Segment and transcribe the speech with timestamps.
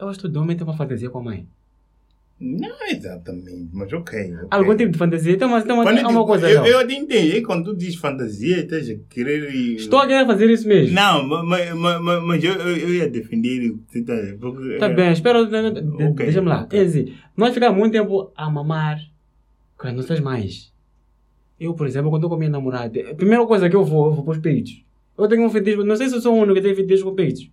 [0.00, 1.46] Eu acho que todo homem tem uma fantasia com a mãe.
[2.40, 4.32] Não exatamente, mas ok.
[4.32, 4.46] okay.
[4.48, 5.36] Algum tipo de fantasia.
[5.44, 6.48] Uma, Quando tem eu uma coisa.
[6.48, 6.66] eu, não.
[6.68, 7.42] eu te entendi.
[7.42, 9.52] Quando tu diz fantasia, estás a querer.
[9.74, 10.94] Estou a querer fazer isso mesmo.
[10.94, 13.74] Não, mas, mas, mas, mas eu, eu, ia defender.
[14.06, 15.44] tá- Porque, Tá é, bem, espera.
[15.44, 16.62] de- de- de- Ok, Deixa-me lá.
[16.62, 16.78] ok.
[16.78, 19.00] Quer dizer, nós ficamos muito tempo a mamar
[19.76, 20.72] com as nossas mães.
[21.58, 24.06] Eu, por exemplo, quando eu com a minha namorada, a primeira coisa que eu vou,
[24.06, 24.80] eu vou para os peitos.
[25.18, 27.16] Eu tenho um feitiço, não sei se eu sou o único que tem feitiço com
[27.16, 27.50] peitos.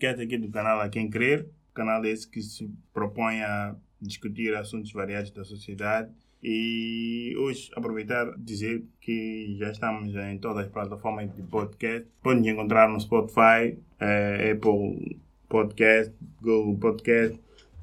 [0.00, 1.46] Podcast aqui do canal A Quem Crer.
[1.74, 6.10] Canal esse que se propõe a discutir assuntos variados da sociedade.
[6.42, 12.08] E hoje aproveitar dizer que já estamos em todas as plataformas de podcast.
[12.22, 17.38] Podem encontrar no Spotify, eh, Apple Podcast, Google Podcast,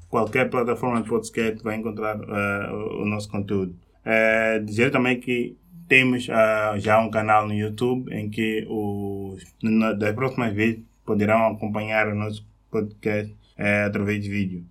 [0.08, 3.76] qualquer plataforma de podcast vai encontrar eh, o, nosso conteúdo.
[4.04, 5.56] Eh, dizer também que
[5.86, 11.46] temos ah, já um canal no YouTube em que os, na- das próximas vezes poderão
[11.46, 14.62] acompanhar o nosso podcast eh, através de vídeo.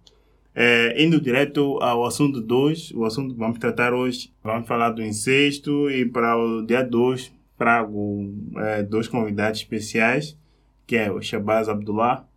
[0.53, 5.03] Eh, indo direto ao assunto 2, o assunto que vamos tratar hoje, vamos falar do
[5.03, 10.37] incesto e para o dia 2 trago eh, dois convidados especiais,
[10.85, 12.27] que é o Shabazz Abdullah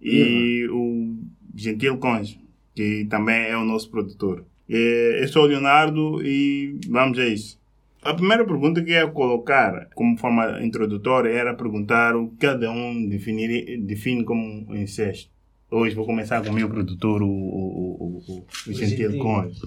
[0.00, 1.16] e o
[1.54, 2.38] Gentil Conde,
[2.74, 4.44] que também é o nosso produtor.
[4.68, 7.59] Eh, eu sou o Leonardo e vamos a isso.
[8.02, 12.70] A primeira pergunta que eu ia colocar como forma introdutória era perguntar o que cada
[12.70, 15.30] um definir, define como incesto.
[15.70, 19.18] Hoje vou começar com o meu produtor, o, o, o, o, o Gentil.
[19.18, 19.60] Conde.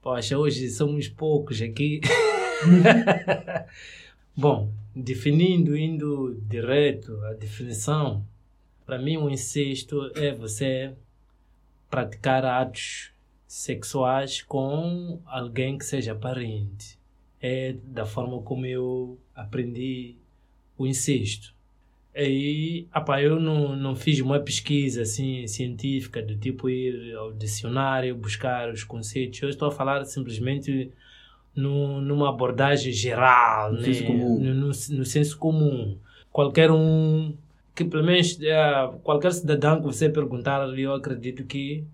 [0.00, 2.00] Poxa, hoje somos poucos aqui.
[4.34, 8.24] Bom, definindo, indo direto à definição,
[8.86, 10.94] para mim o incesto é você
[11.90, 13.12] praticar atos
[13.46, 16.97] sexuais com alguém que seja parente.
[17.40, 20.16] É da forma como eu aprendi
[20.76, 21.54] o incesto.
[22.14, 28.16] Aí, apa, eu não, não fiz uma pesquisa assim científica do tipo ir ao dicionário
[28.16, 29.40] buscar os conceitos.
[29.40, 30.90] Eu estou a falar simplesmente
[31.54, 33.84] no, numa abordagem geral, No né?
[33.84, 34.38] senso comum.
[34.40, 35.96] No, no, no senso comum.
[36.32, 37.34] Qualquer um
[37.74, 41.84] que pelo menos eh, qualquer cidadão que você perguntar, eu acredito que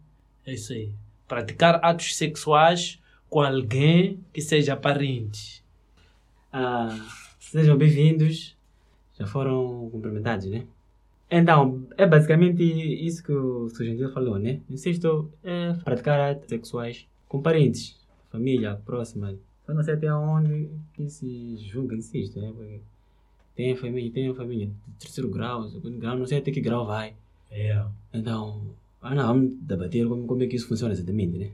[0.46, 0.90] é isso aí.
[1.28, 2.98] Praticar atos sexuais
[3.28, 5.64] com alguém que seja parente.
[6.52, 6.96] Ah,
[7.38, 8.56] sejam bem-vindos.
[9.18, 10.66] Já foram cumprimentados, né?
[11.30, 13.68] Então, é basicamente isso que o.
[13.68, 14.60] Gentil falou, né?
[14.68, 17.96] Insisto, é praticar atos sexuais com parentes,
[18.30, 19.34] família próxima.
[19.66, 22.52] Só não sei até onde que se julga insisto, né?
[22.54, 22.80] Porque
[23.56, 27.14] tem família, tem família de terceiro grau, segundo grau, não sei até que grau vai.
[27.50, 27.84] É.
[28.12, 28.62] Então,
[29.00, 31.50] ah, não, vamos debater como, como é que isso funciona exatamente, né?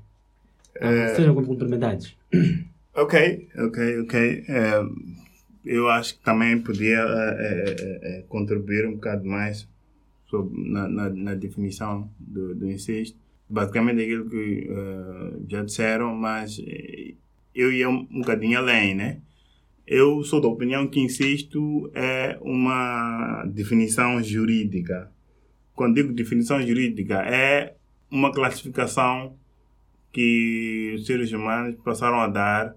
[0.80, 2.16] Eh, Sejam cumprimentados.
[2.94, 4.44] Ok, ok, ok.
[4.48, 4.82] É,
[5.64, 9.68] eu acho que também podia é, é, é, é, contribuir um bocado mais
[10.26, 13.16] sobre, na, na, na definição do, do incesto.
[13.48, 17.14] Basicamente aquilo que é, já disseram, mas é,
[17.54, 19.18] eu ia um, um bocadinho além, né?
[19.86, 25.10] Eu sou da opinião que incesto é uma definição jurídica.
[25.74, 27.74] Quando digo definição jurídica, é
[28.10, 29.36] uma classificação
[30.12, 32.74] que os seres humanos passaram a dar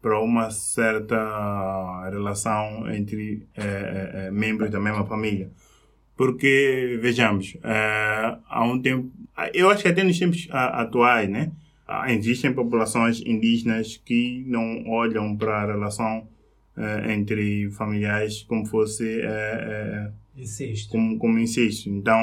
[0.00, 5.50] para uma certa relação entre eh, eh, membros da mesma família.
[6.16, 9.10] Porque, vejamos, eh, há um tempo,
[9.52, 11.52] eu acho que até nos tempos atuais, né,
[12.08, 16.28] existem populações indígenas que não olham para a relação
[17.08, 19.20] entre familiares como fosse
[20.36, 20.90] Incesto.
[20.92, 21.88] como, como incesto.
[21.90, 22.20] Então,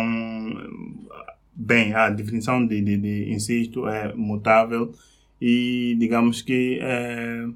[1.56, 4.94] bem, a definição de, de, de incesto é mutável
[5.40, 7.48] e digamos que é,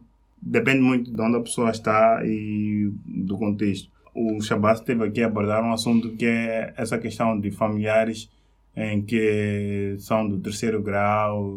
[0.41, 3.89] depende muito de onde a pessoa está e do contexto.
[4.13, 8.29] O Shabazz teve aqui a abordar um assunto que é essa questão de familiares
[8.75, 11.53] em que são do terceiro grau,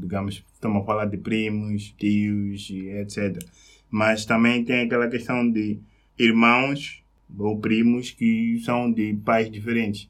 [0.00, 3.38] digamos, estamos a falar de primos, tios etc.
[3.90, 5.80] Mas também tem aquela questão de
[6.18, 7.02] irmãos
[7.36, 10.08] ou primos que são de pais diferentes.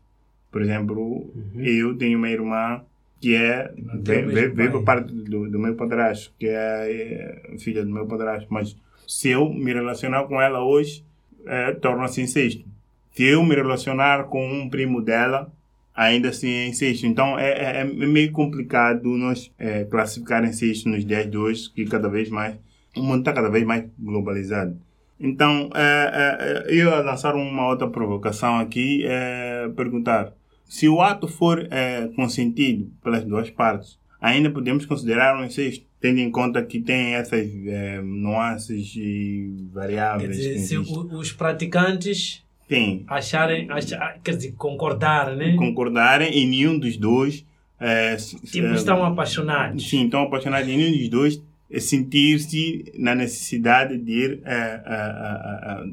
[0.57, 2.81] Por exemplo, eu tenho uma irmã
[3.21, 3.71] que é
[4.01, 8.47] veio, por parte do, do meu padrasto, que é, é filha do meu padrasto.
[8.49, 8.75] Mas
[9.07, 11.05] se eu me relacionar com ela hoje,
[11.45, 12.65] é, torna-se incesto.
[13.13, 15.53] Se eu me relacionar com um primo dela,
[15.95, 17.05] ainda assim é incesto.
[17.05, 21.85] Então é, é, é meio complicado nós é, classificar incesto nos dias de hoje, que
[21.85, 22.57] cada vez mais
[22.97, 24.75] o mundo está cada vez mais globalizado.
[25.21, 30.33] Então, é, é, eu ia lançar uma outra provocação aqui, é, perguntar
[30.67, 36.19] se o ato for é, consentido pelas duas partes, ainda podemos considerar um incesto, tendo
[36.21, 40.29] em conta que tem essas é, nuances e variáveis.
[40.31, 40.83] Quer dizer, que se o-
[41.19, 43.05] os praticantes Tem.
[43.09, 45.55] acharem, achar, quer dizer, concordar, né?
[45.57, 47.45] Concordarem e nenhum dos dois.
[47.79, 49.89] É, Tipo, é, estão apaixonados.
[49.89, 55.85] Sim, estão apaixonados e nenhum dos dois é sentir-se na necessidade de ir é,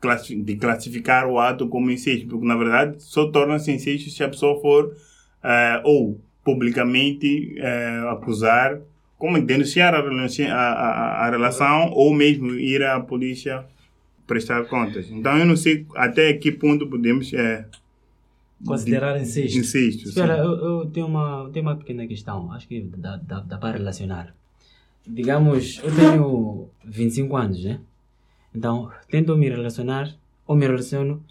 [0.00, 4.60] de classificar o ato como incesto, porque na verdade só torna-se incesto se a pessoa
[4.60, 4.96] for
[5.42, 8.80] é, ou publicamente é, acusar,
[9.18, 13.64] como denunciar a, a, a, relação ou mesmo ir à polícia
[14.26, 15.10] prestar contas.
[15.10, 17.66] Então eu não sei até que ponto podemos é,
[18.64, 19.58] Considerar incesto.
[19.58, 20.08] incesto.
[20.08, 23.78] Espera, eu, eu tenho, uma, tenho uma pequena questão, acho que dá, dá, dá para
[23.78, 24.34] relacionar.
[25.06, 27.80] Digamos, eu tenho 25 anos, né?
[28.54, 30.14] Então, tento me relacionar,
[30.46, 31.24] ou me relaciono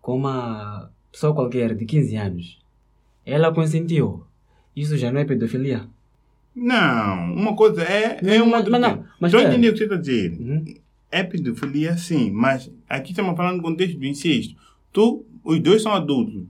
[0.00, 2.58] com uma pessoa qualquer de 15 anos.
[3.24, 4.24] Ela consentiu.
[4.74, 5.86] Isso já não é pedofilia?
[6.54, 9.78] Não, uma coisa é, é Não, um mas- mas não, mas Estou entender o que
[9.78, 10.32] você está a dizer.
[10.38, 10.64] Uhum.
[11.10, 14.54] É pedofilia, sim, mas aqui estamos falando no contexto do incesto.
[14.92, 16.44] Tu, os dois são adultos,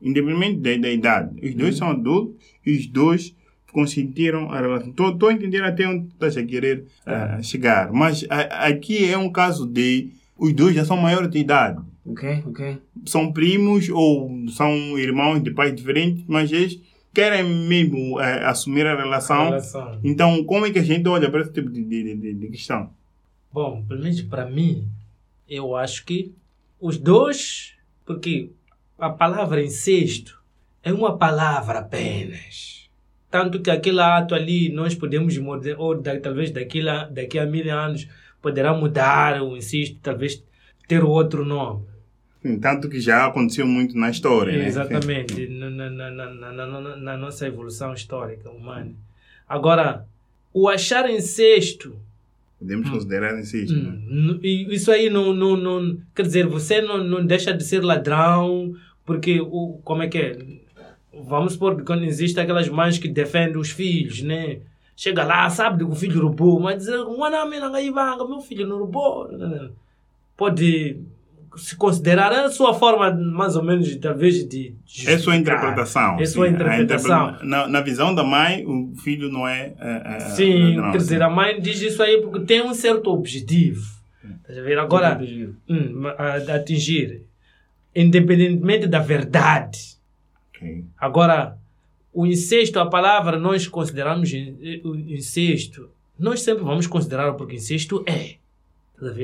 [0.00, 1.46] independente da, da idade.
[1.46, 2.34] Os dois são adultos
[2.64, 3.34] e os dois
[3.74, 4.88] consentiram a relação.
[4.90, 7.92] Estou a entender até onde estás a querer ah, chegar.
[7.92, 11.82] Mas a- aqui é um caso de os dois já são maiores de idade.
[12.06, 12.78] Ok, ok.
[13.04, 16.80] São primos ou são irmãos de pais diferentes, mas eles
[17.12, 19.44] querem mesmo eh, assumir a relação.
[19.46, 20.00] Relação.
[20.04, 22.90] Então, como é que a gente olha para esse tipo de, de, de, de questão?
[23.52, 24.86] Bom, pelo menos para mim,
[25.48, 26.32] eu acho que
[26.80, 27.72] os dois,
[28.04, 28.50] porque
[28.98, 30.42] a palavra incesto
[30.82, 32.83] é uma palavra apenas.
[33.34, 37.44] Tanto que aquele ato ali nós podemos mudar, ou da- talvez daqui a, daqui a
[37.44, 38.06] mil anos
[38.40, 40.40] poderá mudar o incesto, talvez
[40.86, 41.82] ter outro nome.
[42.40, 44.56] Sim, tanto que já aconteceu muito na história.
[44.56, 44.68] né?
[44.68, 48.92] Exatamente, na, na, na, na, nossa evolução histórica humana.
[49.48, 50.06] Agora,
[50.52, 51.98] o achar incesto
[52.56, 53.74] Podemos considerar incesto.
[53.74, 53.98] né?
[54.08, 55.98] Hum, e Isso aí não, não, não.
[56.14, 60.38] Quer dizer, você não, não deixa de ser ladrão, porque o, como é que é?
[61.26, 64.58] Vamos supor que quando existem aquelas mães que defendem os filhos, né?
[64.96, 68.66] Chega lá, sabe que o filho roubou, mas dizer, "Mwana, mina, ngai vanga, meu filho
[68.66, 69.28] não roubou.
[70.36, 70.96] Pode
[71.56, 74.74] se considerar a sua forma, mais ou menos, de, talvez, de.
[74.86, 75.38] É sua justificar.
[75.40, 76.16] interpretação.
[76.20, 76.52] É sua sim.
[76.52, 77.22] A interpretação.
[77.28, 79.72] interpreta- Na, na visão da mãe, o filho não é.
[79.80, 81.22] é, é Sim, ladrão, quer dizer, sim.
[81.22, 83.82] a mãe diz isso aí porque tem um certo objetivo.
[84.40, 84.78] Estás a ver?
[84.78, 85.20] Agora.
[85.68, 86.22] Hum, a,
[86.52, 87.22] a atingir,
[87.94, 89.93] independentemente da verdade.
[90.98, 91.58] Agora,
[92.12, 95.88] o incesto, a palavra, nós consideramos in- o incesto,
[96.18, 98.36] nós sempre vamos considerar porque incesto é.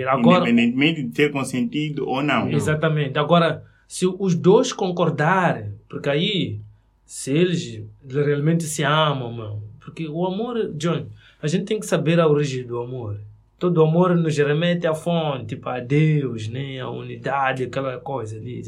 [0.09, 2.51] Agora, Independentemente de ter consentido ou não.
[2.51, 3.19] exatamente.
[3.19, 6.59] Agora, se os dois concordarem, porque aí,
[7.07, 11.07] se eles realmente se amam, mano, porque o amor, John,
[11.41, 13.19] a gente tem que saber a origem do amor.
[13.59, 16.81] Todo amor nos remete à fonte, para a Deus, né?
[16.81, 18.63] a unidade, aquela coisa ali.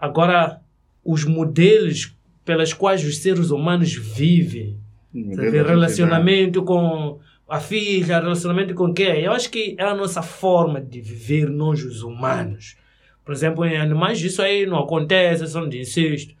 [0.00, 0.60] Agora,
[1.04, 2.14] os modelos
[2.44, 4.76] pelos quais os seres humanos vivem,
[5.50, 5.66] ver?
[5.66, 7.18] relacionamento com
[7.48, 9.22] a filha, relacionamento com quem?
[9.22, 12.76] Eu acho que é a nossa forma de viver nós, os humanos.
[13.24, 16.34] Por exemplo, em animais, isso aí não acontece, são de incesto.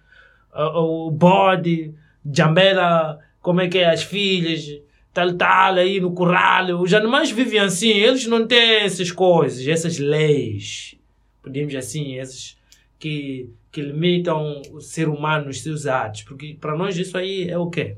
[0.52, 1.94] Ah, O bode,
[2.32, 4.66] jambela, como é que é, as filhas,
[5.12, 6.80] tal, tal, aí no curral.
[6.80, 10.96] Os animais vivem assim, eles não têm essas coisas, essas leis,
[11.42, 12.56] podemos assim, essas
[12.98, 16.22] que, que limitam o ser humano nos seus atos.
[16.22, 17.96] Porque para nós isso aí é o quê?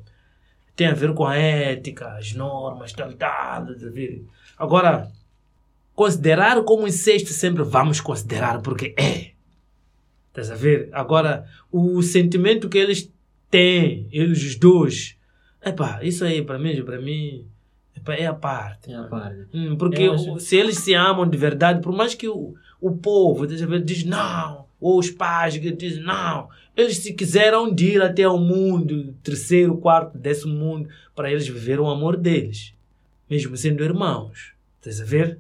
[0.77, 3.67] Tem a ver com a ética, as normas, tal, tal.
[3.67, 3.75] tá?
[4.57, 5.11] Agora,
[5.95, 9.33] considerar como incesto sempre vamos considerar porque é.
[10.29, 10.89] Estás a ver?
[10.93, 13.13] Agora, o sentimento que eles
[13.51, 15.17] têm, eles os dois,
[15.65, 17.47] epá, isso aí para mim, para mim,
[17.97, 18.93] epá, é a parte.
[18.93, 19.47] É a parte.
[19.55, 23.45] Hum, porque acho- se eles se amam de verdade, por mais que o, o povo
[23.45, 24.64] estás a ver, diz não,
[24.99, 30.19] os pais que dizem não, eles se quiseram de ir até o mundo, terceiro, quarto,
[30.19, 32.75] décimo mundo, para eles viver o amor deles,
[33.31, 34.53] mesmo sendo irmãos.
[34.79, 35.39] Estás a ver?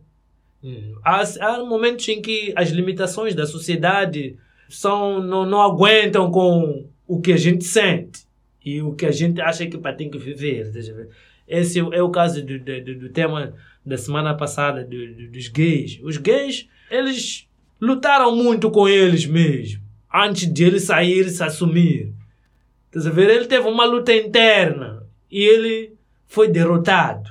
[0.62, 0.94] Hum.
[1.04, 4.36] Há, há momentos em que as limitações da sociedade
[4.68, 8.20] são, não, não aguentam com o que a gente sente
[8.64, 10.68] e o que a gente acha que pá, tem que viver.
[10.68, 11.08] estás a ver?
[11.46, 13.52] Esse é o caso do, do, do- do tema
[13.84, 16.00] da semana passada do- do- dos gays.
[16.02, 17.46] Os gays, eles
[17.80, 22.12] lutaram muito com eles mesmo, antes de ele sair e se assumir.
[22.86, 23.28] Estás a ver?
[23.28, 25.94] Ele teve uma luta interna e ele
[26.26, 27.30] foi derrotado.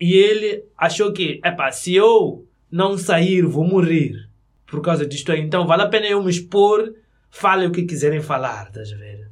[0.00, 4.28] E ele achou que, epá, se eu não sair, vou morrer
[4.66, 5.40] por causa disto aí.
[5.40, 6.94] Então vale a pena eu me expor,
[7.30, 9.28] falem o que quiserem falar, estás a ver?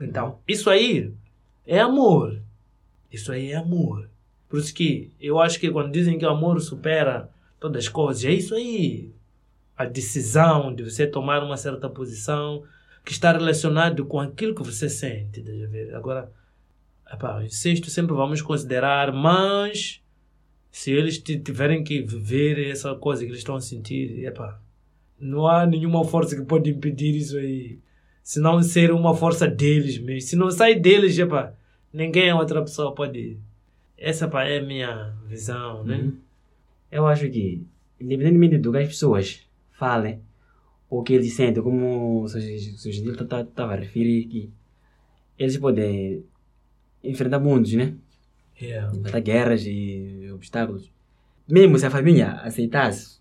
[0.00, 1.12] Então, isso aí
[1.66, 2.40] é amor.
[3.12, 4.08] Isso aí é amor.
[4.48, 8.24] Por isso que eu acho que quando dizem que o amor supera todas as coisas,
[8.24, 9.12] é isso aí.
[9.80, 12.62] A decisão de você tomar uma certa posição
[13.02, 15.40] que está relacionado com aquilo que você sente.
[15.40, 15.94] Estás a ver?
[15.94, 16.30] Agora,
[17.10, 20.02] epá, o incesto sempre vamos considerar, mas
[20.70, 24.60] se eles tiverem que viver essa coisa que eles estão a sentir, epá,
[25.18, 27.78] não há nenhuma força que pode impedir isso aí.
[28.22, 30.28] Se não ser uma força deles mesmo.
[30.28, 31.54] Se não sai deles, epá,
[31.90, 33.38] ninguém outra pessoa pode.
[33.96, 36.00] Essa epá, é a minha visão, né?
[36.00, 36.18] Uhum.
[36.92, 37.66] Eu acho que,
[37.98, 39.48] independentemente do que as pessoas
[39.80, 40.20] falem,
[40.90, 44.52] ou que eles sentem, como o Sugidil estava a referir, que
[45.38, 46.22] eles podem
[47.02, 47.94] enfrentar mundos, né?
[48.60, 48.94] Yeah.
[48.94, 50.92] Enfrentar guerras e obstáculos.
[51.48, 53.20] Mesmo se a família aceitasse,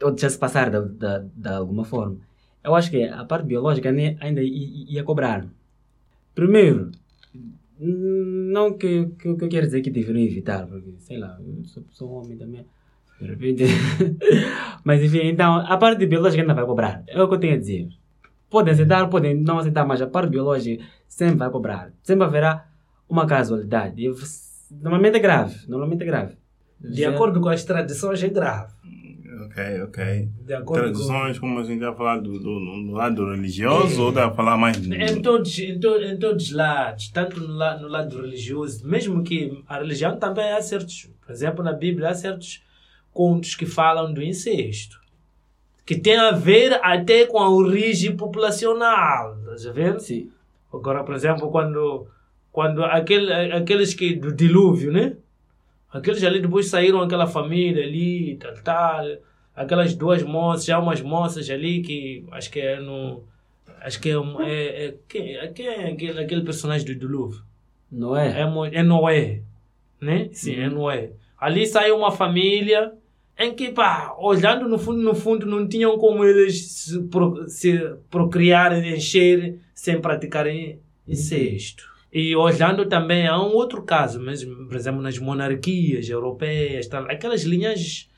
[0.00, 2.18] ou deixasse passar de, de, de alguma forma,
[2.62, 5.46] eu acho que a parte biológica ainda ia, ia cobrar.
[6.34, 6.92] Primeiro,
[7.78, 11.84] não que, que, que eu quero dizer que deveriam evitar, porque, sei lá, eu sou,
[11.90, 12.64] sou homem também.
[14.84, 17.02] Mas enfim, então, a parte biológica ainda vai cobrar.
[17.06, 17.88] É o que eu tenho a dizer.
[18.48, 21.90] Podem aceitar, podem não aceitar, mas a parte biológica sempre vai cobrar.
[22.02, 22.68] Sempre haverá
[23.08, 24.00] uma casualidade.
[24.00, 24.14] E,
[24.70, 25.56] normalmente é grave.
[25.66, 26.36] Normalmente é grave.
[26.78, 28.72] De acordo com as tradições, é grave.
[29.46, 30.28] Ok, ok.
[30.44, 34.08] De acordo Tradições, como a gente está a falar do, do, do lado religioso ou
[34.10, 34.94] está a falar mais do...
[34.94, 39.62] Em todos, em, to, em todos os lados, tanto no, no lado religioso, mesmo que
[39.66, 42.62] a religião também há certos, por exemplo, na Bíblia há certos
[43.16, 45.00] contos que falam do incesto,
[45.86, 49.98] que tem a ver até com a origem populacional, estás a ver?
[50.00, 50.30] Sim.
[50.70, 52.06] Agora, por exemplo, quando,
[52.52, 55.16] quando aquele, aqueles que do dilúvio, né?
[55.90, 59.06] Aqueles ali depois saíram aquela família ali, tal, tal.
[59.54, 63.24] Aquelas duas moças, há umas moças ali que acho que é no.
[63.80, 64.16] Acho que é.
[64.40, 67.42] é, é quem, é, quem é aquele, aquele personagem do dilúvio?
[67.90, 68.40] Não é?
[68.40, 69.40] É, Noé.
[69.98, 70.28] Né?
[70.32, 71.12] Sim, é Noé.
[71.40, 72.92] Ali saiu uma família
[73.38, 77.78] em que, pá, olhando no fundo, no fundo, não tinham como eles se, pro, se
[78.10, 81.84] procriarem, encher, sem praticarem incesto.
[82.12, 87.42] E olhando também a um outro caso, mesmo, por exemplo, nas monarquias europeias, tal, aquelas
[87.42, 88.08] linhas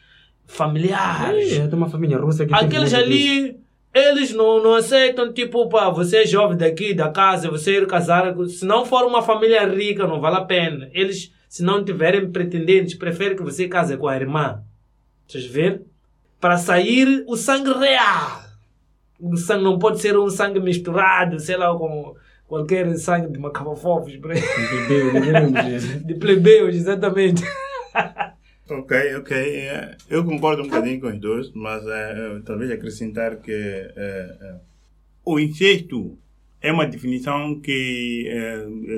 [0.46, 1.52] familiares.
[1.58, 2.96] É, tem uma família russa que Aqueles disso.
[3.02, 3.56] ali,
[3.92, 8.36] eles não, não aceitam, tipo, pá, você é jovem daqui, da casa, você ir casar.
[8.46, 10.88] Se não for uma família rica, não vale a pena.
[10.92, 14.62] Eles, se não tiverem pretendentes, preferem que você case com a irmã.
[15.28, 15.82] Vocês ver?
[16.40, 18.42] Para sair o sangue real.
[19.20, 22.14] O sangue não pode ser um sangue misturado, sei lá, com
[22.46, 23.38] qualquer sangue de
[24.32, 24.38] aí.
[24.40, 25.48] Entendeu?
[25.48, 26.00] Entendeu?
[26.04, 27.42] de plebeus, exatamente.
[28.70, 29.36] Ok, ok.
[29.36, 34.54] É, Eu concordo um bocadinho com os dois, mas é, talvez acrescentar que é, é,
[35.24, 36.18] o incesto
[36.60, 38.26] é uma definição que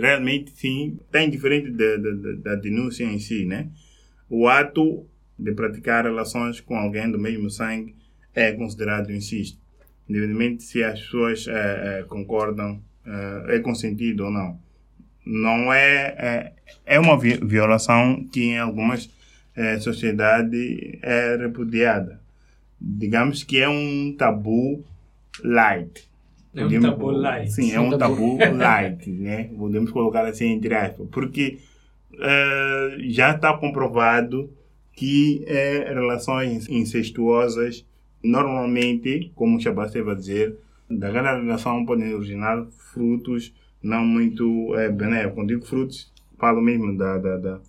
[0.01, 3.69] realmente sim tem diferente da, da, da- da denúncia em si, né?
[4.29, 5.07] O ato
[5.43, 7.95] de praticar relações com alguém do mesmo sangue
[8.35, 9.59] é considerado incesto,
[10.09, 14.59] independentemente se as pessoas é, é, concordam, é, é consentido ou não.
[15.25, 16.53] Não é, é
[16.87, 19.09] é uma vi- violação que em algumas
[19.81, 22.21] sociedades é repudiada.
[22.81, 24.83] Digamos que é um tabu
[25.45, 26.09] light.
[26.55, 27.51] É um Podemos- tabu light.
[27.53, 28.39] Sim, é Um um tabu.
[28.39, 29.51] tabu light, né?
[29.57, 31.07] Podemos colocar assim entre aspas.
[31.11, 31.59] Porque
[33.09, 34.51] já está comprovado
[35.01, 37.87] que eh, relações incestuosas,
[38.23, 40.59] normalmente, como o Shabbat vai dizer,
[40.91, 43.51] daquela relação podem originar frutos
[43.83, 45.35] não muito eh, benéficos.
[45.37, 47.61] Quando digo frutos, falo mesmo da, da, da,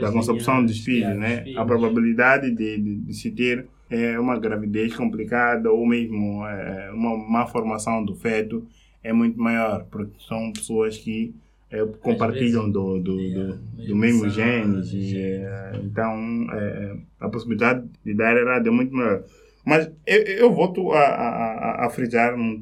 [0.00, 1.44] da concepção dos filhos, né?
[1.56, 7.16] A probabilidade de, de, de se ter é, uma gravidez complicada ou mesmo é, uma
[7.16, 8.66] má formação do feto
[9.04, 11.32] é muito maior, porque são pessoas que
[11.72, 14.92] é, compartilham do, do, do, do mesmo e, genes.
[15.16, 19.24] é, então, é, a possibilidade de dar errado é muito maior.
[19.64, 22.60] Mas eu, eu volto a, a, a- frisar num,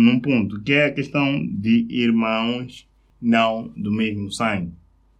[0.00, 2.88] num, ponto, que é a questão de irmãos
[3.20, 4.72] não do mesmo sangue.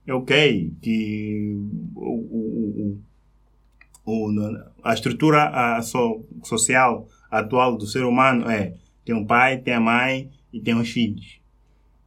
[0.07, 1.57] É ok que
[1.95, 2.99] o, o,
[4.07, 4.33] o-
[4.85, 8.75] a estrutura a, so, social atual do ser humano é
[9.05, 11.40] tem um pai, tem a mãe e tem os filhos.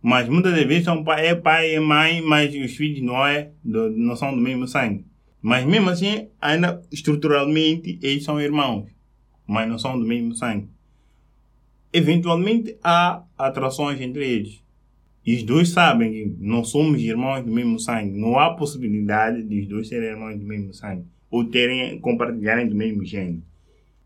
[0.01, 3.89] Mas muitas vezes são pai, é pai e mãe, mas os filhos não, é, do,
[3.89, 5.05] não são do mesmo sangue.
[5.41, 8.89] Mas mesmo assim, ainda estruturalmente, eles são irmãos,
[9.45, 10.69] mas não são do mesmo sangue.
[11.91, 14.63] Eventualmente há atrações entre eles.
[15.25, 18.17] E os dois sabem que não somos irmãos do mesmo sangue.
[18.17, 21.05] Não há possibilidade de os dois serem irmãos do mesmo sangue.
[21.29, 23.43] ou terem, compartilharem do mesmo gênero.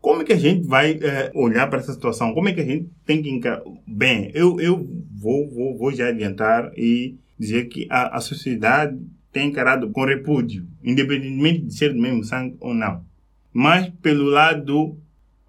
[0.04, 2.34] Como é que a gente vai eh, olhar para essa situação?
[2.34, 3.62] Como é que a gente tem que encarar?
[3.86, 9.00] Bem, eu, eu vou, vou, vou já adiantar e dizer que a, a sociedade
[9.32, 13.02] tem encarado com repúdio, independentemente de ser do mesmo sangue ou não.
[13.50, 14.94] Mas pelo lado,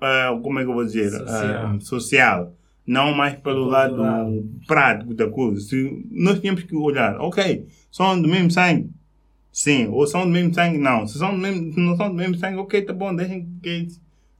[0.01, 1.11] eh, como é que eu vou dizer?
[1.11, 1.75] Social.
[1.75, 2.53] Eh, social.
[2.87, 3.91] Não mais pelo Cultural.
[3.91, 5.59] lado prático da coisa.
[5.59, 8.89] Se nós temos que olhar, ok, são do mesmo sangue.
[9.51, 11.05] Sim, ou são do mesmo sangue, não.
[11.05, 13.87] Se, são do mesmo, não são do mesmo sangue, ok, tá bom, deixem que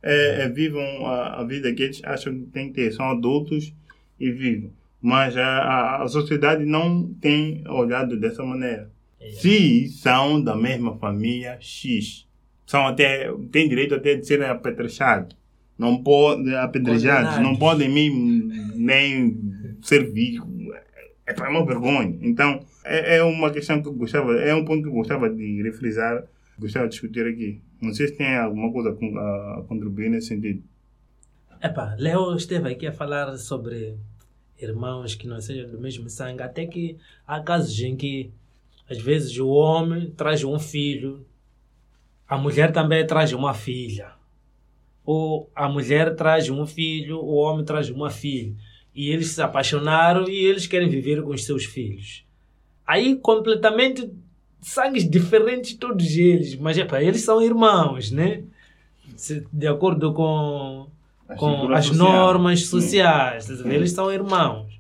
[0.05, 2.93] eh, eh, vivam a, a vida que eles acham que tem que ter.
[2.93, 3.73] São adultos
[4.19, 4.71] e vivam.
[5.01, 8.91] Mas a, a, sociedade não tem olhado dessa maneira.
[9.19, 9.31] É.
[9.31, 12.27] Se são da mesma família X,
[12.67, 15.35] são até, têm direito até de serem apetrechados.
[15.77, 18.11] Não podem apedrejados, não podem nem,
[18.75, 19.37] nem
[19.81, 20.39] servir.
[21.25, 22.17] É para uma vergonha.
[22.21, 25.63] Então, é, é uma questão que eu gostava, é um ponto que eu gostava de
[25.63, 26.23] refrisar,
[26.59, 27.59] gostava de discutir aqui.
[27.85, 30.63] Não sei se tem alguma coisa a con- a contribuir nesse sentido.
[31.61, 33.95] Epa, Leo esteve aqui a falar sobre
[34.59, 38.31] irmãos que não sejam do mesmo sangue, até que há casos em que
[38.89, 41.25] às vezes o homem traz um filho,
[42.27, 44.11] a mulher também traz uma filha.
[45.03, 48.53] Ou a mulher traz um filho, o homem traz uma filha.
[48.93, 52.25] E eles se apaixonaram e eles querem viver com os seus filhos.
[52.87, 54.09] Aí completamente
[54.65, 58.41] sangues diferentes todos eles, mas epa, eles são irmãos, né?
[59.53, 60.87] De acordo com
[61.29, 62.11] A com as social.
[62.11, 62.65] normas Sim.
[62.65, 63.47] sociais.
[63.47, 63.75] ver?
[63.75, 64.73] Eles são irmãos.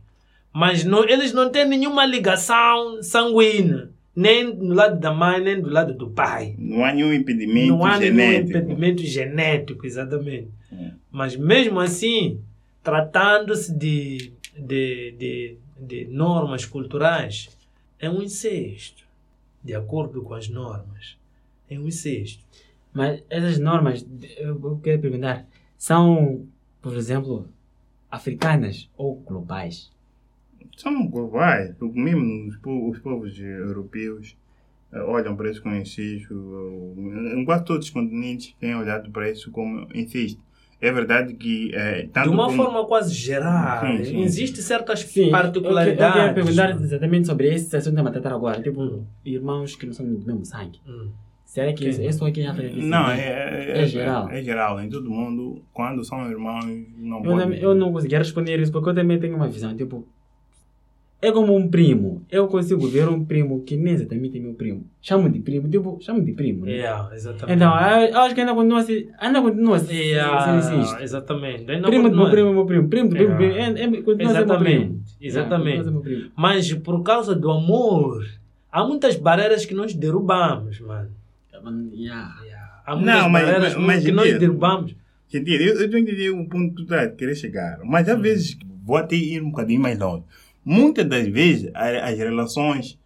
[0.51, 3.89] Mas não, eles não têm nenhuma ligação sanguínea.
[4.15, 6.55] Nem do lado da mãe, nem do lado do pai.
[6.57, 8.49] Não há nenhum impedimento não há nenhum genético.
[8.57, 10.47] impedimento genético, exatamente.
[10.71, 10.91] É.
[11.11, 12.39] Mas mesmo assim,
[12.81, 17.49] tratando-se de, de, de, de normas culturais,
[17.99, 19.04] é um incesto.
[19.65, 21.17] De acordo com as normas.
[21.69, 22.43] É um incesto.
[22.93, 24.05] Mas essas normas,
[24.37, 25.45] eu quero perguntar,
[25.77, 26.47] são,
[26.81, 27.49] por exemplo,
[28.09, 29.91] africanas ou globais?
[30.77, 34.37] São globais, porque mesmo os, po- os povos europeus
[34.91, 36.33] eh, olham para isso com incesto.
[37.35, 40.39] Em quase todos os continentes têm olhado para isso como incesto.
[40.87, 41.71] É verdade que.
[42.13, 44.21] tanto de uma como- forma quase geral, Sim, sim.
[44.21, 46.21] Existem certas Sim, particularidades.
[46.21, 48.61] Eu, eu perguntar exatamente sobre esse assunto que estamos a tratar agora.
[48.61, 49.03] Tipo, Hum.
[49.25, 50.79] irmãos que não são do mesmo sangue.
[50.87, 51.09] Hum.
[51.45, 52.05] Será que Sim.
[52.05, 53.13] é só aqui em África Não, vê?
[53.13, 54.29] é, é, É geral.
[54.29, 54.79] É, geral.
[54.81, 56.65] Em todo mundo, quando são irmãos,
[56.97, 57.39] não Eu, podem.
[57.39, 59.73] também- eu não conseguia responder isso porque eu também tenho uma visão.
[59.75, 60.05] Tipo,
[61.27, 62.23] é como um primo.
[62.31, 64.85] Eu consigo ver um primo que nem exatamente é meu primo.
[65.01, 66.65] Chamo de primo, tipo, chamo de primo.
[66.65, 66.71] né?
[66.73, 67.55] Yeah, exatamente.
[67.55, 69.09] Então, eu, acho que ainda continua a ser.
[69.19, 69.93] Ainda continua a ser.
[69.93, 71.01] Yeah, incesto.
[71.03, 71.71] exatamente.
[71.71, 72.87] Ainda Primo do meu primo é meu primo.
[72.89, 73.55] Primo do primo, Yeah.
[73.73, 73.77] primo.
[73.79, 75.01] É, é, continua meu primo.
[75.01, 75.77] Exatamente, exatamente.
[75.79, 76.31] Yeah, primo.
[76.35, 78.25] Mas por causa do amor,
[78.71, 81.09] há muitas barreiras que nós derrubamos, mano.
[81.93, 82.35] Yeah.
[82.43, 82.81] Yeah.
[82.85, 84.95] Há muitas Não, mas- barreiras mas- mas que nós derrubamos.
[85.33, 85.55] Entendi.
[85.55, 87.79] Eu, eu estou entendendo o ponto que tu está a querer chegar.
[87.83, 90.23] Mas às vezes, vou até ir um bocadinho mais longe.
[90.65, 92.97] Muitas das vezes, as relações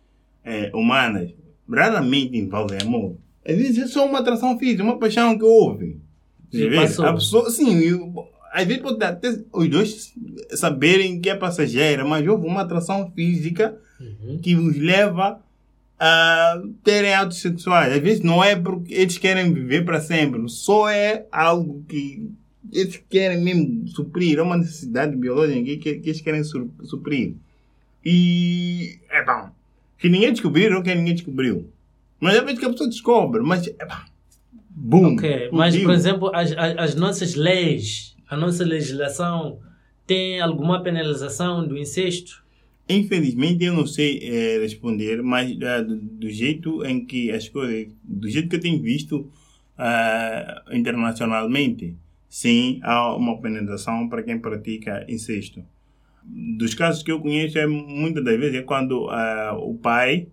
[0.45, 1.30] eh, humanas
[1.69, 3.15] raramente envolvem amor.
[3.45, 5.98] Às vezes é só uma atração física, uma paixão que houve.
[7.10, 10.13] A pessoa, sim, eu- às vezes pode até os dois
[10.56, 14.39] saberem que é passageira, mas houve uma atração física Uhum.
[14.41, 15.39] que os leva
[16.00, 17.91] a terem atos sexuais.
[17.93, 22.32] Às vezes não é porque eles querem viver para sempre, só é algo que
[22.72, 27.34] eles querem mesmo suprir, é uma necessidade biológica que, que, que eles querem su- suprir.
[28.06, 29.50] E é bom.
[30.00, 31.70] Se ninguém descobrir, ok, ninguém descobriu.
[32.20, 34.10] Mas às vezes que a pessoa descobre, mas é bom.
[34.70, 35.14] Boom.
[35.16, 39.60] Ok, mas por exemplo, as, as, as nossas leis, a nossa legislação
[40.08, 42.44] tem alguma penalização do incesto?
[42.88, 47.94] Infelizmente eu não sei eh, responder, mas eh, do, do jeito em que as coisas,
[48.04, 49.30] do jeito que eu tenho visto
[49.78, 51.96] ah, internacionalmente,
[52.28, 55.64] sim, há uma penalização para quem pratica incesto.
[56.58, 60.28] Dos casos que eu conheço, é, muitas das vezes é quando ah, o pai,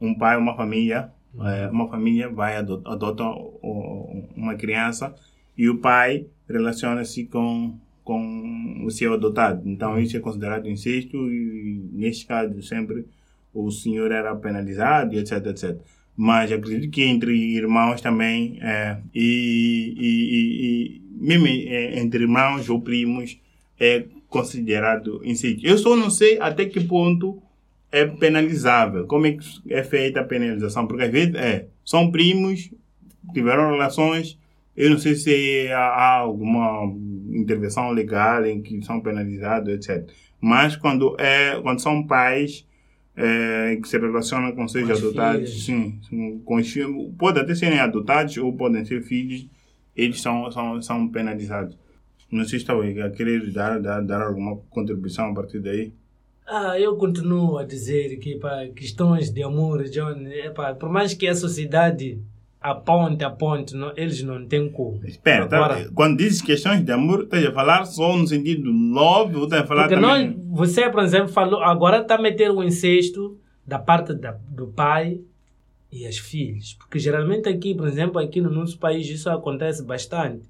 [0.00, 5.14] um pai, uma família, eh, uma família vai ado- adota o- uma criança
[5.56, 7.74] e o pai relaciona-se com
[8.04, 9.62] com o seu adotado.
[9.68, 13.06] Então isso é considerado incesto e neste caso sempre
[13.54, 15.78] o senhor era penalizado etc, etc.
[16.16, 22.80] Mas acredito que entre irmãos também é, e, e, e, e mesmo entre irmãos ou
[22.80, 23.38] primos
[23.78, 25.66] é considerado incesto.
[25.66, 27.42] Eu só não sei até que ponto
[27.92, 29.06] é penalizável.
[29.06, 30.86] Como é que é feita a penalização?
[30.86, 32.70] Porque às vezes é, são primos,
[33.34, 34.38] tiveram relações,
[34.74, 36.84] eu não sei se há, alguma
[37.32, 40.08] intervenção legal em que são penalizados, etc.
[40.40, 42.64] Mas quando, é, quando são pais,
[43.16, 46.74] eh, que se relacionam com seus Com adotados, sim, sim, com os
[47.18, 49.46] pode até serem adotados ou podem ser filhos,
[49.94, 51.76] eles são, são, são penalizados.
[52.30, 55.92] Não sei se está a querer dar, dar, dar alguma contribuição a partir daí.
[56.46, 61.28] Ah, eu continuo a dizer que para questões de amor, John, epá, por mais que
[61.28, 62.20] a sociedade
[62.60, 65.00] aponte, aponte, não, eles não têm como.
[65.04, 65.86] Espera, tá?
[65.94, 69.66] Quando dizes questões de amor, estás a falar só no sentido love ou estás a
[69.66, 70.30] falar porque também...
[70.30, 74.66] nós, você, por exemplo, falou, agora está a meter o incesto da parte da, do
[74.66, 75.20] pai
[75.90, 76.74] e as filhas.
[76.74, 80.42] Porque geralmente aqui, por exemplo, aqui no nosso país isso acontece bastante,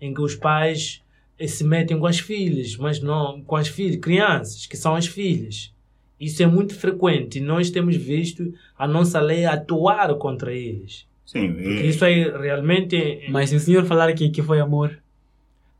[0.00, 1.03] em que os pais
[1.38, 5.06] eh, se metem com as filhas, mas não com as filhas, crianças, que são as
[5.06, 5.72] filhas.
[6.20, 11.06] Isso é muito frequente e nós temos visto a nossa lei atuar contra eles.
[11.26, 13.26] Sim, Porque é- isso aí realmente.
[13.30, 14.98] Mas se o senhor falar que, que foi amor,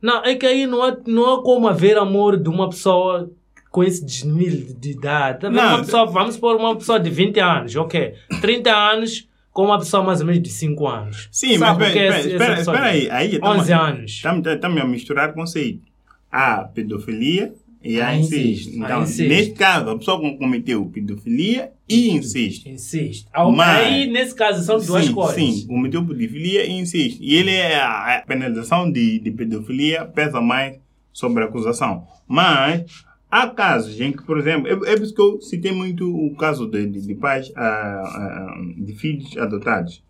[0.03, 3.31] Não, é que aí não há, não há como haver amor de uma pessoa
[3.71, 5.41] com esse desnível de idade.
[5.41, 5.51] Tá?
[5.51, 8.13] Não, uma pessoa, vamos pôr uma pessoa de 20 anos, ok.
[8.41, 11.29] 30 anos com uma pessoa mais ou menos de 5 anos.
[11.33, 13.09] Sim, Sabe mas é espera, esse- espera, espera aí.
[13.11, 14.11] aí 11 anos.
[14.13, 15.89] Estamos a misturar conceitos.
[16.31, 18.45] Há pedofilia e há Há incesto.
[18.49, 18.77] incesto.
[18.77, 19.23] Então, incesto.
[19.33, 22.69] neste caso, a pessoa cometeu pedofilia e incesto.
[22.69, 23.29] Insisto.
[23.33, 25.35] Ah, Mas- Aí, nesse caso, são duas sim, coisas.
[25.37, 27.23] Sim, cometeu pedofilia e incesto.
[27.23, 30.79] E ele é a a penalização de, de pedofilia pesa mais
[31.13, 32.05] sobre a acusação.
[32.27, 33.05] Mas
[33.35, 36.37] há casos em que, por exemplo, é, é por isso que eu citei muito o
[36.37, 40.03] caso de, de, de pais, ah, ah, de filhos adotados.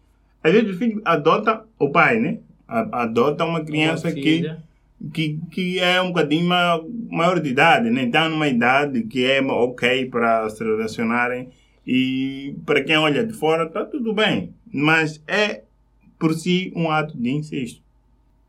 [0.43, 2.39] Às vezes o filho adota o pai, né?
[2.69, 4.21] Adota uma criança Uma que
[5.13, 8.05] que, que é um bocadinho ma- maior de idade, né?
[8.05, 11.49] Está numa idade que é ok para se relacionarem
[11.87, 15.63] e para quem olha de fora está tudo bem, mas é
[16.19, 17.83] por si um ato de incesto.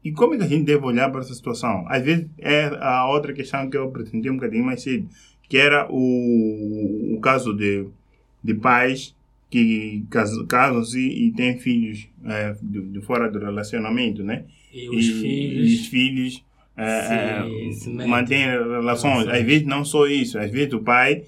[0.06, 1.84] E como é que a gente deve olhar para essa situação?
[1.89, 5.10] Às vezes é a outra questão que eu pretendi um bocadinho mais cedo,
[5.50, 7.88] que era o, o caso de,
[8.44, 9.15] de pais
[9.50, 14.46] que cas- casam-se e têm filhos é, de, de fora do relacionamento, né?
[14.72, 15.72] E os e, filhos.
[15.72, 16.46] e os filhos
[16.78, 19.28] é, é, mantêm relações.
[19.28, 21.24] Às vezes não só isso, às vezes o pai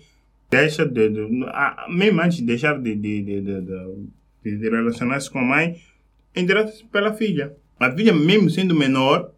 [0.52, 5.78] deixa de, de- ah, mesmo antes de deixar de, de, de, relacionar-se com a mãe,
[6.36, 7.56] interessa-se pela filha.
[7.80, 9.32] A filha, mesmo sendo menor,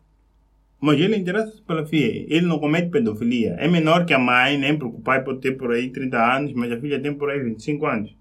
[0.80, 2.25] mas ele interessa-se pela filha.
[2.28, 3.56] Ele não comete pedofilia.
[3.60, 6.54] É menor que a mãe, nem porque o pai pode ter por aí 30 anos,
[6.54, 8.15] mas a filha tem por aí 25 anos.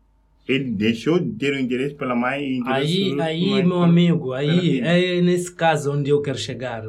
[0.48, 4.32] Ele deixou de ter o interesse pela mãe e interesse Aí, aí mãe meu amigo,
[4.32, 6.82] aí é nesse caso onde eu quero chegar.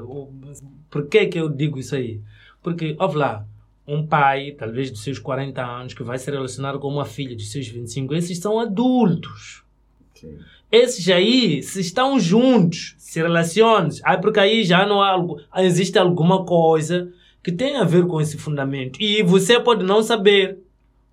[0.90, 2.22] Por que que eu digo isso aí?
[2.64, 3.46] Porque, olha lá,
[3.86, 7.46] um pai, talvez dos seus 40 anos, que vai se relacionar com uma filha de
[7.46, 9.64] seus 25, esses são adultos.
[10.16, 10.38] Sim.
[10.72, 15.98] Esses aí, se estão juntos, se relacionam, aí porque aí já não há algo, existe
[15.98, 19.02] alguma coisa que tem a ver com esse fundamento.
[19.02, 20.60] E você pode não saber.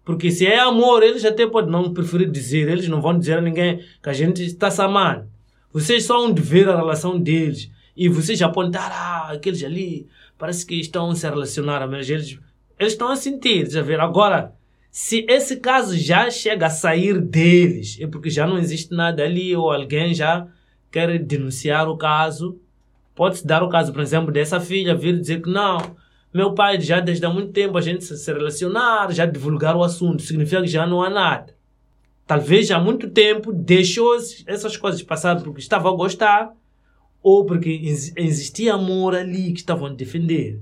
[0.05, 3.41] Porque se é amor, eles até podem não preferir dizer, eles não vão dizer a
[3.41, 5.27] ninguém que a gente está se amando.
[5.73, 7.71] Vocês só vão ver a relação deles.
[7.97, 10.07] E vocês estar, ah, aqueles ali,
[10.39, 12.39] parece que estão a se relacionar, mas eles,
[12.79, 13.99] eles estão a sentir, já ver.
[13.99, 14.53] Agora,
[14.99, 19.55] se esse caso já chega a sair deles, é porque já não existe nada ali,
[19.55, 20.49] ou alguém já
[20.91, 22.59] quer denunciar o caso.
[23.15, 25.77] Pode-se dar o caso, por exemplo, dessa filha vir dizer que não,
[26.33, 30.23] meu pai já desde há muito tempo a gente se relacionar, já divulgar o assunto,
[30.23, 31.55] significa que já não há nada.
[32.27, 36.55] Talvez há muito tempo deixou es- essas coisas passar porque estava a gostar
[37.23, 40.59] ou porque ex- existia amor ali que estavam a defender.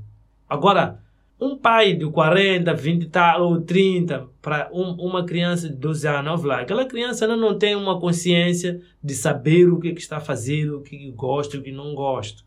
[0.49, 1.04] Agora,
[1.47, 6.07] um pai de 40, 20 e tal, ou 30, para um, uma criança de 12
[6.09, 10.21] anos, lá, aquela criança ainda não tem uma consciência de saber o que, que está
[10.21, 12.43] fazendo, o que gosta e o que não gosta.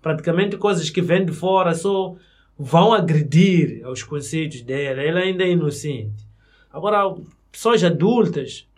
[0.00, 2.14] Praticamente coisas que vêm de fora só
[2.58, 5.02] vão agredir aos conceitos dela.
[5.02, 6.24] Ela ainda é inocente.
[6.70, 7.14] Agora,
[7.50, 8.68] pessoas adultas,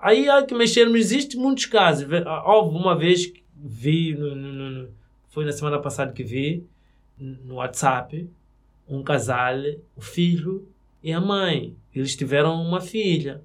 [0.00, 2.06] aí há que mexer, mas existem muitos casos.
[2.26, 4.88] Ah, Houve uma vez que vi, no- no- no-
[5.28, 6.66] foi na semana passada que vi,
[7.18, 8.28] no WhatsApp,
[8.96, 9.56] um casal,
[9.96, 10.66] o filho
[11.02, 11.74] e a mãe.
[11.94, 13.42] Eles tiveram uma filha.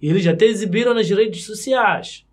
[0.00, 2.24] E eles até exibiram nas redes sociais.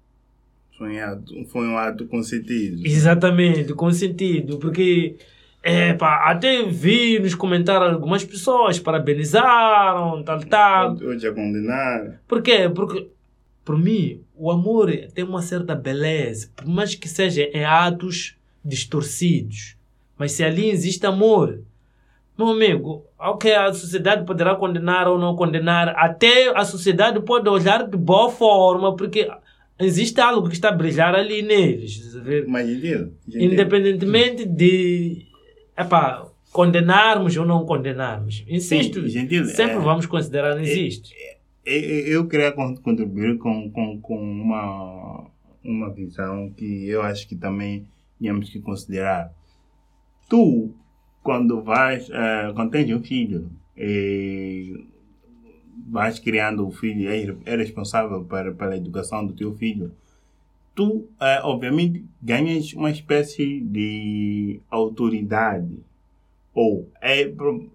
[0.78, 2.86] Foi um ato, foi um ato consentido.
[2.86, 5.16] Exatamente, com sentido, porque
[5.64, 10.96] é, pá, até vi nos comentários algumas pessoas parabenizaram, tal, tal.
[10.98, 12.22] Hoje a condenar.
[12.28, 12.70] Por quê?
[12.70, 13.08] Porque,
[13.64, 19.76] por mim, o amor tem uma certa beleza, por mais que seja em atos distorcidos.
[20.18, 21.62] Mas se ali existe amor,
[22.38, 27.88] meu amigo, ok, a sociedade poderá condenar ou não condenar, até a sociedade pode olhar
[27.88, 29.30] de boa forma, porque
[29.80, 32.02] existe algo que está a brilhar ali neles.
[32.48, 33.12] Mas entendeu?
[33.34, 35.26] Independentemente de
[35.78, 38.44] epá, condenarmos ou não condenarmos.
[38.48, 41.14] Insisto, Sim, gentil, sempre é- vamos considerar existe.
[41.66, 45.26] eu, eu queria con- contribuir com, com, com uma,
[45.64, 47.86] uma visão que eu acho que também
[48.22, 49.32] temos que considerar.
[50.30, 50.74] Tu,
[51.26, 54.76] quando vais, eh, quando tens um filho, eh,
[55.90, 59.92] vais criando o filho, é, é responsável para, pela educação do teu filho,
[60.76, 65.80] tu, eh, obviamente, ganhas uma espécie de autoridade.
[66.54, 67.28] Ou, é,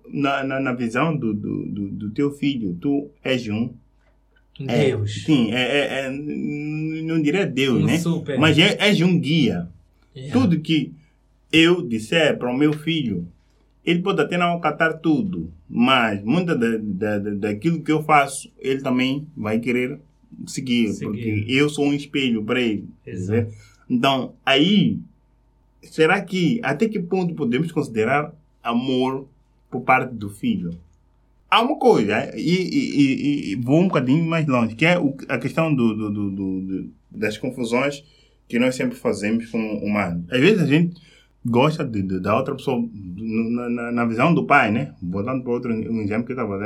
[0.09, 3.75] na, na, na visão do, do, do, do teu filho, tu és um.
[4.61, 5.25] é, Deus.
[5.25, 7.99] sim, é, é, é, não diria Deus, Um né?
[7.99, 8.39] super.
[8.39, 9.69] Mas é, és um guia.
[10.15, 10.33] Yeah.
[10.33, 10.93] Tudo que
[11.53, 13.27] eu disser para o meu filho,
[13.85, 18.51] ele pode até não acatar tudo, mas muita da, da, da- daquilo que eu faço,
[18.59, 19.99] ele também vai querer
[20.47, 21.05] seguir, Seguir.
[21.07, 22.89] porque eu sou um espelho para ele.
[23.07, 23.53] Exato.
[23.89, 24.99] Então, aí,
[25.83, 29.27] será que até que ponto podemos considerar amor
[29.71, 30.71] por parte do filho?
[31.51, 34.97] Há uma coisa, e, e- e- e vou um bocadinho mais longe, que é
[35.29, 38.05] a questão do- do- do- do- das confusões
[38.49, 40.25] que nós sempre fazemos como humanos.
[40.31, 41.01] Às vezes a gente
[41.45, 42.83] gosta de, de- da outra pessoa,
[43.17, 44.95] na, na- na visão do pai, né?
[45.03, 46.57] Voltando para outro um exemplo que eu estava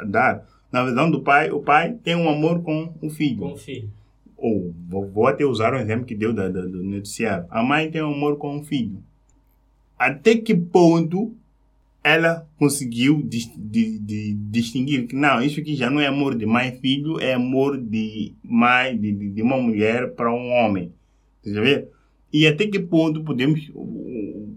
[0.00, 0.46] a dar.
[0.70, 3.88] Na visão do pai, o pai tem um amor com o filho Com o filho.
[4.36, 7.46] ou vou, vou até usar o exemplo que deu da, da- do noticiário.
[7.50, 9.02] A mãe tem amor com o filho.
[9.98, 11.34] Até que ponto
[12.04, 16.46] ela conseguiu dis, di- di- distinguir que não, isso aqui já não é amor de
[16.46, 20.92] mãe e filho, é amor de mãe, de, de, de uma mulher para um homem.
[21.42, 21.88] Você já vê?
[22.32, 23.70] E até que ponto podemos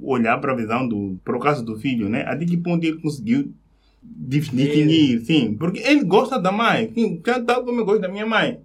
[0.02, 2.24] olhar para a visão do, para o caso do filho, né?
[2.28, 3.52] Até que ponto ele conseguiu
[4.04, 8.26] distinguir, sim, porque ele gosta da mãe, sim, tal tal como eu gosto da minha
[8.26, 8.60] mãe.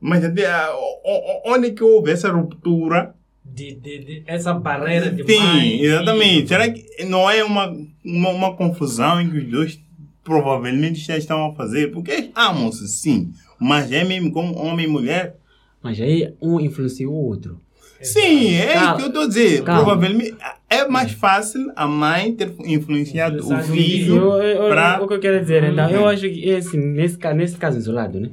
[0.00, 3.14] Mas até, ah, o- o- onde que houve essa ruptura?
[3.44, 6.34] De, de, de- essa barreira de Sim, mãe e exatamente.
[6.34, 6.48] filho.
[6.48, 7.66] Será que não é uma,
[8.04, 9.80] uma, uma confusão em que os dois
[10.24, 11.92] provavelmente já estão a fazer?
[11.92, 15.36] Porque eles amam-se, sim, mas é mesmo como homem e mulher?
[15.82, 17.60] Mas aí um influencia o outro.
[18.02, 18.96] Sim, é isso Calma.
[18.96, 19.62] que eu estou a dizer.
[19.64, 19.82] Calma.
[19.84, 20.36] Provavelmente
[20.68, 24.30] é mais fácil a mãe ter influenciado o o filho.
[24.68, 26.08] Pra- O que eu quero dizer, então, eu Uhum.
[26.08, 28.30] acho que esse, nesse, nesse caso isolado, né?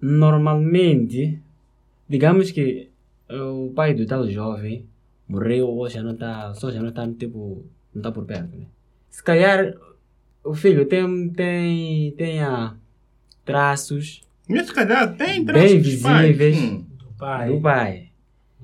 [0.00, 1.38] Normalmente,
[2.08, 2.88] digamos que
[3.28, 4.84] eh, o pai do tal jovem
[5.28, 8.66] morreu ou já não está, só já não está tipo, não está por perto, né?
[9.10, 9.72] Se calhar
[10.44, 12.74] o filho tem, tem, tenha
[13.44, 16.56] traços Mas se calhar tem Bem traços pais, visíveis.
[16.56, 16.86] sim.
[16.98, 17.48] Do pai.
[17.48, 18.08] do pai.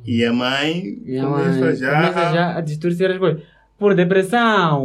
[0.05, 3.43] E a mãe E a começa mãe já, começa a- já a distorcer as coisas.
[3.79, 4.85] Por depressão,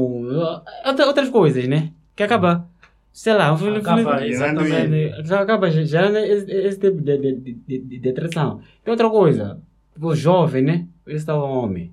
[0.85, 1.91] outra- outras coisas, né?
[2.15, 2.65] Que acaba,
[3.11, 5.27] sei lá, um filho- Acaba, filho- exatamente.
[5.27, 8.61] já acaba gerando esse, esse tipo de, de, de, de, de depressão.
[8.85, 9.59] E outra coisa,
[9.99, 10.87] o jovem, né?
[11.07, 11.91] Esse tal homem,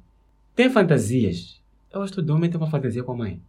[0.54, 1.60] tem fantasias.
[1.92, 3.40] Eu acho que todo homem tem uma fantasia com a mãe.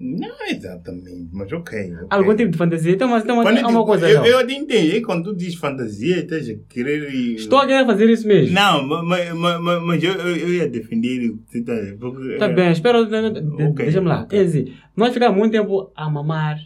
[0.00, 1.92] Não exatamente, mas ok.
[1.92, 2.06] ok.
[2.08, 2.96] Algum tipo de fantasia.
[3.04, 4.08] Uma, Quando é eu uma coisa.
[4.08, 4.26] eu, não.
[4.26, 5.00] eu até entendi.
[5.00, 7.12] Quando tu diz fantasia, estás a querer.
[7.34, 8.54] Estou a querer fazer isso mesmo.
[8.54, 11.32] Não, mas, mas, mas, mas eu, eu, ia defender.
[11.66, 14.20] tá- porque, Tá é, bem, espera, de- de- de- Ok, deixa-me lá.
[14.22, 14.38] ok.
[14.38, 16.58] Quer dizer, nós ficamos muito tempo a mamar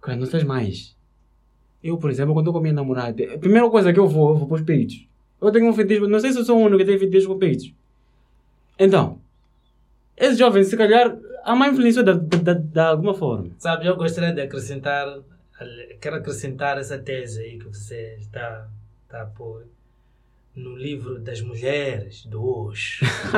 [0.00, 0.96] com as nossas mães.
[1.82, 4.30] Eu, por exemplo, quando estou com a minha namorada, a primeira coisa que eu vou,
[4.30, 5.04] eu vou para os peitos.
[5.40, 7.36] Eu tenho um feitiço, não sei se eu sou o único que tem feitiço com
[7.38, 7.74] peitos.
[8.78, 9.18] Então,
[10.16, 13.50] esse jovem, se calhar, a mãe influenciou de, de, de, de alguma forma.
[13.58, 15.06] Sabe, eu gostaria de acrescentar,
[16.00, 18.68] quero acrescentar essa tese aí que você está,
[19.04, 19.64] está a pôr
[20.54, 22.42] no livro das mulheres do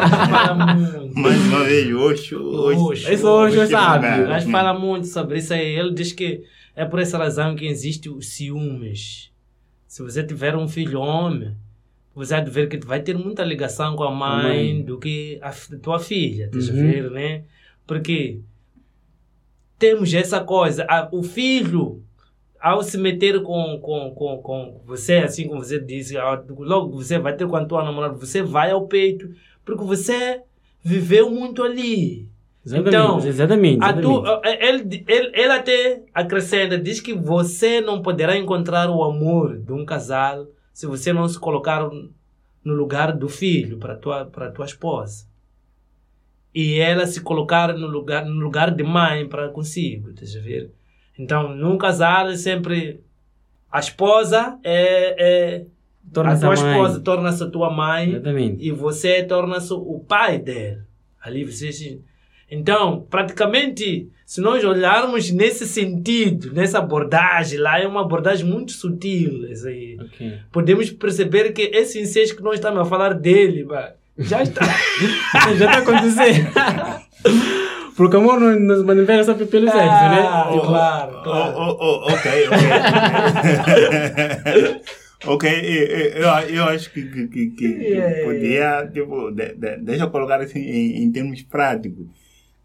[0.54, 1.18] muito.
[1.18, 2.34] Mais uma vez, hoje.
[2.34, 3.12] hoje, Oxo.
[3.12, 4.10] Esse hoje hoje sábio.
[4.10, 4.28] lugar.
[4.28, 5.78] Mas fala muito sobre isso aí.
[5.78, 6.42] Ele diz que
[6.74, 9.30] é por essa razão que existe os ciúmes.
[9.86, 11.54] Se você tiver um filho homem,
[12.14, 14.82] você vai ver que vai ter muita ligação com a mãe, mãe.
[14.82, 16.60] do que a tua filha, Uhum.
[16.72, 17.44] ver, né?
[17.86, 18.40] Porque
[19.78, 22.02] temos essa coisa, a- o filho,
[22.60, 26.16] ao se meter com, com, com, com você, assim como você disse,
[26.58, 29.28] logo você vai ter com a tua namorada, você vai ao peito,
[29.64, 30.40] porque você
[30.82, 32.28] viveu muito ali.
[32.64, 32.88] Exatamente.
[32.96, 33.84] Então, exatamente.
[33.84, 34.22] A exatamente.
[34.24, 39.72] tu, ele, ele, ele até acrescenta, diz que você não poderá encontrar o amor de
[39.72, 41.86] um casal se você não se colocar
[42.64, 45.26] no lugar do filho para tua para tua esposa.
[46.54, 50.70] E ela se colocar no lugar no lugar de mãe para consigo, estás a ver?
[51.18, 53.00] Então, num casal é sempre
[53.70, 55.66] a esposa é, é
[56.06, 56.70] a Torna-se tua a mãe.
[56.70, 58.64] esposa torna-se a tua mãe Exatamente.
[58.64, 60.78] e você torna-se o pai dele.
[61.20, 62.00] Ali você se...
[62.50, 69.50] Então, praticamente, se nós olharmos nesse sentido, nessa abordagem lá, é uma abordagem muito sutil.
[69.50, 69.96] Isso aí.
[69.98, 70.38] Ok.
[70.52, 74.62] Podemos perceber que esse incesto que nós estamos a falar dele, bah, já está.
[75.58, 76.50] Já está acontecendo.
[77.96, 80.20] Porque amor não, não se manifesta só pelo sexo, né?
[80.26, 81.54] Ah, Tipo, claro, Oh, claro.
[81.56, 82.58] oh, oh, ok, ok.
[85.26, 88.24] ok, eu, eu, eu acho que, que, que, que Yeah.
[88.24, 92.06] podia, tipo, de, de, deixa eu colocar assim em, em termos práticos.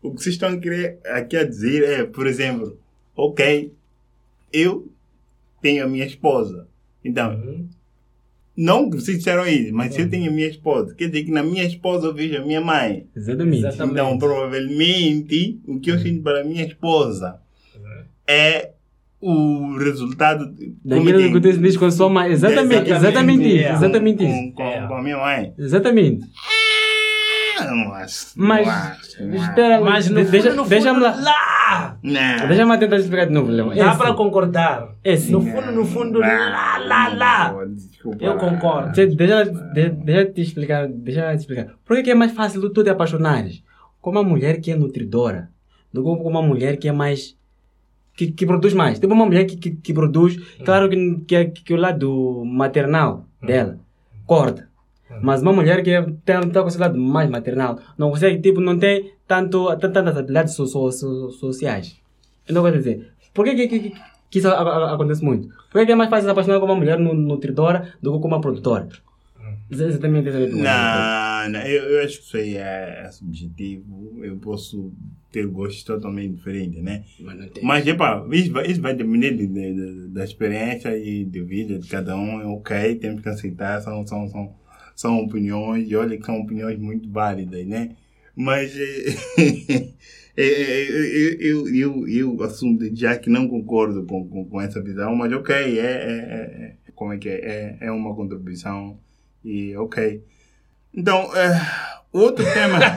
[0.01, 2.77] O que vocês estão a querer aqui a dizer é, por exemplo,
[3.15, 3.71] ok,
[4.51, 4.91] eu
[5.61, 6.67] tenho a minha esposa.
[7.05, 7.67] Então, Uhum.
[8.61, 11.31] Não que vocês disseram isso, mas se eu tenho a minha esposa, quer dizer que
[11.31, 13.05] na minha esposa eu vejo a minha mãe.
[13.15, 13.59] Exatamente.
[13.59, 13.93] Exatamente.
[13.93, 17.39] Então, provavelmente, o que eu sinto para a minha esposa
[18.27, 18.71] é
[19.21, 22.31] o resultado Daquilo que diz com a sua mãe.
[22.31, 23.65] Exatamente, exatamente isso.
[23.67, 23.71] é.
[23.73, 24.53] Exatamente com, isso.
[24.53, 24.87] com, É.
[24.87, 25.53] com a minha mãe.
[25.57, 26.25] Exatamente.
[27.65, 28.25] Não acho.
[28.35, 29.49] Mas, não acho, não acho.
[29.49, 31.15] espera, Mas no de- fundo, deixa, fundo, deixa-me lá.
[31.15, 31.97] lá.
[32.01, 32.47] Não.
[32.47, 33.69] Deixa-me tentar explicar de novo, Leão.
[33.69, 34.89] Dá É para concordar.
[35.03, 35.31] É sim.
[35.31, 37.65] No fundo, no fundo, lá, lá, lá.
[37.65, 38.23] Desculpa.
[38.23, 38.91] Eu concordo.
[38.93, 40.87] Deixa, deixa, de- deixa te explicar.
[40.87, 41.67] Deixa te explicar.
[41.85, 43.63] Por que que é mais fácil tu te apaixonares
[44.01, 45.49] com uma mulher que é nutridora
[45.93, 47.35] do que com uma mulher que é mais.
[48.15, 48.99] que, que produz mais?
[48.99, 50.37] Tipo uma mulher que, que, que produz.
[50.65, 53.77] Claro que, que, que o lado maternal dela
[54.25, 54.68] corta.
[55.21, 55.91] Mas uma mulher que
[56.25, 60.65] tem, tem lado mais maternal não consegue, tipo, não tem tanto, tan- tantas habilidades so,
[60.67, 61.97] so, so- sociais.
[62.47, 63.93] Então, quer dizer, por que, que, que,
[64.29, 65.47] que isso a- a- acontece muito?
[65.71, 68.27] Por que, é mais fácil se apaixonar com uma mulher nu- nutridora do que com
[68.27, 68.87] uma produtora?
[69.71, 70.63] Ex- Exatamente essa é a minha pergunta.
[71.43, 74.19] Não, não, eu, eu acho que isso aí é, é subjetivo.
[74.23, 74.91] Eu posso
[75.31, 77.03] ter gostos totalmente diferentes, né?
[77.19, 77.63] Mas tem.
[77.63, 81.77] Mas, epa, isso vai, isso vai depender de, de- de- da experiência e de vida
[81.77, 82.41] de cada um.
[82.41, 84.53] É ok, temos que aceitar, são, são, são,
[84.99, 87.95] são opiniões, e olha que são opiniões muito válidas, né?
[88.35, 89.93] Mas eh,
[91.39, 95.55] eu, eu, eu, assumo já que não concordo com, com, com essa visão, mas ok,
[95.55, 97.77] é, é, é- é- como é que é?
[97.81, 98.99] É, é uma contribuição
[99.43, 100.21] e ok.
[100.93, 101.29] Então,
[102.11, 102.79] outro tema.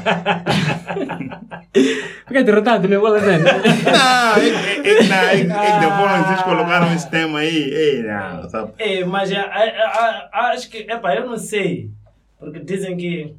[2.26, 3.20] Fica derrotado, meu bola.
[3.20, 7.70] Não, é, é, é, não, é, é que depois vocês colocaram esse tema aí.
[7.72, 8.72] Ei, não, sabe?
[8.78, 11.90] É, mas é, é, é, é, acho que, epa, eu não sei.
[12.38, 13.34] Porque dizem que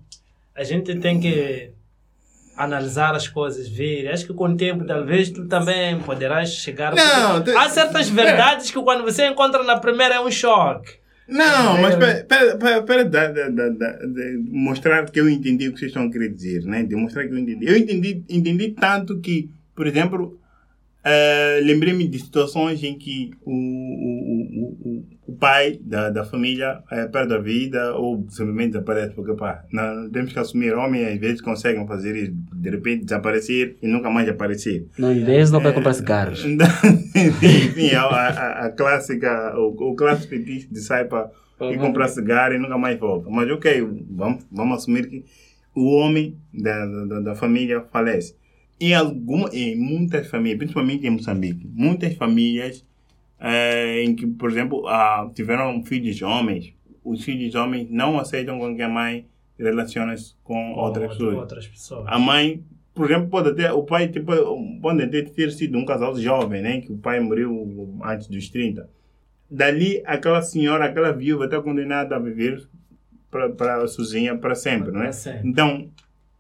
[0.56, 1.72] a gente tem que
[2.56, 4.08] analisar as coisas, ver.
[4.12, 6.94] Acho que com o tempo, talvez, tu também poderás chegar...
[6.96, 11.03] Não, te- Há certas verdades que quando você encontra na primeira é um choque.
[11.28, 12.04] Não, mas de
[14.50, 16.84] mostrar que eu entendi o que vocês estão a querer dizer, né?
[16.84, 17.66] Demonstrar que eu entendi.
[17.66, 20.40] Eu entendi, entendi tanto que, por exemplo,
[21.04, 27.08] eh, lembrei-me de situações em que o, o, o, o, pai da, da família eh,
[27.08, 31.42] perde a vida ou simplesmente desaparece, porque pá, não, temos que assumir, homens às vezes
[31.42, 34.88] conseguem fazer isso, de repente desaparecer e nunca mais aparecer.
[34.98, 36.44] Não, ideias não vai comprar cigarros.
[36.54, 36.68] Então,
[37.16, 41.30] Enfim, a, a, a clássica, o, o clássico fetiche de sai para
[41.62, 43.30] ir comprar cigarro e nunca mais volta.
[43.30, 45.24] Mas ok, vamos, vamos assumir que
[45.76, 48.36] o homem da, da, da família falece.
[48.80, 52.86] Em, alguma, em muitas famílias, principalmente em Moçambique, muitas famílias
[53.46, 58.74] eh, em que, por exemplo, ah, tiveram filhos homens, os filhos homens não aceitam com
[58.74, 59.28] que a mãe
[59.60, 61.36] relaciona-se com outras pessoas.
[61.36, 62.06] Outras pessoas.
[62.08, 62.64] A mãe,
[62.96, 64.32] por exemplo, pode até, o pai tipo,
[64.82, 66.80] pode até ter sido um casal jovem, né?
[66.80, 68.90] Que o pai morreu antes dos 30.
[69.52, 72.66] Dali, aquela senhora, aquela viúva está condenada a viver
[73.30, 75.12] para sozinha para sempre, não é?
[75.12, 75.50] Sempre.
[75.50, 75.90] Então,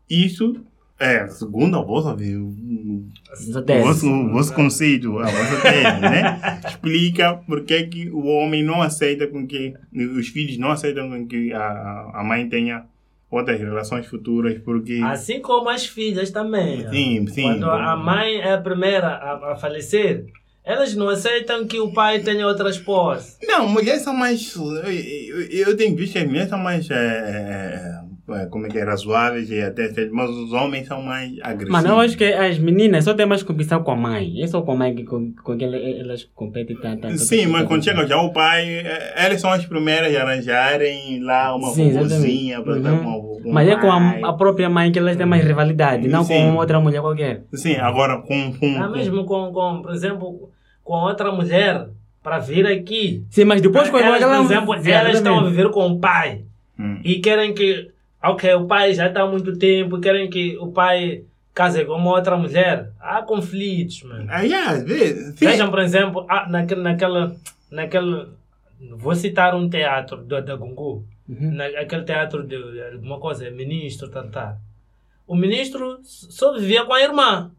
[0.10, 0.64] isso
[1.00, 2.36] é, segundo a vossa, vi-
[3.32, 6.62] Essa o vosso, o vosso conceito, a vossa tese, né?
[6.68, 9.74] Explica porque é que o homem não aceita com que,
[10.18, 12.86] os filhos não aceitam com que a, a- mãe tenha
[13.30, 15.02] outras relações futuras, porque...
[15.04, 16.88] Assim como as filhas também.
[16.90, 17.42] Sim, sim.
[17.44, 20.26] Quando a mãe é a primeira a, a falecer,
[20.64, 23.36] elas não aceitam que o pai tenha outra esposa.
[23.44, 24.56] Não, mulheres são mais.
[24.56, 26.88] Eu, eu, eu tenho visto que as mulheres são mais.
[26.92, 28.03] é,
[28.50, 28.84] como é que é?
[28.84, 29.90] Razoáveis e até.
[30.12, 31.70] Mas os homens são mais agressivos.
[31.70, 34.42] Mano, eu acho que as meninas só têm mais competição com a mãe.
[34.42, 37.02] É só com a mãe que, com, com que elas, elas competem tanto.
[37.02, 40.22] tanto- Sim, tanto- mas quando chega já o pai, é, elas são as primeiras a
[40.24, 43.16] arranjarem lá uma Sim, vovozinha para Uhum.
[43.18, 46.08] o com o Mas é com a, a própria mãe que elas têm mais rivalidade,
[46.08, 46.34] não Sim.
[46.52, 47.44] com outra mulher qualquer.
[47.54, 48.54] Sim, agora com.
[48.54, 50.50] com, Ah, com- mesmo com, com, por exemplo,
[50.84, 51.88] com outra mulher
[52.24, 53.22] para vir aqui.
[53.30, 54.38] Sim, mas depois com elas, aquela...
[54.38, 56.44] por exemplo, Sim, elas estão a viver com o pai
[56.80, 57.00] Hum.
[57.04, 57.90] e querem que,
[58.24, 62.12] ok, o pai já está há muito tempo, querem que o pai case com uma
[62.12, 62.92] outra mulher.
[63.00, 64.26] Há conflitos, mano.
[64.84, 65.38] Vezes.
[65.38, 65.46] Sim.
[65.46, 67.36] Vejam, por exemplo, ah, naquele, naquela,
[67.70, 68.28] naquele,
[68.98, 71.52] vou citar um teatro do, da Gungu, Uhum.
[71.52, 72.56] na, aquele teatro de,
[72.92, 74.58] alguma coisa, ministro, tal.
[75.26, 77.50] O ministro só vivia com a irmã,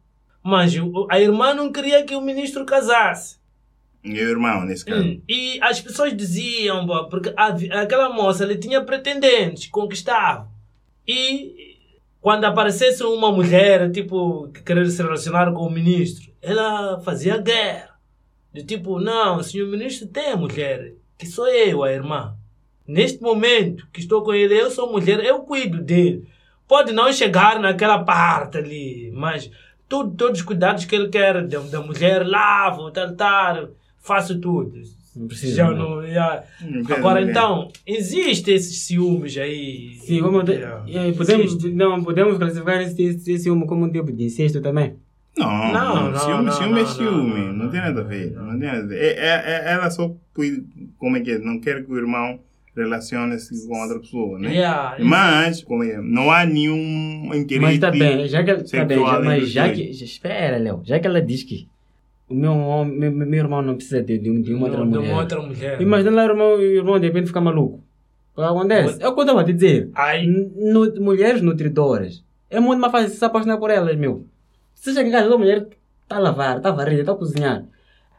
[0.43, 0.75] mas
[1.09, 3.39] a irmã não queria que o ministro casasse.
[4.03, 5.03] Meu irmão, nesse caso.
[5.03, 7.47] Hum, E as pessoas diziam, porque a
[7.81, 10.47] aquela moça ele tinha pretendentes, conquistava.
[11.07, 11.75] E
[12.21, 17.95] quando aparecesse uma mulher, tipo, que querer se relacionar com o ministro, ela fazia guerra.
[18.53, 22.37] De tipo, não, senhor ministro tem mulher, que sou eu, a irmã.
[22.87, 26.29] Neste momento que estou com ele, eu sou mulher, eu cuido dele.
[26.67, 29.51] Pode não chegar naquela parte ali, mas
[29.89, 34.81] tudo, todos os cuidados que ele quer da, da mulher, lavo, tal, tal, faço tudo.
[35.17, 35.55] Não precisa.
[35.57, 35.79] Já né?
[35.79, 36.45] não, já.
[36.63, 37.31] Não Agora ver.
[37.31, 39.95] então, existe esses ciúmes aí.
[40.01, 41.09] Sim, Yeah.
[41.09, 41.71] e podemos, Existe.
[41.73, 44.97] não, podemos classificar esse, esse, ciúme como um tipo de incesto também.
[45.37, 47.11] Não, Não, não, não, ciúme, não, ciúme não, é ciúme,
[47.41, 48.97] não, não, não, tem nada a ver, não tem nada a ver.
[49.01, 50.15] É, é, é- ela só,
[50.99, 52.39] como é que é, não quer que o irmão
[52.77, 54.53] relacione-se com outra pessoa, né?
[54.53, 58.99] Yeah, Mas, como é, não há nenhum interesse Mas tá bem, já que, tá bem,
[58.99, 61.69] já, mas já que, espera, Léo, já que ela diz que
[62.35, 65.11] o meu, meu, meu irmão não precisa de, de, de uma outra de mulher.
[65.13, 65.81] uma outra mulher.
[65.81, 67.83] Imagina lá o irmão, o irmão de repente fica maluco.
[68.37, 69.03] O que acontece?
[69.03, 69.91] É o que eu estava a te dizer.
[69.95, 72.25] Aí, N- nu- mulheres nutridoras.
[72.51, 74.27] É muito mais fácil se apaixonar por elas, meu.
[74.75, 75.69] Se chega em casa, a mulher
[76.03, 77.65] está a lavar, está a varrer, está a cozinhar.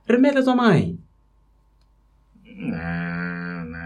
[0.08, 0.98] Remete a sua mãe.
[2.58, 2.78] Não,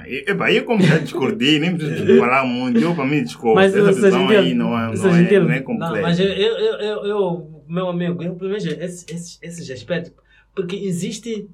[0.09, 0.15] não.
[0.17, 3.55] E- Epa, eu como já discordei, nem preciso falar muito, eu para mim discordo.
[3.55, 6.01] Mas, Essa visão Gentil, aí não é, não é, não é Não, completa.
[6.01, 10.11] mas eu, eu, eu, eu, eu, meu amigo, eu pelo menos esses, esses, esses aspectos,
[10.55, 11.47] porque existe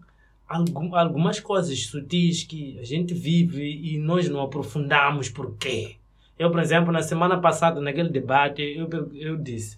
[0.48, 5.96] algum, algumas coisas sutis que a gente vive e nós não aprofundamos por quê.
[6.38, 9.78] Eu, por exemplo, na semana passada, naquele debate, eu, eu disse,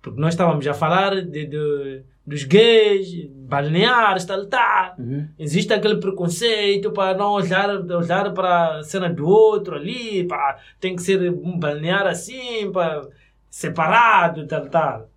[0.00, 4.94] porque nós estávamos a falar de, de- dos gays, balneares, tal, tal.
[4.98, 5.26] Uhum.
[5.38, 10.94] Existe aquele preconceito para não olhar, olhar para a cena do outro ali, pá, tem
[10.94, 13.06] que ser um balnear assim, pá,
[13.50, 15.10] separado, tal, tal.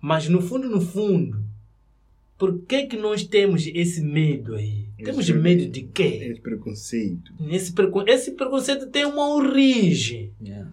[0.00, 1.42] Mas no fundo, no fundo,
[2.36, 4.86] por que que nós temos esse medo aí?
[5.02, 6.28] Temos Esse- medo de quê?
[6.32, 7.32] Esse preconceito.
[7.50, 10.32] Esse, precon esse preconceito tem uma origem.
[10.42, 10.68] Yeah.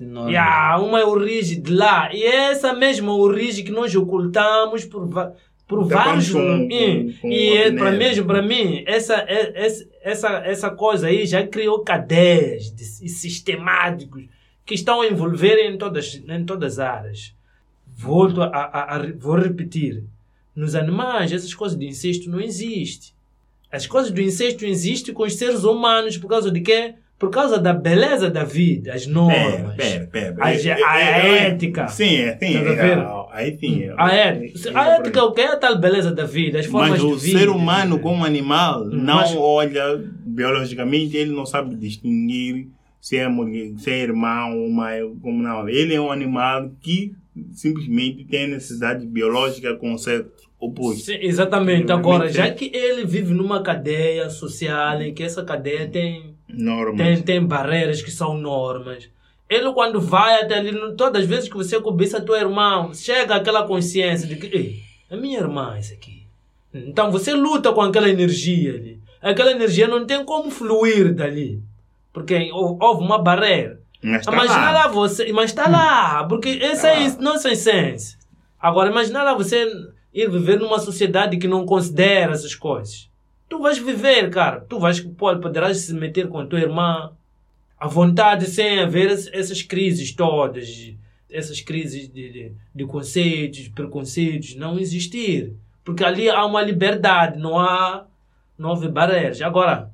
[0.00, 0.32] Enorme.
[0.32, 2.10] E há uma origem de lá.
[2.14, 5.06] E é essa mesma origem que nós ocultamos por,
[5.68, 6.30] por vários.
[6.30, 10.70] com- com- Hum, com e é, para mesmo para mim, essa, é- essa, essa, essa
[10.70, 14.24] coisa aí já criou cadeias de, e sistemáticos
[14.64, 17.34] que estão a envolver em todas, em todas as áreas.
[17.86, 20.04] Volto a, a, a- vou repetir.
[20.56, 23.12] Nos animais, essas coisas de incesto não existem.
[23.70, 26.94] As coisas do incesto existem com os seres humanos por causa de quê?
[27.20, 29.76] Por causa da beleza da vida, as normas.
[29.76, 30.36] Pera, pera, pera.
[30.40, 31.86] A, É, é, a é, é, ética.
[31.88, 32.98] Sim, é, a é, ver?
[32.98, 33.82] ah, Aí sim.
[33.84, 33.94] é.
[33.98, 34.70] A ética.
[34.80, 37.14] A ética o que é a tal beleza da vida, as formas Mas de o
[37.16, 37.38] vida.
[37.38, 42.68] ser humano, como animal, não Mas- olha biologicamente, ele não sabe distinguir
[42.98, 45.68] se é mulher, se é irmão ou mãe, como não.
[45.68, 47.12] Ele é um animal que
[47.52, 51.02] simplesmente tem necessidade biológica com o sexo oposto.
[51.02, 51.92] Sim, exatamente.
[51.92, 56.98] Agora, já que ele vive numa cadeia social em que essa cadeia tem, Normas.
[57.06, 59.08] tem, tem barreiras que são normas,
[59.48, 63.66] ele quando vai até ali, todas as vezes que você cobiça teu irmão, chega aquela
[63.66, 64.80] consciência de que,
[65.10, 66.22] é minha irmã isso aqui.
[66.72, 69.00] Então você luta com aquela energia ali.
[69.20, 71.60] Aquela energia não tem como fluir dali.
[72.12, 73.80] Porque hou- houve uma barreira.
[74.02, 74.72] Mas tá Imagina lá.
[74.72, 74.88] lá.
[74.88, 77.16] você, mas está lá, porque essa Tá é lá.
[77.20, 78.16] nossa essência.
[78.58, 79.66] Agora, imagina lá você
[80.14, 83.09] ir viver numa sociedade que não considera essas coisas.
[83.50, 84.60] Tu vais viver, cara.
[84.60, 87.12] Tu vais, pode, poderás se meter com a tua irmã
[87.78, 90.94] à vontade sem haver es- essas crises todas,
[91.30, 95.52] essas crises de, de, de conceitos, preconceitos, não existir.
[95.84, 98.06] Porque ali há uma liberdade, não há,
[98.56, 99.42] não houve barreiras.
[99.42, 99.90] Agora,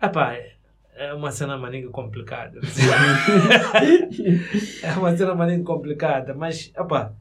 [0.00, 0.52] epá, é-
[0.96, 2.60] é uma cena maninga complicada.
[4.82, 7.12] é uma cena maninga complicada, mas, epá,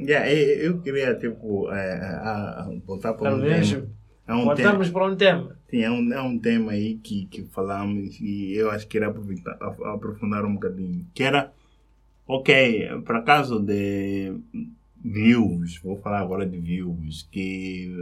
[0.00, 3.86] Yeah, eu, eu queria, tipo, é, a- a- voltar para um menos tema.
[4.26, 4.54] É um tema.
[4.54, 5.56] voltamos para um tema.
[5.68, 9.08] Sim, é um, é um tema aí que, que falamos e eu acho que era
[9.92, 11.06] aprofundar um bocadinho.
[11.14, 11.52] Que era,
[12.26, 14.34] ok, para caso de
[15.04, 17.94] viúvos, vou falar agora de viúvos, que,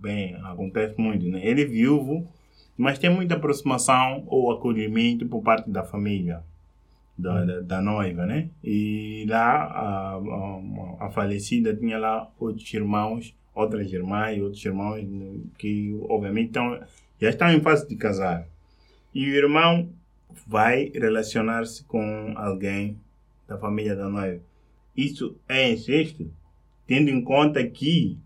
[0.00, 1.46] bem, acontece muito, né?
[1.46, 2.26] Ele é viúvo,
[2.76, 6.42] mas tem muita aproximação ou acolhimento por parte da família.
[7.20, 8.48] Da, da, da noiva, né?
[8.62, 15.04] E lá a, a, a falecida tinha lá outros irmãos, outras irmãs, outros irmãos
[15.58, 16.80] que obviamente estão,
[17.20, 18.46] já estão em fase de casar.
[19.14, 19.88] E o irmão
[20.46, 22.96] vai relacionar-se com alguém
[23.48, 24.40] da família da noiva.
[24.96, 26.30] Isso é incesto,
[26.86, 28.16] tendo em conta que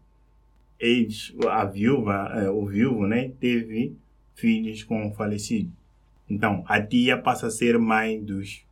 [0.79, 3.95] eles, a viúva, eh, o viúvo, né, teve
[4.35, 5.70] filhos com o falecido.
[6.29, 8.62] Então, a tia passa a ser mãe dos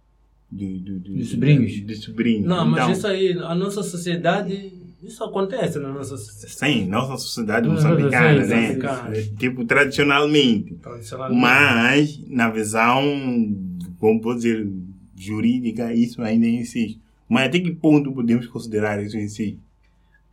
[0.51, 1.81] do, do, do- Dos sobrinhos.
[1.83, 2.47] Dos sobrinhos.
[2.47, 4.73] Não, mas Então, isso aí, a nossa sociedade,
[5.03, 6.73] isso acontece na nossa sociedade.
[6.75, 8.61] Sim, nossa sociedade Sim, moçambicana, sim, né?
[8.61, 9.23] moçambicana.
[9.39, 10.75] Tipo, tradicionalmente.
[10.75, 11.41] Tradicionalmente.
[11.41, 13.03] Mas, na visão,
[13.99, 14.69] como vou dizer,
[15.17, 17.01] jurídica, isso ainda existe.
[17.29, 19.59] Mas até que ponto podemos considerar isso em si?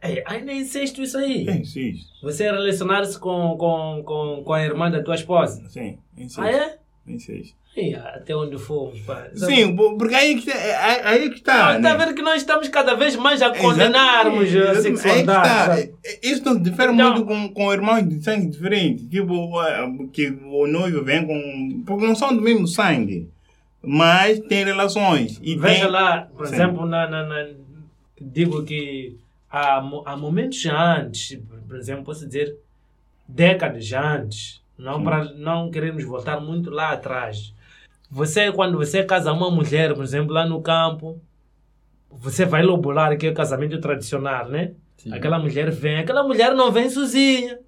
[0.01, 1.47] É, ainda incesto isso aí.
[1.47, 2.07] É incesto.
[2.21, 5.67] Você relacionar-se com, com, com, com a irmã da tua esposa.
[5.69, 6.41] Sim, incesto.
[6.41, 6.77] Ah, é?
[7.07, 7.53] Aí,
[7.95, 9.27] até onde fomos, pá.
[9.33, 10.57] Sim, porque aí é que está.
[10.59, 11.75] é- Aí é que está.
[11.77, 12.05] Está a né?
[12.05, 15.71] ver que nós estamos cada vez mais a condenarmos a sexualidade.
[15.71, 16.27] Aí é que.
[16.27, 19.07] Isso não difere Então- muito com, com irmãos de sangue diferente.
[19.07, 21.83] Tipo, eh, que o noivo vem com.
[21.85, 23.29] Porque não são do mesmo sangue.
[23.83, 25.39] Mas tem relações.
[25.41, 26.55] E Veja tem, lá, por Sim.
[26.55, 27.47] exemplo, na, na, na-
[28.19, 29.15] digo que
[29.51, 32.55] há, há momentos antes, por- por exemplo, posso dizer
[33.27, 35.03] décadas antes, não, Sim.
[35.03, 37.53] para não queremos voltar muito lá atrás.
[38.09, 41.21] Você, quando você casa uma mulher, por exemplo, lá no campo,
[42.09, 44.73] você vai lobolar que é o casamento tradicional, né?
[44.97, 45.13] Sim.
[45.13, 47.59] Aquela mulher vem, aquela mulher não vem sozinha.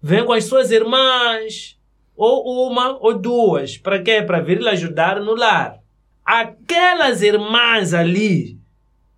[0.00, 1.78] Vem com as suas irmãs,
[2.14, 3.76] ou uma ou duas.
[3.76, 4.22] Para quê?
[4.22, 5.78] Para vir lhe ajudar no lar.
[6.24, 8.60] Aquelas irmãs ali,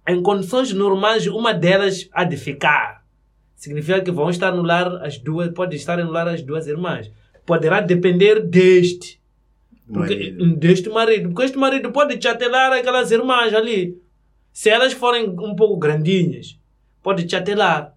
[0.08, 3.04] em condições normais, uma delas há de ficar.
[3.56, 7.10] Significa que vão estar no lar as duas, pode estar no lar as duas irmãs.
[7.44, 9.19] Poderá depender deste.
[9.92, 10.56] Porque, Marido.
[10.56, 11.28] deste marido.
[11.30, 13.98] Porque este marido pode chatelar aquelas irmãs ali.
[14.52, 16.58] Se elas forem um pouco grandinhas,
[17.02, 17.94] pode chatelar.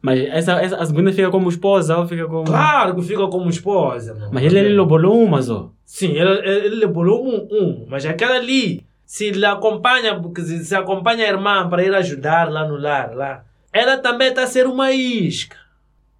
[0.00, 2.44] Mas essa, essa, a segunda fica como esposa ou fica como.
[2.44, 4.14] Claro que fica como esposa.
[4.14, 4.30] mano.
[4.32, 5.72] Mas ele, ele lobolou uma só.
[5.84, 7.86] Sim, ele, ele ele bolou um, um.
[7.88, 12.48] Mas aquela ali, se ele acompanha, porque se, se acompanha a irmã para ir ajudar
[12.50, 15.56] lá no lar, lá, ela também está a ser uma isca.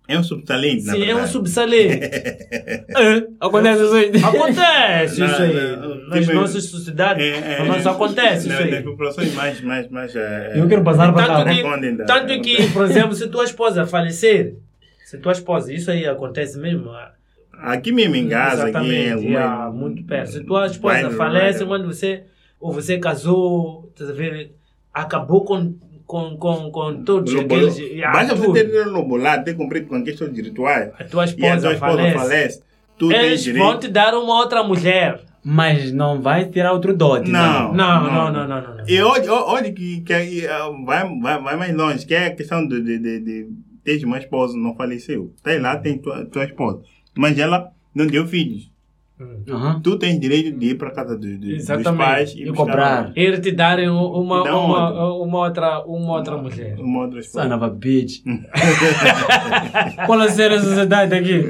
[0.09, 1.31] É um subtalento, na Sim, é um verdade.
[1.33, 2.01] subsalente.
[2.99, 4.11] É, acontece isso aí.
[4.25, 5.77] Acontece isso aí.
[5.77, 8.71] não, Nas tipo, nossas sociedades, É, é, mas acontece na- isso aí.
[8.71, 9.61] Nas populações mais.
[9.61, 11.77] mais, mais eh, Eu quero passar para Tanto cá.
[11.77, 14.57] da- tanto que, por exemplo, se tua esposa falecer,
[15.05, 16.91] se tua esposa, isso aí acontece mesmo.
[16.91, 17.13] ah,
[17.61, 20.31] Aqui mesmo em casa, aqui em Exatamente, alguma- ah, muito perto.
[20.33, 22.23] Se tua esposa falece quando você,
[22.59, 24.53] ou você casou, tá a ver,
[24.95, 25.75] acabou com,
[26.09, 27.69] com, com, com todos Lobolou.
[27.69, 28.01] aqueles.
[28.01, 28.47] Basta tudo.
[28.49, 30.91] você ter lobolado, ter cumprido com questões de rituais.
[30.99, 32.15] A tua E a esposa, tua esposa falece.
[32.17, 32.63] falece.
[32.97, 35.21] Tu Eles vão te dar uma outra mulher.
[35.45, 37.31] Mas não vai tirar outro dote.
[37.31, 37.73] Não.
[37.73, 38.77] Não, não, não, não, não.
[38.77, 38.85] não.
[38.89, 42.67] E olha, olha que, que ah, vai, vai, vai mais longe, que é a questão
[42.67, 43.49] de, de, de, de
[43.85, 45.33] ter uma esposa, não faleceu.
[45.43, 46.83] Tem lá, tem tua, tua esposa.
[47.17, 48.71] Mas ela não deu filhos.
[49.21, 49.43] Hum.
[49.51, 49.81] Aham.
[49.83, 51.67] Tu tens direito de ir para casa do, do, dos
[51.97, 53.13] pais E buscar comprar.
[53.17, 56.77] Eles te darem um- uma, Dá uma, uma, outra, uma outra mulher.
[56.79, 57.49] Uma outra esposa.
[57.49, 58.23] Son of a bitch.
[60.07, 61.45] Qual a ser a sociedade aqui?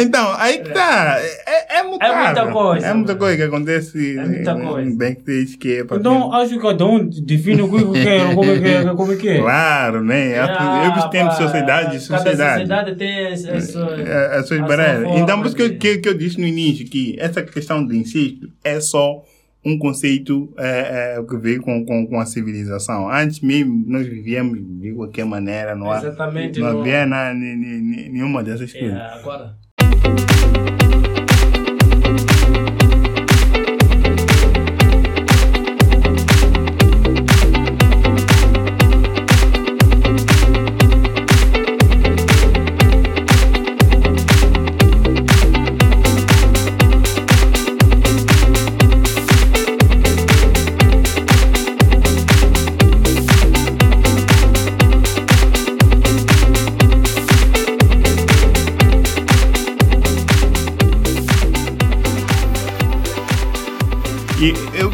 [0.00, 1.18] Então, aí que tá.
[1.46, 2.14] É, é, mutável.
[2.14, 4.88] É muita coisa, É muita coisa que acontece É muita coisa.
[4.88, 8.50] em backstage que é para Então, acho que cada um define o que quer, como
[8.50, 8.94] é que é.
[8.94, 9.38] Como é, que é.
[9.40, 10.38] Claro, né?
[10.40, 12.52] Ah, Eu tenho sociedade e Cada sociedade.
[12.52, 14.00] sociedade tem as, as suas.
[14.00, 15.10] É, as suas barreiras.
[15.16, 18.48] Então, por isso que, que, que eu disse no início que essa questão de incesto
[18.62, 19.24] é só
[19.64, 23.10] um conceito é, é, que veio com, com, com a civilização.
[23.10, 26.60] Antes mesmo, nós vivíamos de qualquer maneira, não, há, Exatamente.
[26.60, 28.98] não no- havia na, nenhuma dessas É, coisas.
[29.00, 29.56] agora.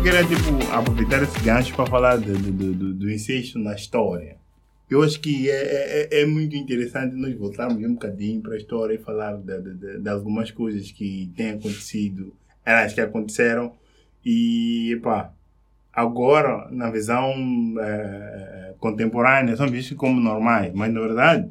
[0.02, 4.36] Queria, tipo, aproveitar esse gancho para falar do, do, do, do incesto na história.
[4.88, 8.56] Eu acho que é, é, é- é muito interessante nós voltarmos um bocadinho para a
[8.56, 12.32] história e falar de, de, de- algumas coisas que têm acontecido,
[12.64, 13.72] elas que aconteceram.
[14.24, 15.32] E, epá,
[15.92, 17.32] agora, na visão
[17.80, 20.72] eh, contemporânea, são vistos como normais.
[20.74, 21.48] Mas, na verdade,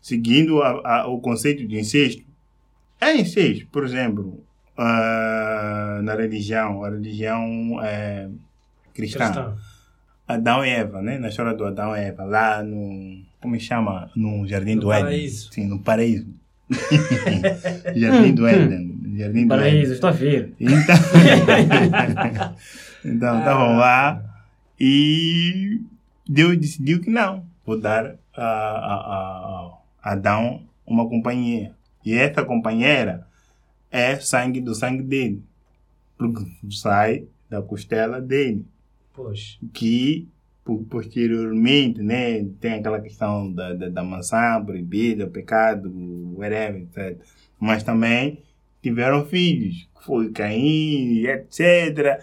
[0.00, 2.22] seguindo a- a- o conceito de incesto,
[3.00, 3.66] é incesto.
[3.70, 4.42] Por exemplo,
[4.78, 8.28] ah, na religião, a religião é,
[8.94, 9.24] cristã.
[9.24, 9.56] Cristão.
[10.26, 11.18] Adão e Eva, né?
[11.18, 13.22] Na história do Adão e Eva, lá no.
[13.40, 14.10] Como é que chama?
[14.14, 15.04] No Jardim No do Éden.
[15.04, 15.52] paraíso.
[15.52, 16.26] Sim, no paraíso.
[17.96, 18.98] Jardim do Éden.
[19.16, 19.92] Jardim do Paraíso, Éden.
[19.94, 20.54] estou a ver.
[20.60, 20.94] Então,
[23.04, 24.22] então estavam lá
[24.78, 25.80] e
[26.28, 27.44] Deus decidiu que não.
[27.64, 29.72] Vou dar a, a, a,
[30.02, 31.72] a Adão uma companhia.
[32.04, 33.26] E essa companheira
[33.90, 35.42] é sangue do sangue dele.
[36.16, 38.64] Porque sai da costela dele
[39.14, 39.58] Pois.
[39.72, 40.28] que
[40.64, 45.90] po- posteriormente, né, tem aquela questão da, da, da maçã proibida, o pecado,
[46.36, 47.18] whatever, etc.
[47.58, 48.42] Mas também
[48.82, 52.20] tiveram filhos, que foi Caim, etc.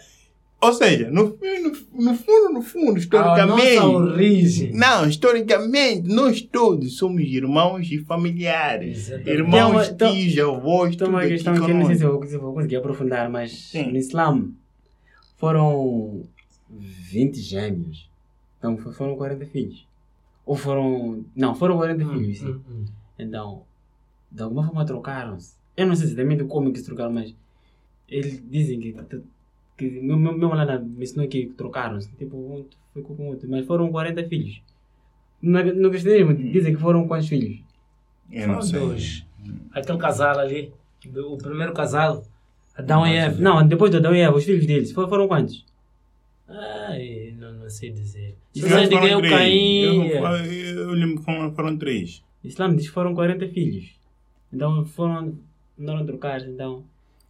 [0.65, 3.77] Ou seja, no, no, no fundo, no fundo, historicamente.
[3.79, 4.71] origem.
[4.73, 8.97] Não, historicamente, nós todos somos irmãos e familiares.
[9.09, 9.29] Exatamente.
[9.29, 12.11] Irmãos, Então, tios, avós, Então, tudo uma aqui questão que eu não sei se eu,
[12.19, 13.91] vou- se eu vou conseguir aprofundar, mas Sim.
[13.91, 14.49] no Islã
[15.37, 16.23] foram
[16.69, 18.09] 20 gêmeos.
[18.57, 19.85] Então fo- foram 40 filhos.
[20.45, 21.23] Ou foram.
[21.35, 22.47] Não, foram 40 filhos, sim.
[22.47, 22.85] Hum, hum.
[23.17, 23.63] Então,
[24.31, 25.53] de alguma forma trocaram-se.
[25.75, 27.33] Eu não sei exatamente como que se trocaram, mas
[28.09, 28.95] eles dizem que.
[29.77, 32.09] Que meu, meu, meu lá me ensinou que trocaram-se.
[32.15, 33.49] Tipo, um ficou com outro.
[33.49, 34.61] Mas foram 40 filhos.
[35.41, 37.59] No, no cristianismo dizem que foram quantos filhos?
[38.31, 38.79] Eu não Foram sei.
[38.79, 39.25] dois.
[39.71, 40.73] Aquele casal ali,
[41.05, 42.23] o primeiro casal,
[42.75, 43.39] Adão e Eva.
[43.39, 44.91] Não, depois de Adão e Eva, os filhos deles.
[44.91, 45.65] Foram, foram quantos?
[46.47, 48.35] Ai, não, não sei dizer.
[48.55, 49.33] Eu Só sei de foram que é o três.
[49.33, 50.07] Caim.
[50.07, 52.23] Eu, eu lembro que foram, foram três.
[52.43, 53.95] O Islã diz que foram 40 filhos.
[54.51, 55.37] Então foram.
[55.77, 56.83] Não trocados, então.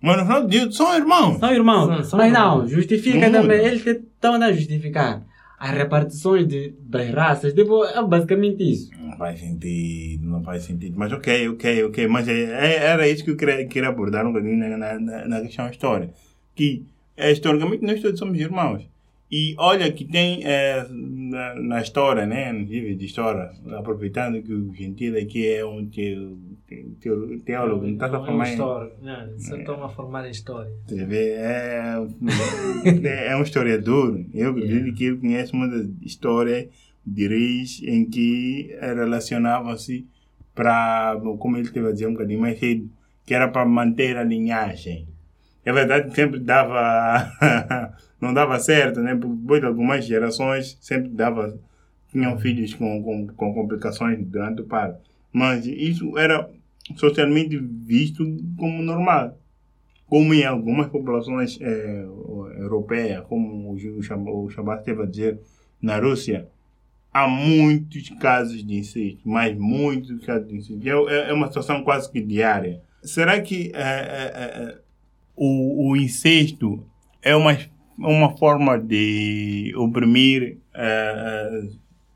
[0.05, 1.39] Mas no final de dia são irmãos.
[1.39, 1.87] São irmãos.
[1.87, 2.61] São- são mas irmãos.
[2.61, 3.57] não, justifica Não também.
[3.65, 5.23] Eles estão a justificar
[5.57, 7.53] as repartições de, das raças.
[7.53, 8.89] Tipo, é basicamente isso.
[8.99, 10.95] Não faz sentido, não faz sentido.
[10.97, 12.07] Mas ok, ok, ok.
[12.07, 15.27] Mas é, é- era isso que eu queria, queria abordar um bocadinho na, na, na,
[15.27, 16.11] na questão história.
[16.53, 16.85] Que
[17.17, 18.87] é, historicamente nós todos somos irmãos.
[19.37, 24.53] E olha que tem eh, na, na história, né, nos livros de história, aproveitando que
[24.53, 26.37] o Gentile aqui é um teo,
[27.43, 28.51] teólogo, não está a é uma formar em...
[28.51, 28.91] história.
[29.01, 30.71] Não, só estão a formar em história.
[30.87, 31.95] Você vê, é,
[33.03, 34.23] é, é um historiador.
[34.33, 36.69] Eu acredito que ele conhece uma das histórias
[37.05, 40.07] de reis em que relacionavam-se
[40.53, 42.89] para, como ele teve a dizer um bocadinho mais cedo,
[43.25, 45.09] que era para manter a linhagem.
[45.65, 47.27] É verdade que sempre dava,
[48.25, 49.15] não dava certo, né?
[49.15, 51.57] Depois de algumas gerações sempre dava,
[52.11, 54.99] tinham filhos com, com, com complicações durante o parto.
[55.31, 56.49] Mas isso era
[56.95, 58.23] socialmente visto
[58.57, 59.37] como normal
[60.07, 62.05] como em algumas populações eh,
[62.59, 65.39] europeias, como o, Ju- o Shab- o Shabat esteve a dizer,
[65.81, 66.47] na Rússia,
[67.11, 70.87] há muitos casos de incesto, mas muitos casos de incesto.
[70.87, 72.81] É, é- é uma situação quase que diária.
[73.01, 74.77] Será que eh, eh, eh,
[75.35, 76.85] o, o incesto
[77.23, 77.57] é uma,
[77.97, 80.57] uma forma de oprimir,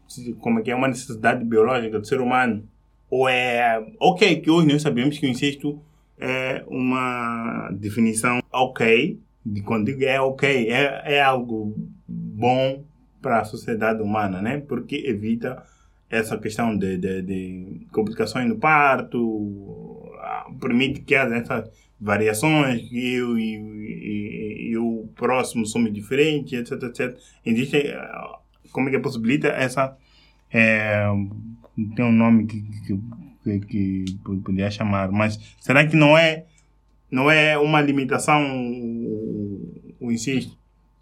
[0.07, 2.63] se- como é que é, uma necessidade biológica do ser humano?
[3.09, 5.79] Ou é, ok, que hoje nós sabemos que o incesto
[6.19, 11.75] é uma definição ok, de quando é ok, é, é algo
[12.07, 12.83] bom
[13.21, 14.61] para a sociedade humana, né?
[14.67, 15.63] Porque evita
[16.09, 21.69] essa questão de, de, de complicações no parto, ah, permite que haja essas
[21.99, 24.58] variações, e, e- e
[25.15, 27.17] próximo somos diferentes, etc, etc.
[27.45, 28.39] Existe, ah,
[28.71, 29.97] como é que possibilita essa,
[30.51, 31.05] é,
[31.95, 36.45] tem um nome que, que, que, que podia chamar, mas será que não é,
[37.11, 38.41] não é uma limitação,
[39.99, 40.57] o, insisto,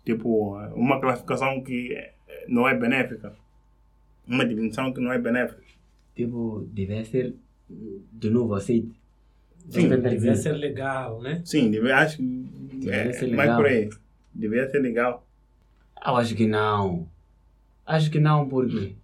[0.05, 1.95] tipo, uma classificação que
[2.47, 3.35] não é benéfica?
[4.27, 5.61] Uma definição que não é benéfica?
[6.15, 7.35] Tipo, deve ser
[7.69, 8.96] de novo aceito.
[9.69, 10.35] Sim, Devia dizendo.
[10.37, 11.41] ser legal, né?
[11.45, 13.57] Sim, deve, acho que Deveria é, ser legal.
[13.57, 13.89] por aí.
[14.33, 15.27] Deveria ser legal.
[16.05, 17.07] Eu acho que não.
[17.85, 18.95] Acho que não, porque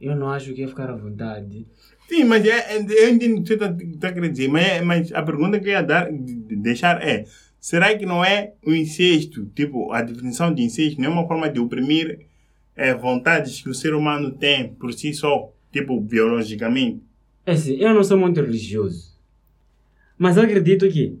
[0.00, 1.66] eu não acho que ia ficar à vontade.
[2.08, 3.68] Sim, mas é, é- eu entendo o que você está
[4.00, 7.02] tá querendo dizer, mas, é- mas a pergunta que eu ia dar, de- de deixar
[7.02, 7.24] é:
[7.60, 11.48] será que não é o incesto, tipo, a definição de incesto, não é uma forma
[11.50, 12.26] de oprimir
[12.76, 17.02] é, vontades que o ser humano tem por si só, tipo, biologicamente?
[17.44, 19.07] É assim, eu não sou muito religioso.
[20.18, 21.18] Mas eu acredito que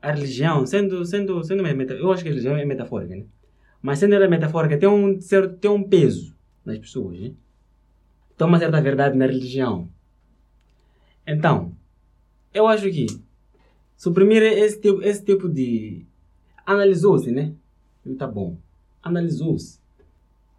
[0.00, 3.24] a religião, sendo, sendo, sendo eu acho que a religião é metafórica, né?
[3.80, 6.34] Mas sendo ela metafórica, tem um, certo, tem um peso
[6.64, 7.32] nas pessoas, né?
[8.36, 9.88] Tem uma certa verdade na religião.
[11.26, 11.72] Então,
[12.54, 13.06] eu acho que
[13.96, 16.06] suprimir esse tipo, esse tipo de...
[16.64, 17.52] Analisou-se, né?
[18.18, 18.56] Tá bom.
[19.02, 19.80] Analisou-se.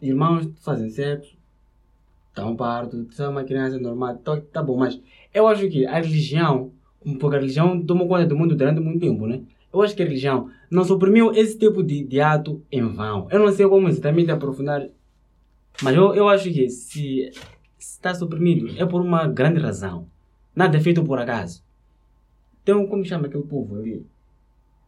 [0.02, 1.38] Irmãos fazem sexo,
[2.42, 5.00] um parto, é uma criança normal, tá, tá bom, mas
[5.34, 6.72] eu acho que a religião,
[7.20, 9.42] porque a religião tomou conta do mundo durante muito tempo, né?
[9.74, 13.28] Eu acho que a religião não suprimiu esse tipo de, de ato em vão.
[13.32, 14.88] Eu não sei como exatamente aprofundar,
[15.82, 17.32] mas eu, eu acho que se
[17.80, 20.08] está suprimido é por uma grande razão.
[20.56, 21.64] Nada é feito por acaso.
[22.64, 24.06] Tem um, como chama aquele povo ali?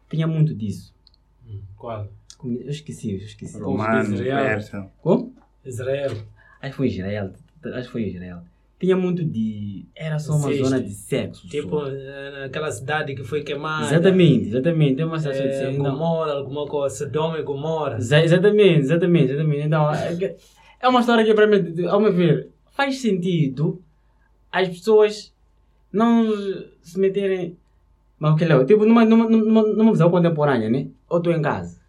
[0.09, 0.93] Tinha muito disso.
[1.47, 2.07] Hum, Qual?
[2.37, 3.53] Como- Eu esqueci, eu esqueci.
[3.53, 4.45] Povo de Romano, Israel.
[4.45, 4.91] persa.
[5.01, 5.33] Como?
[5.65, 6.11] Israel.
[6.61, 7.33] Acho que foi Israel.
[7.73, 8.41] Acho que foi Israel.
[8.85, 9.85] Tinha muito de.
[9.95, 10.65] Era só uma Incesto.
[10.65, 11.47] zona de sexo.
[11.47, 13.85] Tipo, eh, naquela cidade que foi queimada.
[13.85, 15.01] Exatamente, exatamente.
[15.01, 15.85] É uma situação É, assim, não.
[15.91, 16.95] Gomorra, alguma coisa.
[16.95, 17.97] Sodoma e Gomorra.
[17.97, 19.65] Exa- Exatamente, exatamente, exatamente.
[19.67, 20.35] Então, é
[20.81, 23.81] é uma história que, para mim, ao meu ver, faz sentido
[24.51, 25.33] as pessoas
[25.91, 26.27] não
[26.81, 27.57] se meterem.
[28.19, 28.65] Mas o que é?
[28.65, 30.87] Tipo, numa, numa, numa, numa visão contemporânea, né?
[31.09, 31.79] Eu estou em casa.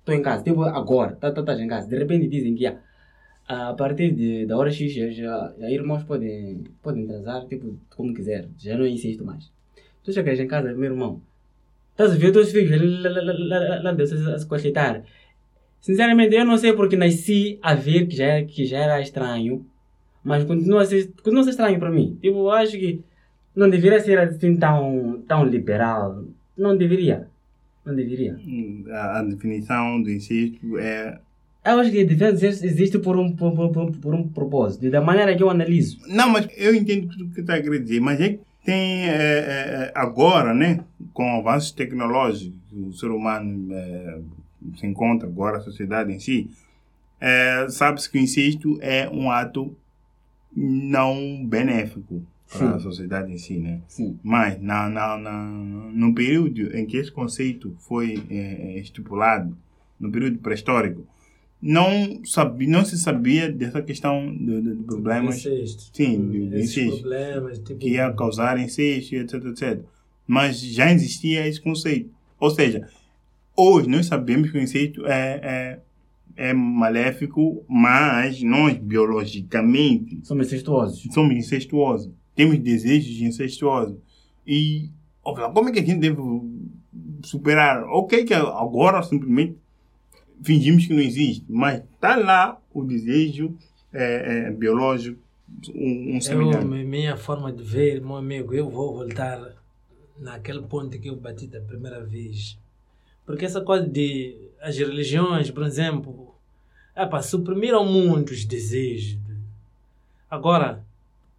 [0.00, 2.76] estou em casa, tipo agora, tá, tá, tá em casa, de repente dizem que ah,
[3.52, 8.14] a partir de, da hora X já, já, já irmãos podem, podem transar, tipo, como
[8.14, 9.50] quiser, já não insisto mais.
[10.02, 11.20] Tu chegas em casa, meu irmão,
[11.92, 15.04] estás a ver os filhos lá, lá, lá, lá, Deus se cochitar.
[15.80, 19.66] Sinceramente, eu não sei porque nasci a ver que já, que já era estranho,
[20.24, 22.18] mas continua a ser, continua a ser estranho para mim.
[22.20, 23.02] Tipo, acho que
[23.54, 26.24] não deveria ser assim tão, tão liberal.
[26.56, 27.28] Não deveria.
[27.84, 28.38] Não deveria.
[28.90, 31.20] A, a definição do incesto é.
[31.64, 34.90] Eu acho que deve ser, existe por um, por, por, por, por um propósito.
[34.90, 35.98] Da maneira que eu analiso.
[36.08, 39.12] Não, mas eu entendo o que está a querer dizer, mas é que tem é,
[39.12, 44.18] é, é, agora, né, com avanços tecnológicos, o ser humano é,
[44.76, 46.50] se encontra agora, a sociedade em si,
[47.20, 49.76] é, sabe-se que o incesto é um ato
[50.54, 53.80] não benéfico para a sociedade em si, né?
[53.88, 54.18] Sim.
[54.22, 55.42] Mas na, na, na,
[55.92, 59.56] no período em que esse conceito foi eh, estipulado,
[59.98, 61.06] no período pré-histórico,
[61.62, 65.90] não, sabia, não se sabia dessa questão de, de- de problemas Incesto.
[65.96, 66.98] Sim, de- de incesto.
[67.00, 67.78] problemas, tipo...
[67.78, 69.80] que ia causar incesto, etc, etc.
[70.26, 72.10] Mas já existia esse conceito.
[72.40, 72.88] Ou seja,
[73.56, 75.78] hoje nós sabemos que o incesto é,
[76.36, 81.02] é, é maléfico, mas nós biologicamente Somos incestuosos.
[81.14, 82.10] somos incestuosos.
[82.34, 83.96] Temos desejos incestuosos.
[84.46, 84.88] E
[85.22, 86.16] como é que a gente deve
[87.22, 87.84] superar?
[87.84, 89.56] Ok, que agora simplesmente
[90.42, 93.54] fingimos que não existe, mas está lá o desejo
[93.92, 95.18] é, é, biológico,
[95.74, 96.64] um, um Eu, semelhante.
[96.66, 99.40] mi- minha forma de ver, meu amigo, eu vou voltar
[100.18, 102.58] naquele ponto que eu bati da primeira vez.
[103.26, 106.34] Porque essa coisa de as religiões, por exemplo,
[106.96, 109.18] epa, suprimiram muitos desejos.
[110.30, 110.82] Agora,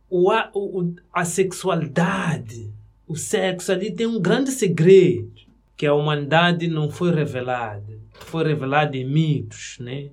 [0.09, 2.69] o, a, o, o- a sexualidade,
[3.07, 5.31] o sexo ali tem um grande segredo
[5.75, 7.92] que a humanidade não foi revelada.
[8.13, 10.09] Foi revelado em mitos, né?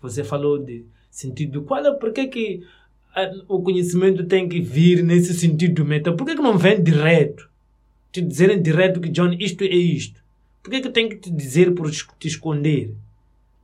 [0.00, 1.62] Você falou de sentido.
[1.62, 2.62] Qual é, por que que
[3.14, 6.14] ah, o conhecimento tem que vir nesse sentido mental?
[6.16, 7.48] Por que, que não vem direto?
[8.12, 10.20] Te dizerem direto que, John, isto é isto.
[10.62, 12.94] Por que, que tem que te dizer por te esconder?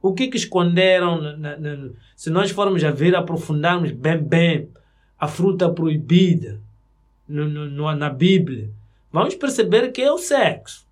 [0.00, 1.20] O que que esconderam?
[1.20, 4.68] na- na- se nós formos a ver, aprofundarmos bem, bem
[5.18, 6.60] a fruta proibida
[7.28, 8.70] no- no- na Bíblia,
[9.12, 10.85] vamos perceber que é o sexo.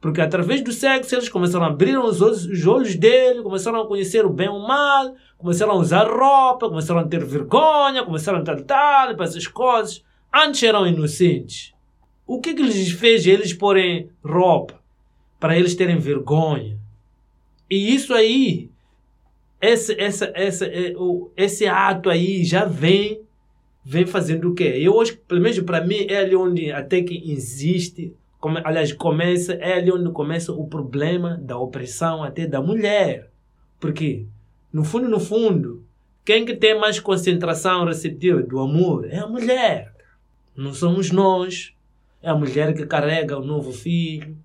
[0.00, 3.86] Porque através do sexo eles começaram a abrir os olhos, os olhos dele, começaram a
[3.86, 8.38] conhecer o bem e o mal, começaram a usar roupa, começaram a ter vergonha, começaram
[8.38, 10.04] a tratar para essas coisas.
[10.32, 11.72] Antes eram inocentes.
[12.26, 14.80] O que que lhes fez eles porem roupa?
[15.40, 16.78] Para eles terem vergonha.
[17.70, 18.70] E isso aí,
[19.60, 20.94] esse, essa, essa, é,
[21.36, 23.22] esse ato aí já vem,
[23.84, 24.74] vem fazendo o quê?
[24.76, 28.14] Eu hoje, pelo menos para mim, é ali onde até que existe,
[28.46, 33.28] come, aliás, começa, é ali onde começa o problema da opressão até da mulher.
[33.80, 34.24] Porque,
[34.72, 35.84] no fundo, no fundo,
[36.24, 39.92] quem que tem mais concentração receptiva do amor é a mulher.
[40.56, 41.72] Não somos nós.
[42.22, 44.36] É a mulher que carrega o novo filho,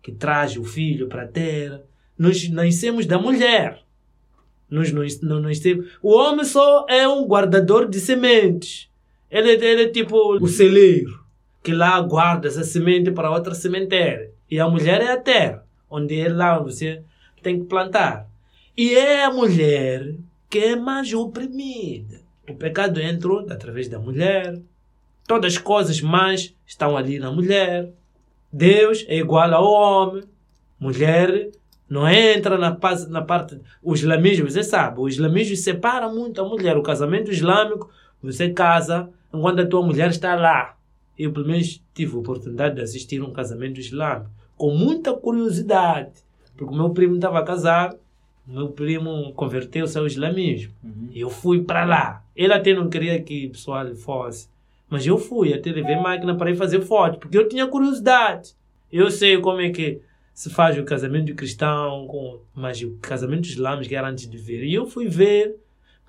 [0.00, 1.82] que traz o filho para a terra.
[2.16, 3.82] Nós nascemos da mulher.
[4.70, 5.86] Nós não, nascemos.
[6.00, 8.88] O homem só é um guardador de sementes.
[9.28, 11.19] Ele, ele é tipo o celeiro,
[11.62, 14.30] que lá guarda essa semente para outra sementeira.
[14.50, 17.02] E a mulher é a terra, onde é lá você
[17.42, 18.26] tem que plantar.
[18.76, 20.14] E é a mulher
[20.48, 22.20] que é mais oprimida.
[22.48, 24.58] O pecado entrou através da mulher.
[25.26, 27.90] Todas as coisas mais estão ali na mulher.
[28.52, 30.24] Deus é igual ao homem.
[30.78, 31.50] Mulher
[31.88, 32.76] não entra na,
[33.08, 33.60] na parte.
[33.82, 36.76] O islamismo, você sabe, o islamismo separa muito a mulher.
[36.76, 37.90] O casamento islâmico,
[38.22, 40.76] você casa enquanto a tua mulher está lá.
[41.22, 46.12] Eu, pelo menos, tive a oportunidade de assistir um casamento islâmico com muita curiosidade.
[46.56, 47.98] Porque o meu primo estava casado,
[48.46, 50.72] o meu primo converteu-se ao islamismo.
[51.12, 52.24] E eu fui para lá.
[52.34, 54.48] Ele até não queria que o pessoal fosse.
[54.88, 58.54] Mas eu fui até levar máquina para ir fazer foto, porque eu tinha curiosidade.
[58.92, 60.00] Eu sei como é que
[60.34, 64.64] se faz o casamento cristão, com, mas o casamento islâmico era antes de ver.
[64.64, 65.56] E eu fui ver.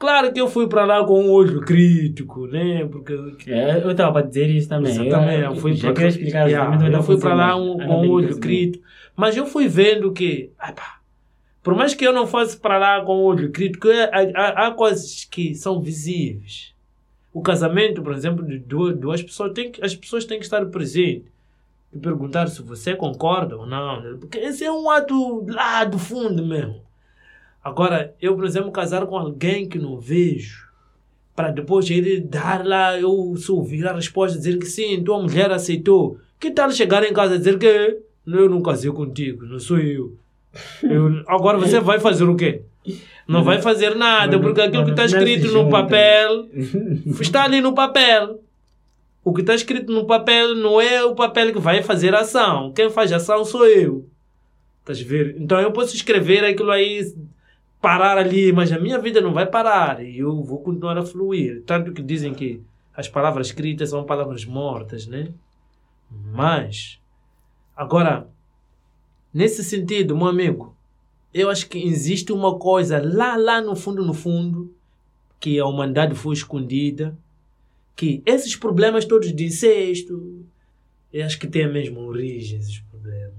[0.02, 2.84] Claro que eu fui para lá com um olho crítico, né?
[2.86, 3.14] Porque
[3.48, 4.92] É, eu estava para dizer isso também.
[4.92, 7.84] Exatamente, eu fui já para queria explicar Yeah, onde eu fui para lá um, com
[8.08, 8.84] um olho que crítico,
[9.16, 11.00] mas eu fui vendo que, ai pá,
[11.62, 14.68] por mais que eu não fosse para lá com um olho crítico, é- há, há-
[14.68, 16.74] há coisas que são visíveis.
[17.32, 20.66] O casamento, por exemplo, de duas, duas pessoas, tem que, as pessoas têm que estar
[20.66, 21.32] presentes
[21.94, 24.18] e perguntar se você concorda ou não, né?
[24.20, 26.82] porque esse é um ato lá do fundo mesmo.
[27.64, 30.68] Agora, eu, por exemplo, casar com alguém que não vejo,
[31.36, 33.12] para depois ele dar lá, eu
[33.50, 36.18] ouvir a resposta, dizer que sim, tua mulher aceitou.
[36.40, 40.16] Que tal chegar em casa e dizer que eu não casei contigo, não sou eu.
[40.84, 42.64] Eu- agora você vai fazer o quê?
[43.28, 46.48] Não vai fazer nada, porque aquilo que está escrito no papel
[47.22, 48.42] está ali no papel.
[49.24, 52.74] O que está escrito no papel não é o papel que vai fazer a ação.
[52.74, 54.06] Quem faz a ação sou eu.
[54.80, 55.36] Estás a ver?
[55.40, 57.06] Então eu posso escrever aquilo aí,
[57.82, 60.06] parar ali, mas a minha vida não vai parar.
[60.06, 61.64] E eu vou continuar a fluir.
[61.66, 62.62] Tanto que dizem que
[62.96, 65.34] as palavras escritas são palavras mortas, né?
[66.10, 67.00] Mas,
[67.76, 68.28] agora,
[69.34, 70.76] nesse sentido, meu amigo,
[71.34, 74.74] eu acho que existe uma coisa lá, lá no fundo, no fundo,
[75.40, 77.18] que a humanidade foi escondida,
[77.96, 80.46] que esses problemas todos de incesto,
[81.12, 83.32] eu acho que tem a mesma origem, esses problemas.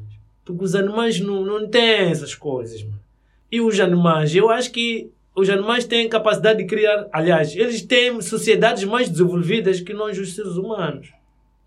[0.45, 3.01] Porque os animais não, não têm essas coisas, mano.
[3.53, 8.19] E os animais, eu acho que os animais têm capacidade de criar, aliás, eles têm
[8.23, 11.13] sociedades mais desenvolvidas que nós, os seres humanos.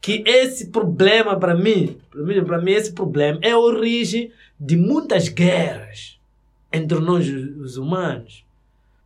[0.01, 4.75] Que esse problema, para mim, para mim, para mim, esse problema é a origem de
[4.75, 6.19] muitas guerras
[6.73, 8.43] entre nós, os humanos.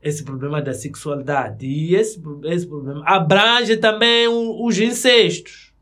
[0.02, 1.66] Esse problema da sexualidade.
[1.66, 5.74] E esse, esse problema abrange também os incestos.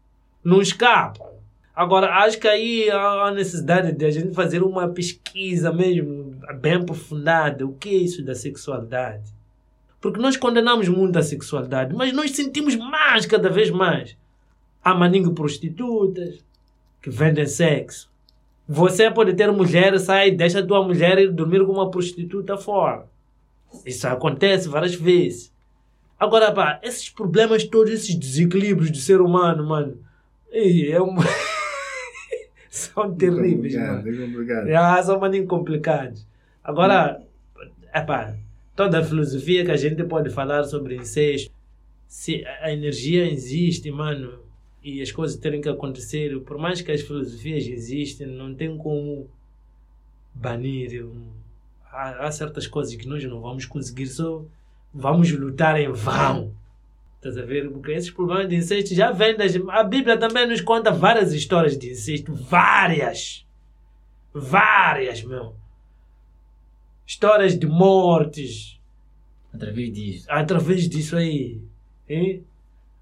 [0.43, 1.27] Não escapam.
[1.75, 6.73] Agora, acho que aí há a necessidade de a gente fazer uma pesquisa mesmo, bem
[6.73, 7.65] aprofundada.
[7.65, 9.33] O que é isso da sexualidade?
[9.99, 14.15] Porque nós condenamos muito a sexualidade, mas nós sentimos mais, cada vez mais.
[14.83, 16.43] Há maninho prostitutas
[17.01, 18.09] que vendem sexo.
[18.67, 23.05] Você pode ter mulher, sai, deixa a tua mulher ir dormir com uma prostituta fora.
[23.85, 25.53] Isso acontece várias vezes.
[26.19, 29.97] Agora, pá, esses problemas todos, esses desequilíbrios do ser humano, mano,
[30.51, 31.15] é um...
[32.69, 34.09] são terríveis, mano.
[34.09, 34.69] É complicado.
[34.75, 36.26] Ah, são maninho complicados.
[36.67, 37.25] Agora,
[37.95, 38.35] epá,
[38.75, 41.49] toda a filosofia que a gente pode falar sobre incesto,
[42.09, 44.39] se a energia existe, mano,
[44.83, 49.29] e as coisas terem que acontecer, por mais que as filosofias existem, não tem como
[50.33, 51.07] banir.
[51.89, 54.43] Há, há certas coisas que nós não vamos conseguir, só
[54.93, 56.53] vamos lutar em vão.
[57.15, 57.71] Estás a ver?
[57.71, 59.55] Porque esses problemas de incesto já vêm das...
[59.69, 62.33] A Bíblia também nos conta várias histórias de incesto.
[62.33, 63.47] Várias!
[64.33, 65.55] Várias, meu.
[67.07, 68.77] Histórias de mortes
[69.53, 70.25] Através disso.
[70.29, 71.61] através disso aí.
[72.07, 72.43] hein?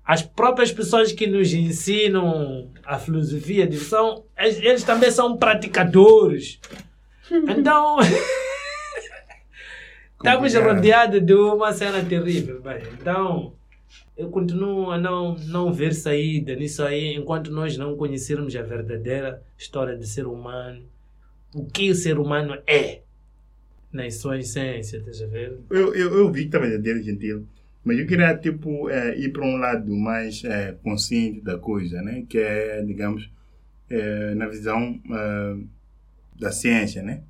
[0.05, 6.59] As próprias pessoas que nos ensinam a filosofia de são, eles também são praticadores.
[7.57, 7.97] Então,
[10.17, 12.61] estamos rodeados de uma cena terrível.
[12.93, 13.53] Então,
[14.15, 19.41] eu continuo a não, não ver saída nisso aí enquanto nós não conhecermos a verdadeira
[19.57, 20.83] história do ser humano.
[21.53, 23.01] O que o ser humano é
[23.95, 25.57] na sua essência, estás a ver?
[25.69, 27.47] Eu, eu, eu vi que estava dele gentil,
[27.83, 32.25] mas eu queria tipo eh, ir para um lado mais eh, consciente da coisa, né?
[32.27, 33.29] Que é, digamos,
[33.89, 35.57] eh, na visão eh,
[36.37, 37.23] da ciência, né?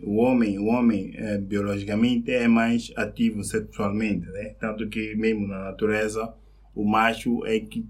[0.00, 4.54] O homem, o homem eh, biologicamente é mais ativo sexualmente, né?
[4.60, 6.34] Tanto que mesmo na natureza
[6.74, 7.86] o macho é que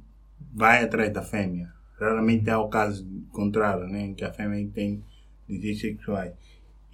[0.52, 1.72] vai atrás da fêmea.
[1.98, 4.14] Raramente há o caso contrário, né?
[4.16, 5.02] Que a fêmea tem
[5.48, 6.32] desejos sexuais.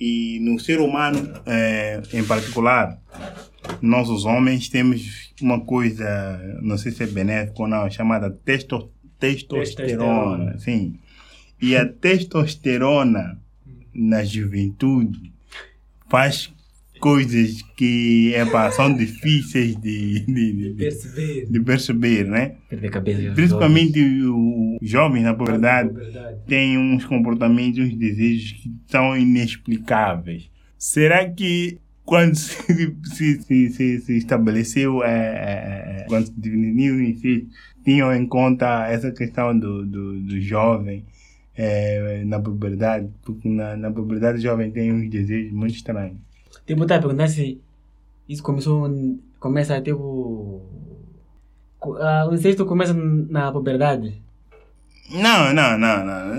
[0.00, 2.98] E no ser humano, eh, em particular,
[3.82, 8.90] nós os homens temos uma coisa, não sei se é benéfica ou não, chamada testo,
[9.18, 9.64] testosterona.
[9.64, 10.58] Testosterona.
[10.58, 10.98] Sim.
[11.60, 13.38] E a testosterona
[13.92, 15.32] na juventude
[16.08, 16.50] faz
[17.00, 21.46] coisas que epa, são difíceis de, de, de, de, Perceber.
[21.50, 22.56] de perceber, né?
[22.68, 23.32] Perder cabeça.
[23.34, 26.38] Principalmente os jovens, na verdade, Verdade.
[26.46, 30.50] têm uns comportamentos, uns desejos que são inexplicáveis.
[30.78, 32.56] Será que quando se,
[33.04, 37.48] se, se, se, se estabeleceu, é, é, é, quando se definiu em si,
[37.82, 41.04] tinham em conta essa questão do, do, do jovem
[41.56, 43.08] é, na puberdade?
[43.22, 46.18] Porque na, na puberdade o jovem tem uns desejos muito estranhos.
[46.66, 47.60] Tipo, tá a perguntar se
[48.28, 48.88] isso começou,
[49.38, 50.62] começa tipo...
[51.82, 54.22] ah, o incesto começa na puberdade.
[55.12, 56.36] Não, não, não, não,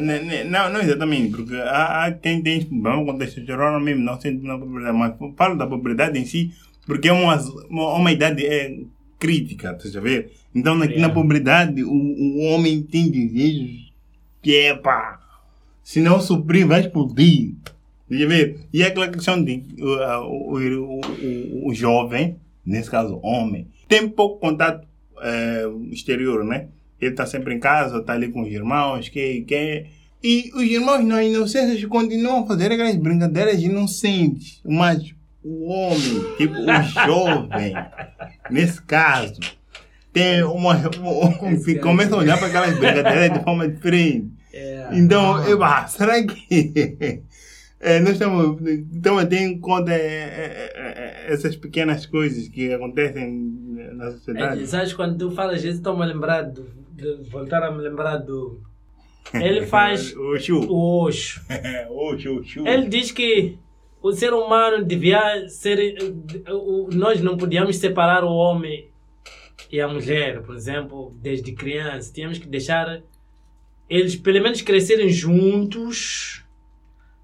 [0.49, 4.93] não, não exatamente, porque há, há quem tem com testosterona mesmo, não sente na pobreza,
[4.93, 6.53] mas falo da pobreza em si,
[6.85, 7.35] porque é uma,
[7.69, 8.79] uma, uma idade é,
[9.19, 10.31] crítica, tá a ver?
[10.55, 11.13] Então, na, na Yeah.
[11.13, 13.91] pobreza, o, o homem tem desejos
[14.41, 15.19] que é pá,
[15.83, 17.53] se não suprir, vai explodir.
[18.11, 22.35] E é aquela questão de o, o, o, o jovem,
[22.65, 24.85] nesse caso homem, tem pouco contato
[25.21, 26.67] eh, exterior, né?
[26.99, 29.85] Ele está sempre em casa, está ali com os irmãos, que, que...
[30.21, 34.61] E os irmãos na inocência continuam a fazer aquelas brincadeiras inocentes.
[34.65, 37.73] Mas o homem, tipo o jovem,
[38.49, 39.39] nesse caso,
[40.11, 40.75] tem uma...
[40.75, 44.27] uma começa a olhar para aquelas brincadeiras de forma diferente.
[44.53, 44.89] É.
[44.91, 47.23] Então, eu, ah, será que
[47.83, 48.61] É, nós estamos,
[48.93, 50.71] estamos a ter em conta é, é,
[51.27, 53.27] é, essas pequenas coisas que acontecem
[53.95, 54.67] na É, sociedade.
[54.67, 56.63] sabes, quando tu falas isso, estou-me a lembrar do,
[56.93, 58.61] de voltar a me lembrar do.
[59.33, 60.59] Ele faz O Chu.
[60.69, 61.41] o Osho.
[61.89, 62.67] O Chu, Chu.
[62.67, 63.57] Ele diz que
[64.01, 65.97] o ser humano devia ser.
[66.93, 68.89] Nós não podíamos separar o homem
[69.71, 72.13] e a mulher, por exemplo, desde criança.
[72.13, 73.01] Tínhamos que deixar
[73.89, 76.40] eles, pelo menos, crescerem juntos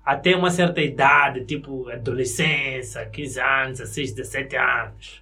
[0.08, 5.22] até uma certa idade, tipo adolescência, 15 anos, 16, 17 anos.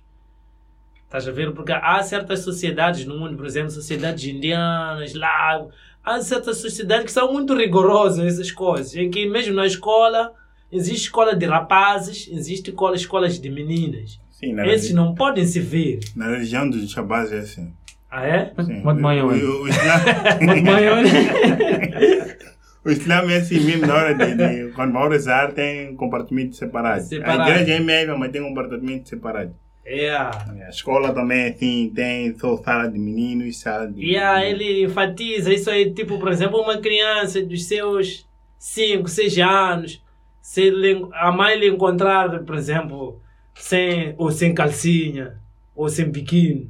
[1.06, 1.52] Estás a ver?
[1.54, 5.66] Porque há certas sociedades no mundo, por exemplo, sociedades indianas, lá.
[6.04, 10.32] Há certas sociedades que são muito rigorosas nessas coisas, em que mesmo na escola
[10.72, 14.20] existe escola de rapazes, existe escola, escolas de meninas.
[14.32, 16.00] Sim, na, Esses religi- não podem se ver.
[16.16, 17.74] na religião dos Shabazz é assim.
[18.12, 18.54] Ah, é?
[18.64, 18.82] Sim.
[18.84, 19.34] Muito maior.
[20.42, 21.04] Muito maior.
[22.86, 27.08] o Islã é assim mesmo na hora de, de quando vai rezar tem compartimentos separados.
[27.08, 27.42] Separado.
[27.42, 29.56] A igreja é mesmo, mas tem compartimentos separados.
[29.84, 30.16] É.
[30.16, 34.04] A escola também é assim, tem só sala de meninos, sala de...
[34.04, 38.28] E aí ele enfatiza isso aí, tipo, por exemplo, uma criança dos seus
[38.60, 40.04] 5, 6 anos,
[40.40, 43.20] se ele, a mãe lhe encontrar, por exemplo,
[43.56, 45.38] sem, ou sem calcinha,
[45.76, 46.70] ou sem biquíni,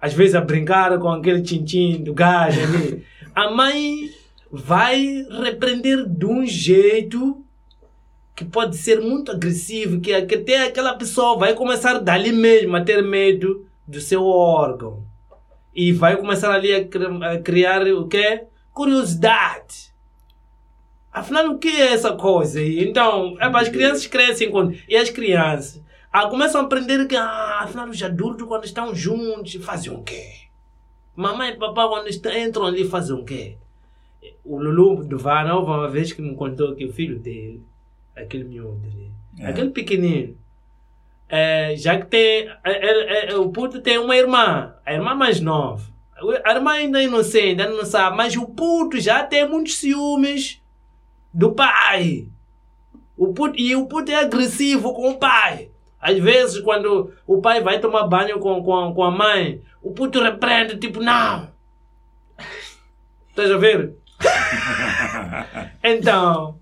[0.00, 3.02] às vezes a brincar com aquele tintim do gás ali,
[3.34, 4.10] a mãe
[4.56, 7.44] vai repreender de um jeito
[8.36, 12.84] que pode ser muito agressivo, que, que até aquela pessoa vai começar dali mesmo a
[12.84, 15.04] ter medo do seu órgão
[15.74, 18.44] e vai começar ali a, cri- a criar o quê?
[18.72, 19.92] Curiosidade.
[21.12, 22.62] Afinal, o que é essa coisa?
[22.62, 24.76] Então, é, as crianças crescem quando...
[24.88, 25.82] E as crianças
[26.12, 30.26] ah, começam a aprender que, ah, afinal, os adultos quando estão juntos fazem o quê?
[31.14, 33.56] Mamãe e papai quando estão, entram ali fazem o quê?
[34.44, 37.62] O Lulu do Vana, houve uma vez que me contou que o filho dele,
[38.16, 38.80] aquele miúdo
[39.38, 39.46] É.
[39.46, 40.36] aquele pequenino,
[41.28, 42.48] é, já que tem.
[42.48, 45.92] é, é, é, o puto tem uma irmã, a irmã mais nova.
[46.44, 50.62] A irmã ainda é inocente, ainda não sabe, mas o puto já tem muitos ciúmes
[51.32, 52.28] do pai.
[53.16, 55.70] O puto, e o puto é agressivo com o pai.
[56.00, 60.20] Às vezes, quando o pai vai tomar banho com, com, com a mãe, o puto
[60.22, 61.48] repreende, tipo, não.
[63.30, 63.94] Estás a ver?
[65.82, 66.58] Então,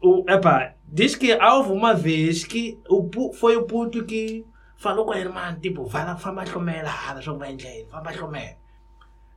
[0.00, 4.44] o, epá, diz que houve uma vez que o, foi o puto que
[4.78, 8.16] falou com a irmã, tipo, vai lá, vai mais comer lá, ver jeito, vai mais
[8.16, 8.56] comer.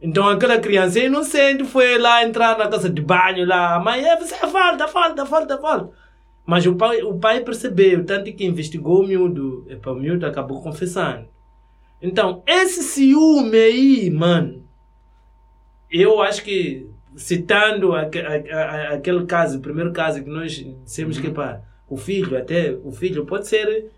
[0.02, 4.36] Então aquela criança inocente foi lá entrar na casa de banho lá, mãe, é, você
[4.36, 5.94] falta, falta, falta, falta.
[6.46, 10.62] Mas o pai, o pai percebeu, tanto que investigou o miúdo, epá, o miúdo acabou
[10.62, 11.28] confessando.
[12.02, 14.64] Então, esse ciúme aí, mano,
[15.90, 20.52] eu acho que, citando aque- a- a- aquele caso, o primeiro caso que nós
[20.84, 23.92] dissemos que pá, o filho, até o filho pode ser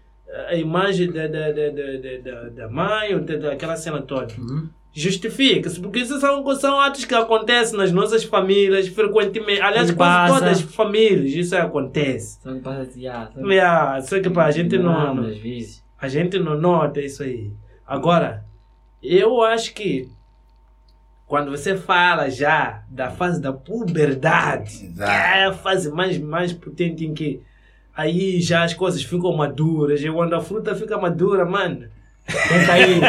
[0.48, 4.34] a imagem da, da, da, da, da, mãe ou da, daquela cena toda.
[4.38, 4.68] Uhum.
[4.96, 9.60] Justifica-se, porque isso são, são atos que acontecem nas nossas famílias frequentemente.
[9.62, 10.34] Aliás, Não quase passa.
[10.46, 12.40] todas as famílias isso acontece.
[12.42, 15.84] Que passa assim, ah, só Yeah, só que pá, a gente não, não, vezes.
[16.00, 17.52] a gente não nota isso aí.
[17.88, 18.46] Agora,
[19.02, 20.08] eu acho que
[21.34, 25.12] quando você fala já da fase da puberdade, que Exato.
[25.12, 27.42] é a fase mais, mais potente em que
[27.98, 31.88] aí já as coisas ficam maduras, e quando a fruta fica madura, mano,
[32.28, 33.02] Tem caído.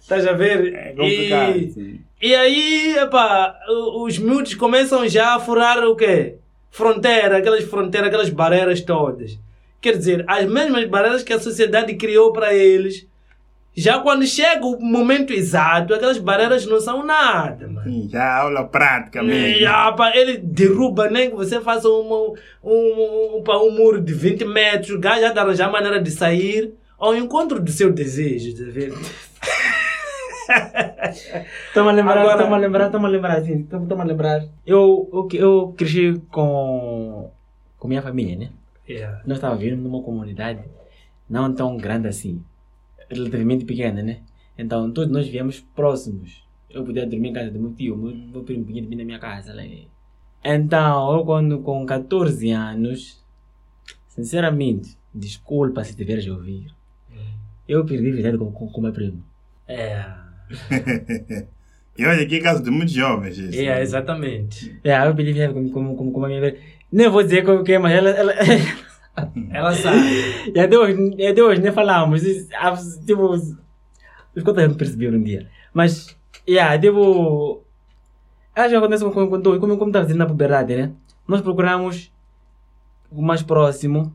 [0.00, 0.72] estás a ver?
[0.72, 1.58] É complicado.
[1.58, 2.00] E, sim.
[2.22, 3.54] e aí, epá,
[4.00, 6.36] os miúdos começam já a furar o quê?
[6.70, 9.38] Fronteira, aquelas fronteiras, aquelas barreiras todas.
[9.82, 13.06] Quer dizer, as mesmas barreiras que a sociedade criou para eles.
[13.76, 17.90] Já quando chega o momento exato, aquelas barreiras não são nada, mano.
[17.90, 19.66] Sim, já aula prática mesmo.
[19.68, 24.46] Ah, pá, ele derruba nem que você faça um, um, um, um muro de 20
[24.46, 28.70] metros, o gajo já de arranjar maneira de sair ao encontro do seu desejo, tá
[28.72, 28.96] vendo?
[31.74, 34.44] Toma a lembrar, Agora- toma a lembrar, toma a lembrar, assim, toma, toma a lembrar.
[34.66, 37.30] Eu, eu, eu cresci com,
[37.78, 38.48] com minha família, né?
[38.88, 39.20] Yeah.
[39.26, 40.60] Nós estávamos vivendo numa comunidade
[41.28, 42.40] não tão grande assim,
[43.10, 44.20] relativamente pequena, né?
[44.56, 46.44] Então todos nós viemos próximos.
[46.70, 49.18] Eu podia dormir em casa do meu tio, meu, meu primo podia dormir na minha
[49.18, 49.54] casa.
[49.54, 49.62] Lá.
[50.44, 53.24] Então, eu quando com 14 anos,
[54.08, 56.66] sinceramente, desculpa se tiveres a ouvir,
[57.66, 59.24] eu perdi verdade com, com, com meu primo.
[59.66, 60.04] É,
[61.98, 63.38] E olha, aqui é caso de muitos jovens.
[63.38, 63.58] isso.
[63.58, 64.78] é, exatamente.
[64.84, 66.58] É, eu perdi verdade com, com, com, com a minha velha.
[66.92, 68.10] Nem vou dizer como que é, mas ela...
[68.10, 68.34] ela
[69.50, 70.52] Ela sabe.
[70.54, 72.22] E até hoje, e até hoje nem falamos.
[72.54, 72.74] Ah,
[73.06, 75.48] Tipo, os contas não perceberam um dia.
[75.72, 76.16] Mas,
[76.48, 77.62] yeah, tipo.
[78.54, 80.92] Acho que acontece com, com, como, como estava dizendo na puberdade, né?
[81.26, 82.12] nós procuramos
[83.10, 84.14] o mais próximo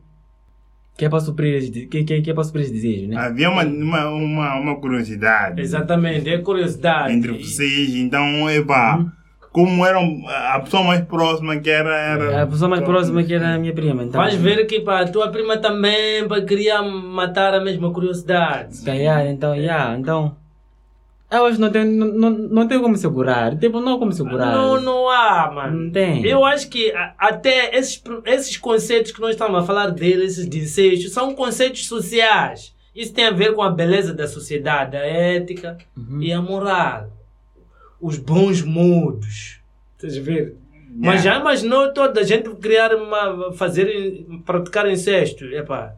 [0.96, 3.16] que é para suprir que, que, que é para suprir esse desejo, né?
[3.16, 7.14] Havia uma, uma, uma, uma curiosidade Exatamente, é curiosidade.
[7.14, 9.04] entre vocês, então, epá,
[9.52, 11.94] como eram a pessoa mais próxima que era.
[11.94, 14.20] era A pessoa mais próxima que era a minha prima, então.
[14.20, 18.76] Vais ver que pá, a tua prima também pá, queria matar a mesma curiosidade.
[18.78, 20.36] Se calhar, então, yeah, então.
[21.30, 23.56] Eu acho que não tem, não, não, não tem como segurar.
[23.56, 24.52] Tipo, não há como segurar.
[24.54, 25.84] Não, não há, mano.
[25.84, 26.22] Não tem.
[26.26, 31.10] Eu acho que até esses, esses conceitos que nós estamos a falar deles, esses desejos,
[31.12, 32.74] são conceitos sociais.
[32.94, 36.20] Isso tem a ver com a beleza da sociedade, a ética Uhum.
[36.20, 37.08] e a moral.
[38.02, 39.60] Os bons modos.
[39.96, 40.56] Estás a ver?
[40.94, 43.52] Mas já imaginou toda a gente criar uma.
[43.54, 44.26] fazer.
[44.44, 45.44] praticar incesto?
[45.46, 45.94] Epá,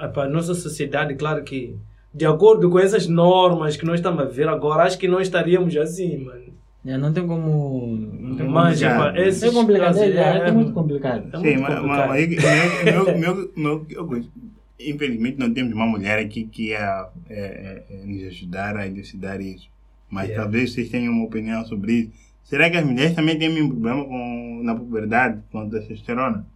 [0.00, 1.76] epá, nossa sociedade, claro que.
[2.12, 5.76] De acordo com essas normas que nós estamos a ver agora, acho que não estaríamos
[5.76, 6.48] assim, mano.
[6.84, 7.86] Yeah, não tem como.
[8.20, 8.48] Não tem.
[8.48, 11.28] Mas, epá, esses É complicado, casos, é, é, é- muito complicado.
[11.32, 12.08] é Sim, muito mas, complicado.
[12.08, 14.32] mas, mas meu, meu, meu, meu, eu gosto-
[14.80, 19.40] infelizmente não temos uma mulher aqui que ia é, é, é, nos ajudar a elucidar
[19.40, 19.68] isso.
[20.10, 20.42] Mas Yeah.
[20.42, 22.10] talvez vocês tenham uma opinião sobre isso.
[22.44, 26.46] Será que as mulheres também têm o mesmo problema com, na puberdade, com a testosterona?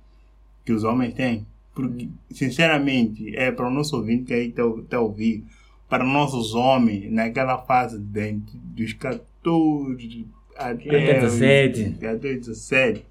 [0.64, 1.46] Que os homens têm?
[1.74, 5.44] Porque, sinceramente, é para o nosso ouvinte que aí está tá ouvir,
[5.88, 10.26] para nossos homens, naquela fase de, dos 14
[10.56, 11.82] até, Até 17.
[11.82, 13.04] os- até 17,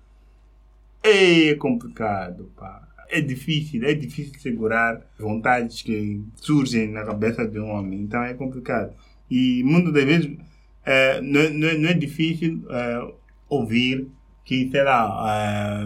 [1.04, 2.88] é complicado, pá.
[3.10, 8.00] É difícil, é difícil segurar vontades que surgem na cabeça de um homem.
[8.02, 8.94] Então é complicado.
[9.32, 10.38] E muitas das vezes
[10.86, 13.12] é, não, é- não, é- não é difícil é,
[13.50, 14.08] ouvir
[14.44, 15.86] que, sei lá,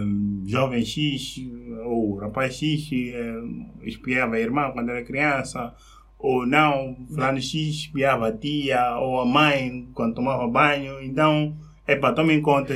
[0.50, 1.46] jovem X
[1.84, 3.34] ou rapaz X é,
[3.84, 5.72] espiava a irmã quando era criança,
[6.18, 11.00] ou não, fulano X espiava a tia ou a mãe quando tomava banho.
[11.02, 11.54] Então,
[11.86, 12.74] é para tomem conta,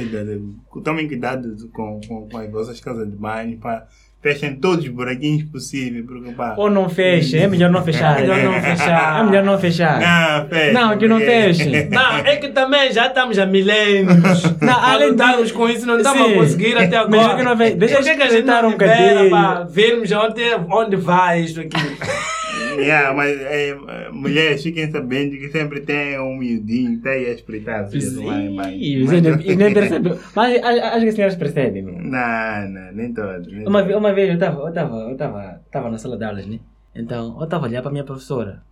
[0.85, 3.89] tomem cuidado com, com, com as vossas casas de banho, para
[4.23, 8.19] fechem todos os buraquinhos possíveis, porque pá, Ou não fecha, é melhor não fechar.
[8.19, 9.21] É melhor não fechar.
[9.21, 10.01] É melhor não fechar.
[10.01, 11.89] não, fecha, Não, que não porque- feche.
[11.91, 14.43] Não, é que também já estamos há milênios.
[14.61, 16.33] Não, além lutarmos com isso, não estamos Sim.
[16.33, 17.09] a conseguir até agora.
[17.11, 19.67] Melhor que não ve- deixa Por que que a gente um bocadinho.
[19.71, 21.71] vermos onde, onde vai isto aqui?
[22.79, 23.77] Yeah, mas é,
[24.11, 28.41] mulheres fiquem sabendo que sempre tem um miudinho que aí a espreitar as vezes lá
[28.41, 28.71] em baixo.
[28.79, 29.21] Sim, você
[29.57, 30.19] nem- percebe.
[30.35, 31.95] Mas acho que as senhoras percebem, meu.
[31.95, 33.47] Não, não, nem todas.
[33.47, 36.47] nem Uma, uma vez eu estava eu tava, eu tava, tava na sala de aulas,
[36.47, 36.59] né?
[36.95, 38.63] Então, eu estava a olhar para a minha professora.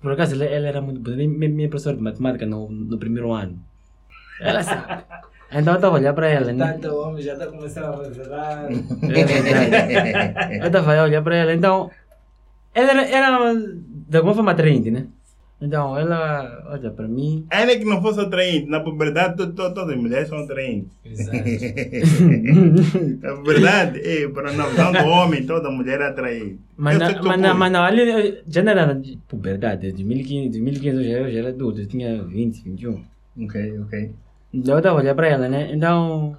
[0.00, 1.16] Por acaso, ela, ela era muito boa.
[1.16, 3.58] Minha, minha professora de matemática no, no primeiro ano.
[4.40, 5.02] Ela sabe.
[5.52, 6.72] Então, eu estava a olhar para ela, né?
[6.72, 8.66] Tanto homem já está começando a revelar.
[8.70, 10.58] É verdade.
[10.60, 11.54] eu estava a olhar para ela.
[11.54, 11.90] Então,
[12.76, 15.06] ela era, era de alguma forma atraente, né?
[15.58, 17.46] Então, ela olha para mim.
[17.50, 20.90] Ainda que não fosse atraente, na puberdade to- to- todas as mulheres são atraentes.
[21.02, 21.38] Exato.
[23.22, 26.58] Na verdade, é, para na visão do homem, toda mulher é atraente.
[26.76, 27.58] Mas não, que tu mas, não, põe.
[27.58, 27.82] mas não,
[28.46, 29.86] já não era de puberdade.
[29.86, 31.80] De 2015, 2015 eu já, eu já era adulto.
[31.80, 33.02] Eu tinha 20, 21.
[33.42, 34.12] Ok, ok.
[34.52, 35.70] Então, eu estava a olhar para ela, né?
[35.72, 36.36] Então,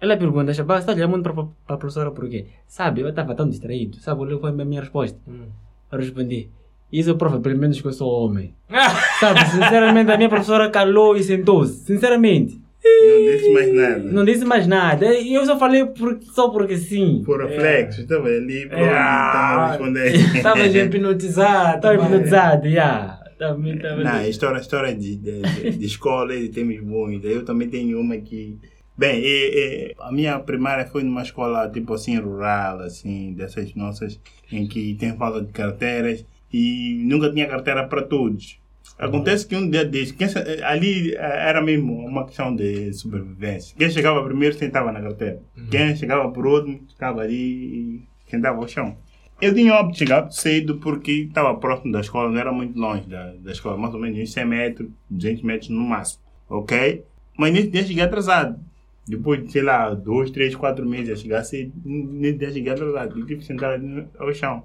[0.00, 2.46] ela pergunta, você está olhando muito para para a professora por quê?
[2.66, 3.98] Sabe, eu estava tão distraído.
[3.98, 5.18] Sabe, qual foi a minha resposta?
[5.28, 5.46] Hum.
[5.94, 6.48] Eu respondi,
[6.92, 8.54] isso prova pelo menos que eu sou homem.
[9.20, 11.84] Sabe, sinceramente, a minha professora calou e sentou-se.
[11.84, 12.62] Sinceramente.
[12.84, 13.98] Não disse mais nada.
[13.98, 15.14] Não disse mais nada.
[15.14, 17.22] E eu só falei por, só porque sim.
[17.24, 20.14] Por reflexo, estava ali, pronto, estava a responder.
[20.14, 21.76] Estavas hipnotizado.
[21.76, 23.20] Estava hipnotizado, já.
[23.38, 24.02] Também estava.
[24.02, 27.30] Não, a história, história de, de, de, escola e temos muitas.
[27.30, 28.58] Eu também tenho uma que.
[28.96, 29.50] Bem, e-
[29.90, 34.20] e a minha primária foi numa escola tipo assim, rural, assim, dessas nossas,
[34.52, 38.58] em que tem falta de carteiras e nunca tinha carteira para todos.
[38.96, 40.14] Acontece que um dia desses,
[40.62, 43.74] ali eh, era mesmo uma questão de sobrevivência.
[43.76, 45.40] Quem chegava primeiro sentava na carteira.
[45.68, 48.96] Quem chegava por último ficava ali e sentava ao chão.
[49.40, 52.78] Eu tinha o hábito de chegar cedo porque estava próximo da escola, não era muito
[52.78, 57.02] longe da, da escola, mais ou menos uns 100 metros, 200 metros no máximo, ok?
[57.36, 58.60] Mas nesse dia cheguei atrasado.
[59.06, 61.40] Depois de, sei lá, dois, três, quatro meses eu chegar
[61.84, 63.18] nesse dia cheguei atrasado.
[63.18, 63.78] Eu tive que sentar
[64.18, 64.62] ao chão.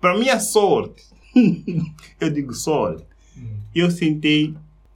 [0.00, 1.04] Para minha sorte,
[2.20, 3.04] eu digo sorte,
[3.74, 4.54] eu sentei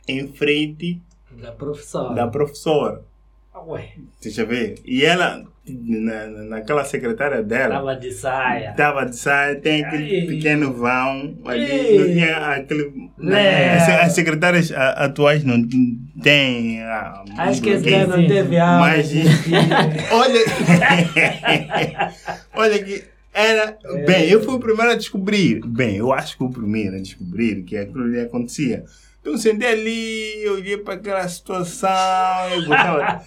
[0.09, 1.01] em frente
[1.41, 2.15] Da professora.
[2.15, 3.05] da professora.
[3.69, 3.91] Ué,
[4.23, 4.77] Deixa eu ver.
[4.85, 8.73] E ela, na, na- naquela secretária dela, tava de saia.
[8.77, 10.27] Tava de saia, tem aquele Ai.
[10.27, 13.11] pequeno vão ali, não tinha aquele...
[13.19, 13.75] Né.
[13.77, 15.67] As, as secretárias atuais não
[16.23, 16.81] têm...
[16.83, 18.81] ah, Acho que esse não teve aula.
[18.81, 19.11] Mas-
[20.13, 20.41] Olha...
[22.55, 23.79] Olha que era...
[24.07, 25.61] Bem, eu fui o primeiro a descobrir.
[25.67, 28.85] Bem, eu acho que fui o primeiro a descobrir que aquilo ali acontecia.
[29.21, 31.89] Então, eu sentei ali, eu olhei para aquela situação,
[32.55, 33.23] eu gostava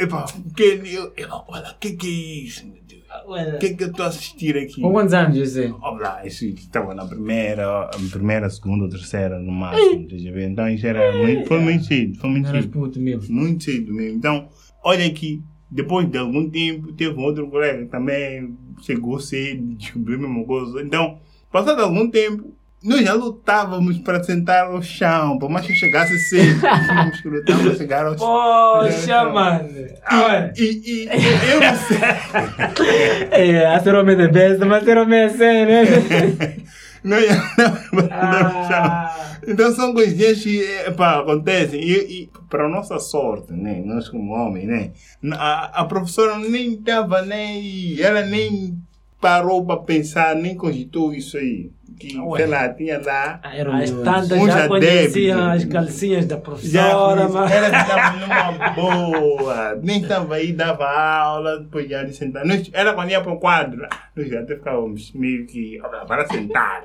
[0.00, 0.26] Epá,
[0.56, 3.02] que, eu, eu, olha, o que, que é isso, meu Deus?
[3.26, 4.80] O que é que eu estou a assistir aqui?
[4.80, 5.72] Com quantos anos, José?
[5.80, 10.48] Olha, isso estava na primeira, primeira, segunda, terceira, no máximo, estás a ver?
[10.48, 12.68] Então isso era muito, foi muito cedo, foi muito cedo.
[12.68, 13.34] puto mesmo.
[13.34, 14.18] Muito cedo mesmo.
[14.18, 14.48] Então,
[14.82, 20.22] olha aqui, depois de algum tempo, teve outro colega que também chegou cedo, descobriu a
[20.22, 20.82] mesma coisa.
[20.82, 21.18] Então,
[21.50, 22.52] passado algum tempo,
[22.84, 27.58] nós já lutávamos para sentar ao chão, por mais que chegasse cedo, tínhamos que lutar
[27.58, 28.26] para chegar ao chão.
[28.26, 29.68] Poxa, mano.
[30.04, 31.98] Ah, E, e, e eu não sei.
[33.30, 36.56] É, a ser homem de besta, mas ser homem é sério, né?
[37.02, 37.34] Nós já
[37.92, 38.82] lutávamos para o chão.
[38.82, 41.80] ah, Então são coisinhas que epá, acontecem.
[41.80, 43.82] E, e para a nossa sorte, né?
[43.84, 44.90] nós como homens, né?
[45.36, 48.00] a, a professora nem estava nem.
[48.00, 48.78] Ela nem
[49.24, 51.70] parou para pensar, nem cogitou isso aí.
[51.98, 52.40] Que, Ué.
[52.40, 53.40] sei lá, tinha lá.
[53.42, 57.50] Ah, era as tantas Um já conheciam as calcinhas da professora, mas...
[57.50, 62.44] ela estava numa boa, nem estava aí, dava aula, depois já de sentar.
[62.44, 66.26] Nós, ela quando ia para o quadro, nós já até ficávamos meio que, "Olha, para
[66.26, 66.82] sentar.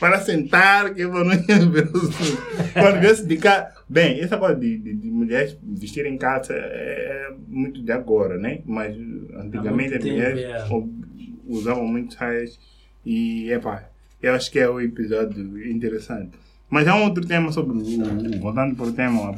[0.00, 2.42] Para sentar, que eu não ia ver o assunto.
[2.72, 7.34] Quando viesse de cá, bem, essa coisa de, de, de mulheres vestirem calça é, é
[7.46, 8.60] muito de agora, né?
[8.66, 8.96] Mas
[9.38, 11.03] antigamente as mulheres tempo, é.
[11.46, 12.58] Usavam muito saias
[13.04, 13.88] e, epá,
[14.22, 16.32] eu acho que é um episódio interessante.
[16.70, 19.34] Mas há um outro tema sobre o, voltando para o tema,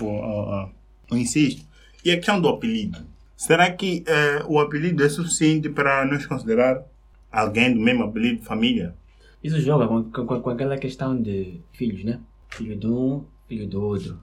[1.10, 1.64] o insisto,
[2.04, 2.98] e a questão do apelido.
[3.36, 6.82] Será que eh, o apelido é suficiente para nos considerar
[7.30, 8.94] alguém do mesmo apelido, família?
[9.42, 12.20] Isso joga com, com, com aquela questão de filhos, né?
[12.48, 14.18] Filho de um, filho do outro.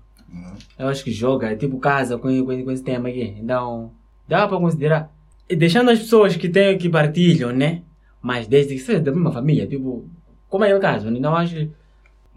[0.78, 3.36] Eu acho que joga, é tipo casa com, com, com esse tema aqui.
[3.40, 3.92] Então,
[4.28, 5.14] dá para considerar.
[5.50, 7.82] E deixando as pessoas que têm que partilham, né?
[8.22, 10.06] Mas desde que seja da mesma família, tipo,
[10.50, 11.20] como é o caso, né?
[11.20, 11.70] Não acho.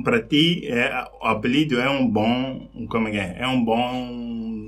[0.03, 3.37] Para ti, é, o apelido é um bom, como é que é?
[3.41, 4.61] É um bom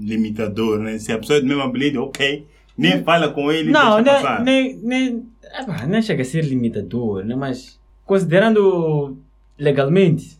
[0.00, 0.98] limitador, né?
[0.98, 2.46] Se a pessoa é do mesmo apelido, ok,
[2.76, 4.44] nem fala com ele, Não, deixa nem, passar.
[4.44, 5.26] nem, nem,
[5.60, 7.34] epá, nem chega a ser limitador, né?
[7.34, 9.16] Mas considerando
[9.58, 10.38] legalmente,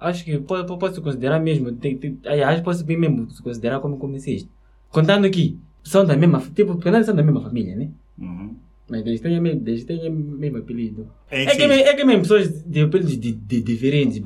[0.00, 1.72] acho que pode se considerar mesmo.
[1.72, 4.48] Tem, tem, aliás, pode bem mesmo se considerar como comecista.
[4.90, 7.88] Contando que são da mesma, tipo, contando que são da mesma família, né?
[8.18, 8.54] Uhum.
[8.88, 11.06] Mas eles têm, o mesmo- eles têm o mesmo apelido.
[11.30, 14.20] É, É que, é que mesmo pessoas de apelidos de, de, diferentes,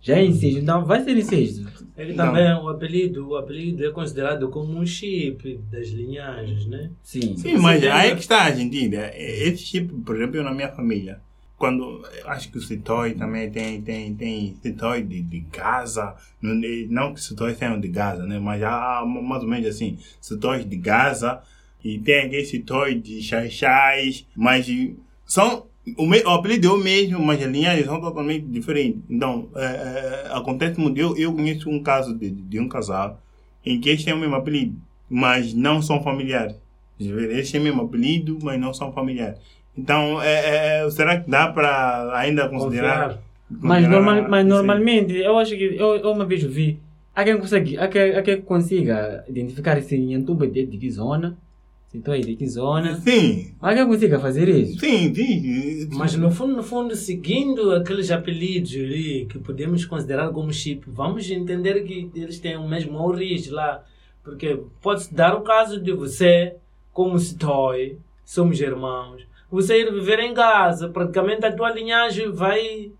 [0.00, 1.70] já é incesto, então vai ser incesto.
[1.96, 2.24] Ele Não.
[2.26, 6.90] também, o apelido, o apelido é considerado como um chip das linhagens, né?
[7.02, 7.36] Sim.
[7.36, 9.10] Sim, mas aí tem- é que está, Argentina.
[9.14, 11.20] Esse tipo, por exemplo, eu na minha família,
[11.62, 16.16] quando acho que o Citói também tem, tem, tem Citói de, de Gaza,
[16.90, 18.36] não, que Citói tenham de Gaza, né?
[18.40, 21.40] Mas há mais ou menos assim, Citóis de Gaza
[21.84, 24.66] e tem aquele Citói de Xaixais, mas
[25.24, 25.68] são.
[25.96, 29.00] O, me, o apelido é o mesmo, mas as linhagens são totalmente diferentes.
[29.08, 30.98] Então, é, é, acontece muito.
[30.98, 33.22] Eu, eu conheço um caso de, de um casal
[33.64, 34.76] em que eles têm o mesmo apelido,
[35.08, 36.56] mas não são familiares.
[36.98, 39.38] Eles têm o mesmo apelido, mas não são familiares.
[39.76, 43.18] Então, é, é, será que dá para ainda considerar?
[43.48, 44.44] Mas, normal, mas isso aí?
[44.44, 46.78] normalmente, eu acho que eu, eu uma vez vi,
[47.14, 50.90] há quem, consegue, há quem, há quem consiga identificar se em tuba de, de que
[50.90, 51.36] zona,
[51.88, 54.80] se estou aí de que zona, Sim, há quem consiga fazer isso.
[54.80, 55.88] sim, sim.
[55.92, 61.30] Mas no fundo, no fundo, seguindo aqueles apelidos ali que podemos considerar como chip, vamos
[61.30, 63.84] entender que eles têm o mesmo origem lá.
[64.24, 66.54] Porque pode-se dar o caso de você,
[66.92, 72.90] como Citoy, somos irmãos, você ir viver em casa, praticamente a tua linhagem vai.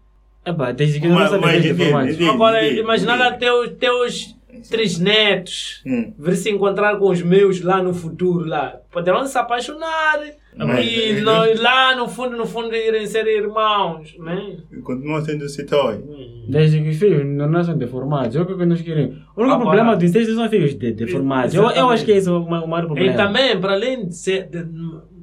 [0.45, 2.29] Epá, desde que não sabia de.
[2.29, 3.35] Agora, imaginar entendi.
[3.35, 4.37] até os teus
[4.71, 6.13] três netos Hum.
[6.19, 8.77] vir se encontrar com os meus lá no futuro lá.
[8.93, 10.21] Poderão se apaixonar
[10.57, 14.59] Mas- e nós lá no fundo, no fundo irem ser irmãos, né?
[14.85, 16.03] Continua sendo Citói.
[16.49, 19.17] Desde que os filhos não nascem deformados, é o que nós queremos.
[19.37, 21.55] O único Agora- problema do incesto são filhos de, deformados.
[21.55, 23.17] Eu, eu acho que esse é o ma- o maior E problema.
[23.17, 24.49] também, para além de ser.
[24.49, 24.67] de-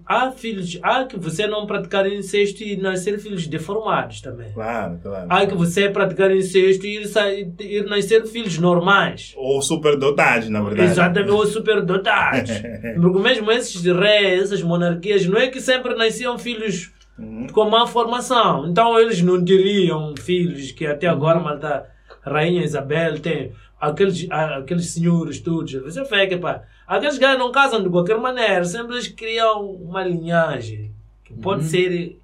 [0.10, 0.80] há filhos.
[0.81, 4.52] Há que você não praticar incesto e nascer filhos deformados também.
[4.52, 5.27] Claro, claro.
[5.30, 9.34] Há que você praticar incesto e ir, sair, ir nascer filhos normais.
[9.38, 10.90] Ou superdotados, na verdade.
[10.90, 12.52] Exatamente, ou superdotados.
[12.99, 17.48] Porque mesmo esses reis, essas monarquias, não é que sempre nasciam filhos Uhum.
[17.48, 18.65] com má formação.
[18.69, 21.86] Então eles não teriam filhos que até agora malta
[22.22, 23.52] Rainha Isabel tem.
[23.77, 25.73] Aqueles, aqueles senhores todos.
[25.73, 26.61] Você vê que pá,
[26.97, 28.63] aqueles gajos não casam de qualquer maneira.
[28.65, 30.91] Sempre eles criam uma linhagem.
[31.23, 32.19] Que pode ser,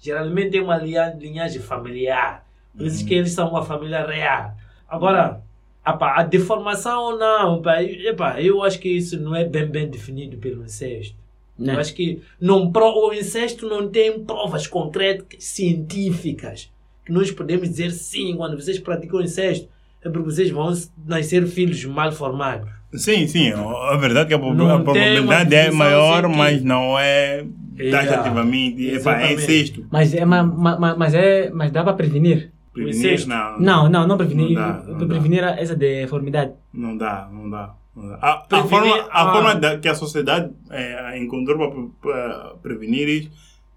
[0.00, 2.44] geralmente é uma linha- linhagem familiar.
[2.76, 4.52] Por isso que eles são uma família real.
[4.88, 5.42] Agora,
[5.84, 7.60] apá, a deformação não.
[7.62, 11.14] Pá, epá, eu acho que isso não é bem, bem definido pelo incesto.
[11.58, 11.74] Né?
[11.74, 16.70] Eu acho que não, o incesto não tem provas concretas científicas
[17.04, 19.68] que nós podemos dizer sim, quando vocês praticam incesto,
[20.02, 20.72] é porque vocês vão
[21.06, 22.68] nascer filhos mal formados.
[22.96, 23.52] Sim, sim.
[23.52, 26.38] A verdade é que a, a probabilidade é maior, científica.
[26.38, 27.44] mas não é
[27.78, 28.08] Yeah.
[28.08, 28.88] taxativamente.
[28.88, 29.34] É Exatamente.
[29.34, 29.86] incesto.
[29.90, 32.50] Mas, é, ma- ma- ma- mas, é, mas dá para prevenir.
[32.72, 33.58] Prevenir, não.
[33.60, 34.50] Não, não, não prevenir.
[34.50, 35.06] Não dá, não dá.
[35.06, 36.52] prevenir essa deformidade.
[36.72, 37.74] Não dá, não dá.
[37.94, 38.18] não dá.
[38.22, 39.32] A, a Prevenir- forma, a ah.
[39.32, 43.30] forma da, que a sociedade é, encontrou para prevenir isso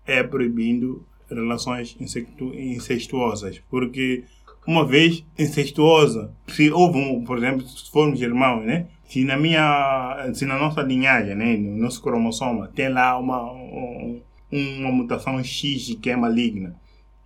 [0.08, 3.62] é proibindo relações insectu, incestuosas.
[3.70, 4.24] Porque
[4.66, 8.88] uma vez incestuosa, se houve, um, por exemplo, se formos irmãos, né?
[9.10, 11.58] Se na minha, se na nossa linhagem, né?
[11.58, 14.22] No nosso cromossoma, tem lá uma, um-
[14.52, 16.76] uma mutação X que é maligna.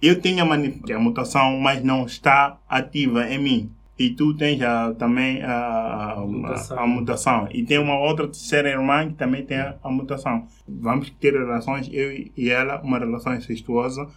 [0.02, 3.72] Eu tenho a, a mutação, mas não está ativa em mim.
[4.00, 7.48] E tu tens a- também a, a, a- Mutação.
[7.52, 10.48] E tem uma outra terceira irmã que também tem a, a mutação.
[10.68, 14.08] Vamos ter relações, eu e ela, uma relação incestuosa.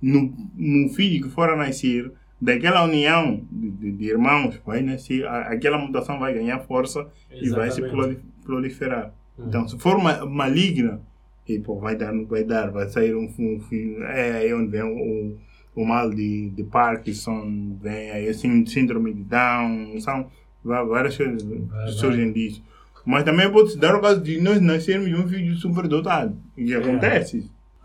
[0.00, 5.26] No, no filho que for a nascer, daquela união de, de- de irmãos, vai nascer,
[5.26, 7.90] a- aquela mutação vai ganhar força e vai se Exatamente.
[7.90, 9.12] proli- proliferar.
[9.38, 9.48] Uhum.
[9.48, 11.00] Então, se for ma- maligna,
[11.48, 14.02] e, pô, vai dar, vai dar, vai sair um, um filho.
[14.04, 15.36] É aí onde vem o,
[15.74, 20.28] o mal de, de Parkinson, vem aí assim, síndrome de Down, são
[20.64, 21.88] várias coisas vai.
[21.88, 22.62] surgem disso.
[23.04, 26.36] Mas também pode se dar o caso de nós nascermos de um filho superdotado.
[26.56, 26.80] E É.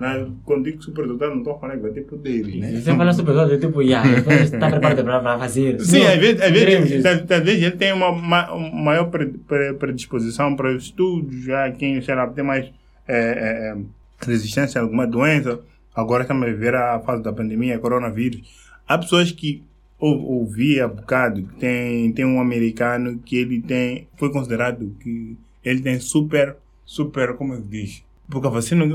[0.02, 0.28] Né?
[0.44, 2.72] Quando digo superdotado, não estou falando que vai ter poderes, né?
[2.82, 4.04] Você fala super todo, tipo, yeah,
[4.42, 5.80] está preparado para fazer.
[5.80, 10.72] Sim, às vezes, às vezes, ele tenha uma, ma- uma maior pre- pre- predisposição para
[10.74, 12.66] estudos, já quem, sei lá, tem mais
[13.08, 13.78] é, é, é,
[14.26, 15.60] resistência a alguma doença.
[15.96, 18.42] Agora estamos a viver a fase da pandemia, coronavírus.
[18.88, 19.62] Há pessoas que
[20.00, 25.38] ou, ouvi há bocado, que tem, tem um americano que ele tem, foi considerado que
[25.64, 28.04] ele tem super, super, como é que diz?
[28.32, 28.86] Porque a vacina,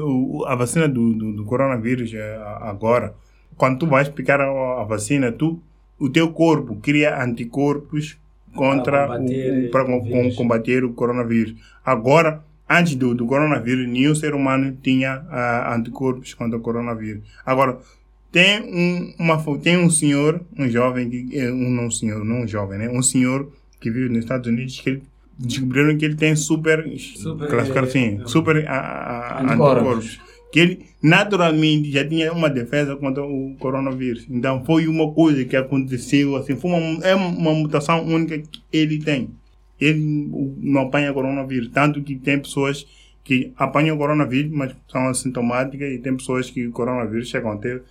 [0.46, 3.14] a vacina do, do, do coronavírus é, agora,
[3.56, 5.62] quando tu vais picar a, a vacina, tu,
[5.98, 8.18] o teu corpo cria anticorpos
[8.54, 11.54] contra Para combater o, para combater o coronavírus.
[11.84, 17.22] Agora, antes do, do coronavírus, nenhum ser humano tinha ah, anticorpos contra o coronavírus.
[17.44, 17.78] Agora,
[18.32, 22.78] tem um, uma, tem um senhor, um jovem, é, um não senhor, não um jovem,
[22.78, 22.88] né?
[22.88, 25.02] Um senhor que vive nos Estados Unidos que
[25.38, 29.76] descobriram que ele tem super, Super, classificaram assim, é, super ah, ah, Anticorpos.
[29.76, 30.20] anticorpos.
[30.52, 34.26] Que ele naturalmente já tinha uma defesa contra o coronavírus.
[34.30, 38.98] Então foi uma coisa que aconteceu, assim, foi uma, é uma mutação única que ele
[38.98, 39.30] tem.
[39.78, 41.68] Ele não apanha coronavírus.
[41.68, 42.86] Tanto que tem pessoas
[43.22, 47.82] que apanham coronavírus, mas são assintomáticas, e tem pessoas que o coronavírus chegam a ter,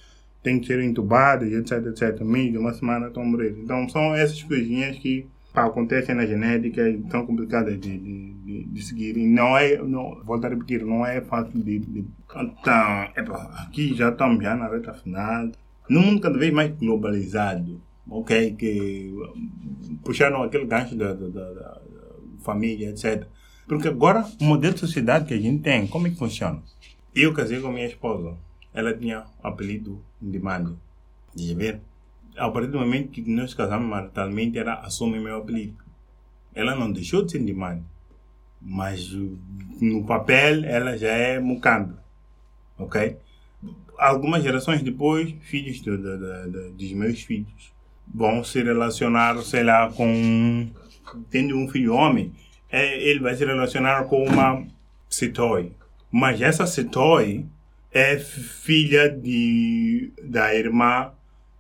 [0.42, 2.18] têm que ser entubadas, etc, etc.
[2.18, 3.54] De uma semana estão a morrer.
[3.62, 8.64] Então são essas coisinhas que pá, acontecem na genética e são complicadas de, de, de,
[8.66, 9.18] de seguir.
[9.18, 11.80] E não é, não, volto a repetir, não é fácil de.
[11.80, 12.06] de
[12.36, 15.50] então, epa, aqui já estamos já na reta final.
[15.90, 18.54] Num mundo cada vez mais globalizado, ok?
[18.56, 19.14] Que
[20.04, 21.82] puxaram aquele gancho da, da, da- da
[22.44, 23.26] família, etc.
[23.68, 26.62] Porque agora, o modelo de sociedade que a gente tem, como é que funciona?
[27.16, 28.36] Eu casei com a minha esposa.
[28.74, 30.78] Ela tinha apelido Ndimando.
[31.36, 31.80] Deixa eu ver.
[32.38, 35.78] A partir do momento que nós casamos maritalmente, ela assume meu apelido.
[36.54, 37.84] Ela não deixou de ser Ndimando.
[38.62, 39.38] Mas uh,
[39.82, 41.98] no papel, ela já é Mucambo.
[42.78, 43.18] Ok?
[43.98, 47.74] Algumas gerações depois, filhos do, do- do- do- dos meus filhos
[48.14, 50.68] vão se relacionar, sei lá, com.
[51.30, 52.34] Tendo um filho homem,
[52.70, 54.66] é, ele vai se relacionar com uma
[55.10, 55.72] Citoi.
[56.12, 57.46] Mas essa Citoi
[57.92, 61.12] é filha de, da irmã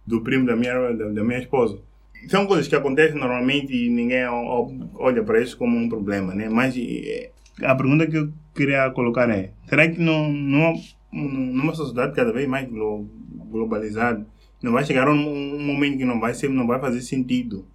[0.06, 1.80] do primo da minha, da, da minha esposa.
[2.27, 6.49] São coisas que acontecem normalmente e ninguém olha para isso como um problema, né?
[6.49, 7.30] Mas eh,
[7.61, 10.73] a pergunta que eu queria colocar é: será que não, numa,
[11.11, 13.07] numa sociedade cada vez mais glo-
[13.49, 14.26] globalizada,
[14.61, 17.65] não vai chegar um, momento que não vai ser, não vai fazer sentido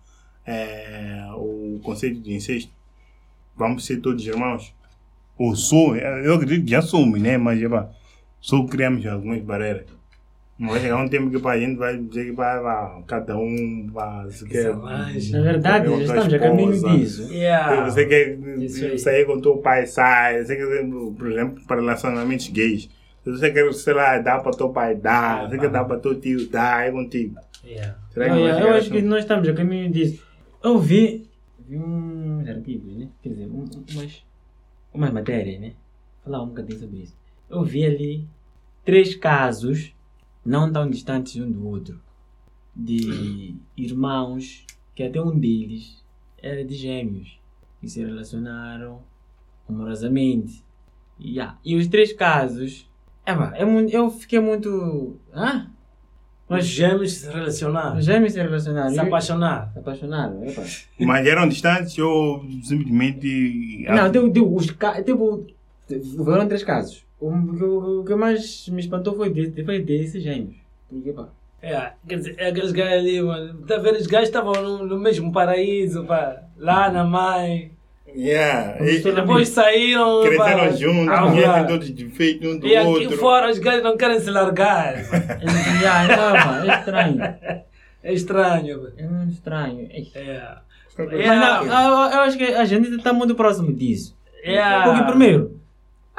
[0.47, 2.73] eh, o conceito de incesto?
[3.57, 4.75] Vamos ser todos irmãos?
[5.39, 7.39] Ou sou, eu acredito que já somos, né?
[7.39, 7.91] Mas já
[8.41, 9.87] só criamos algumas barreiras.
[10.61, 13.89] Não vai chegar um tempo que a gente vai dizer que pá, pá, cada um
[13.91, 14.77] vai, se quer.
[14.77, 16.97] Na verdade, já estamos a caminho esposa.
[16.99, 17.33] disso.
[17.33, 17.85] Yeah.
[17.87, 18.99] Você quer Isso aí.
[18.99, 20.45] sair com teu pai, sai.
[20.45, 20.67] Você quer,
[21.17, 22.91] por exemplo, para relacionamentos gays.
[23.25, 25.41] Se você quer, sei lá, dar para teu pai, dá.
[25.45, 25.79] Ah, você quer tá.
[25.79, 26.83] dar para teu tio, dá.
[26.85, 27.37] É contigo.
[27.65, 27.97] Yeah.
[28.11, 29.07] Será que Não, não vai eu acho que assim?
[29.07, 30.23] nós estamos a caminho disso.
[30.63, 31.27] Eu vi,
[31.67, 33.09] vi uns artigos, né?
[33.23, 33.65] Quer dizer, um-
[33.95, 34.25] umas,
[34.93, 35.73] umas matérias, né?
[36.23, 37.17] Falar um bocadinho sobre isso.
[37.49, 38.29] Eu vi ali
[38.85, 39.95] três casos,
[40.45, 42.01] não tão distantes um do outro,
[42.75, 44.65] de irmãos
[44.95, 46.05] que até um deles
[46.43, 47.39] era de gêmeos
[47.83, 49.03] e se relacionaram
[49.69, 50.65] amorosamente.
[51.19, 52.89] E, ah, e os três casos,
[53.25, 55.17] é, pá, é, eu fiquei muito.
[55.33, 55.67] Ah?
[56.49, 57.99] Os gêmeos se relacionaram.
[57.99, 58.91] Os gêmeos se relacionaram.
[58.91, 59.73] Se apaixonaram.
[59.73, 60.45] Se apaixonaram.
[60.45, 60.63] epa.
[60.99, 63.87] Mas eram distantes ou simplesmente.
[63.89, 65.47] Não, tipo, tipo, os tipo,
[66.25, 67.07] foram três casos.
[67.21, 70.55] O que, o que mais me espantou foi, de, foi desses gêmeos.
[70.89, 71.29] Porque, pá,
[71.63, 73.55] É, quer dizer, aqueles gajos ali, mano.
[73.67, 73.97] Tá vendo?
[73.99, 76.43] Os gajos estavam no, no mesmo paraíso, pá.
[76.57, 77.73] Lá na mãe.
[78.17, 78.85] Yeah.
[78.85, 80.23] E Depois saíram.
[80.37, 80.45] pá.
[80.47, 81.65] cresceram juntos, Ah, conhecem pá.
[81.65, 83.19] todos os defeitos um do E aqui outro.
[83.19, 84.95] fora os gajos não querem se largar.
[85.09, 85.17] pá.
[85.17, 87.21] é, já, não, pá, é estranho.
[88.03, 88.89] É estranho, pá.
[88.97, 89.89] É estranho.
[90.15, 90.55] É.
[90.97, 94.17] Mas não, eu, eu acho que a gente está muito próximo disso.
[94.43, 94.83] É.
[94.85, 95.60] Porque, primeiro,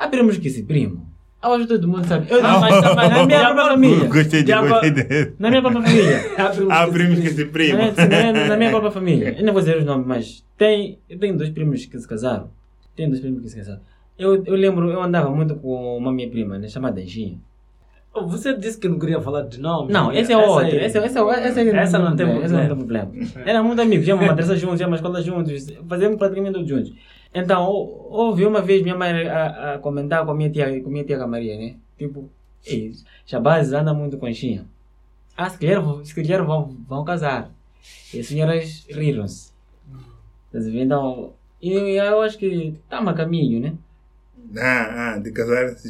[0.06, 1.10] abrimos que esse primo.
[1.44, 2.28] Eu acho que todo mundo sabe.
[2.30, 4.08] Eu, Ah, mas também na minha própria família.
[4.08, 5.34] Gostei de gostei de.
[5.40, 6.22] Na minha própria família.
[6.70, 7.80] Abrimos que esse primo.
[7.80, 9.36] Na minha, na- na minha própria família.
[9.40, 12.50] Eu não vou dizer os nomes, mas tem, eu tenho dois primos que se casaram.
[12.96, 13.80] Tenho dois primos que se casaram.
[14.20, 17.40] Eu, eu lembro, eu andava muito com uma minha prima, né, chamada Anjinha.
[18.14, 19.92] Oh, Você disse que não queria falar de nome.
[19.92, 20.20] Não, né?
[20.20, 20.66] esse é Essa outro.
[20.66, 20.76] aí.
[20.86, 23.10] Esse, esse, é- esse, é- Essa não tem Esse não tem problema.
[23.46, 26.94] Era muito amigos, íamos madraça juntos, íamos escola juntos, fazíamos praticamente tudo juntos.
[27.34, 30.90] Então, hou- houve uma vez minha mãe a, a comentar com a minha tia, com
[30.90, 31.76] a minha tia Maria, né?
[31.98, 32.30] Tipo,
[32.66, 32.94] ei,
[33.26, 34.66] Shabazz anda muito com Xinha.
[35.38, 37.50] Ah, se calhar, vão- se calhar vão, vão casar.
[38.14, 39.52] E as senhoras riram-se.
[40.54, 41.32] Então,
[41.62, 43.74] e eu acho que está a caminho, né?
[44.58, 45.32] Ah, ah, de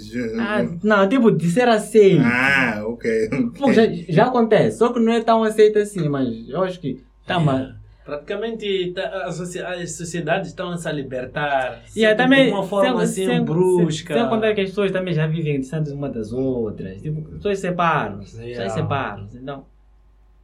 [0.05, 0.39] juntos.
[0.39, 2.21] Ah, não, tipo, de ser aceito.
[2.23, 3.29] Ah, ok.
[3.57, 7.01] Pô, já, já acontece, só que não é tão aceito assim, mas eu acho que
[7.21, 7.80] está uma...
[8.03, 11.83] Praticamente tá- as sociedades estão a se libertar.
[11.95, 14.13] E também, de uma forma sem, assim sem, brusca.
[14.13, 16.99] Sem, sem contar que as pessoas também já vivem distantes uma das outras.
[17.01, 18.31] Tipo, as pessoas separam-se.
[18.37, 18.69] Pessoas Yeah.
[18.73, 19.37] separam-se.
[19.37, 19.65] Então,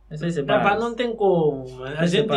[0.10, 1.84] as pessoas Epá, separam não tem como.
[1.84, 2.30] A gente.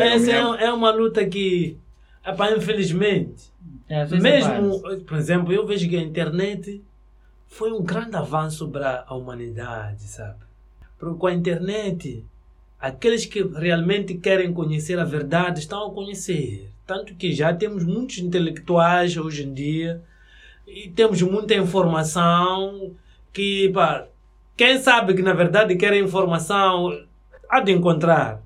[0.00, 1.78] Essa é, é uma luta que.
[2.26, 3.52] Epá, infelizmente.
[3.88, 6.82] É, as pessoas Mesmo, por exemplo, eu vejo que a internet
[7.46, 10.38] foi um grande avanço para a humanidade, sabe?
[10.98, 12.24] Porque com a internet,
[12.84, 16.70] aqueles que realmente querem conhecer a verdade estão a conhecer.
[16.86, 20.02] Tanto que já temos muitos intelectuais hoje em dia
[20.66, 22.92] e temos muita informação
[23.32, 24.06] que, pá,
[24.54, 26.90] quem sabe que na verdade quer informação
[27.48, 28.42] há de encontrar.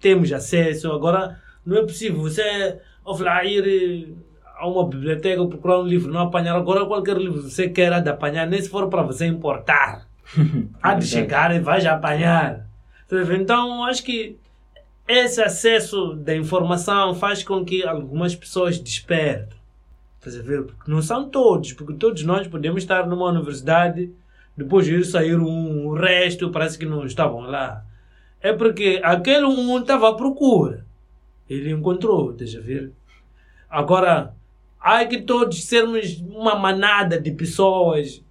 [0.00, 0.90] Temos acesso.
[0.90, 4.12] Agora, não é possível você lá, ir eh,
[4.56, 6.56] a uma biblioteca procurar um livro, não apanhar.
[6.56, 10.08] Agora, qualquer livro que você quer há de apanhar, nem se for para você importar.
[10.82, 12.71] há de chegar e vai apanhar.
[13.12, 14.38] Então, acho que
[15.06, 19.58] esse acesso da informação faz com que algumas pessoas despertem.
[20.20, 24.10] Porque não são todos, porque todos nós podemos estar numa universidade,
[24.56, 27.84] depois de ir sair um, o resto parece que não estavam lá.
[28.40, 30.86] É porque aquele um estava à procura.
[31.50, 32.92] Ele encontrou, estás a ver?
[33.68, 34.34] Agora,
[34.80, 38.22] há que todos sermos uma manada de pessoas,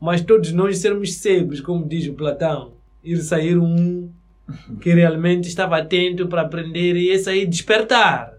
[0.00, 2.72] mas todos nós sermos cegos, como diz o Platão.
[3.04, 4.10] Ir sair um
[4.80, 8.34] que realmente estava atento para aprender e esse aí despertar.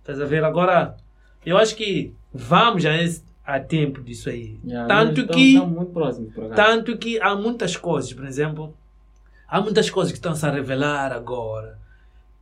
[0.00, 0.44] Estás a ver?
[0.44, 0.96] Agora,
[1.44, 4.58] eu acho que vamos a, esse, a tempo disso aí.
[4.64, 5.56] Yeah, Tanto estão- que.
[6.54, 8.74] Tanto que há muitas coisas, por exemplo,
[9.48, 11.78] há muitas coisas que estão -se a revelar agora.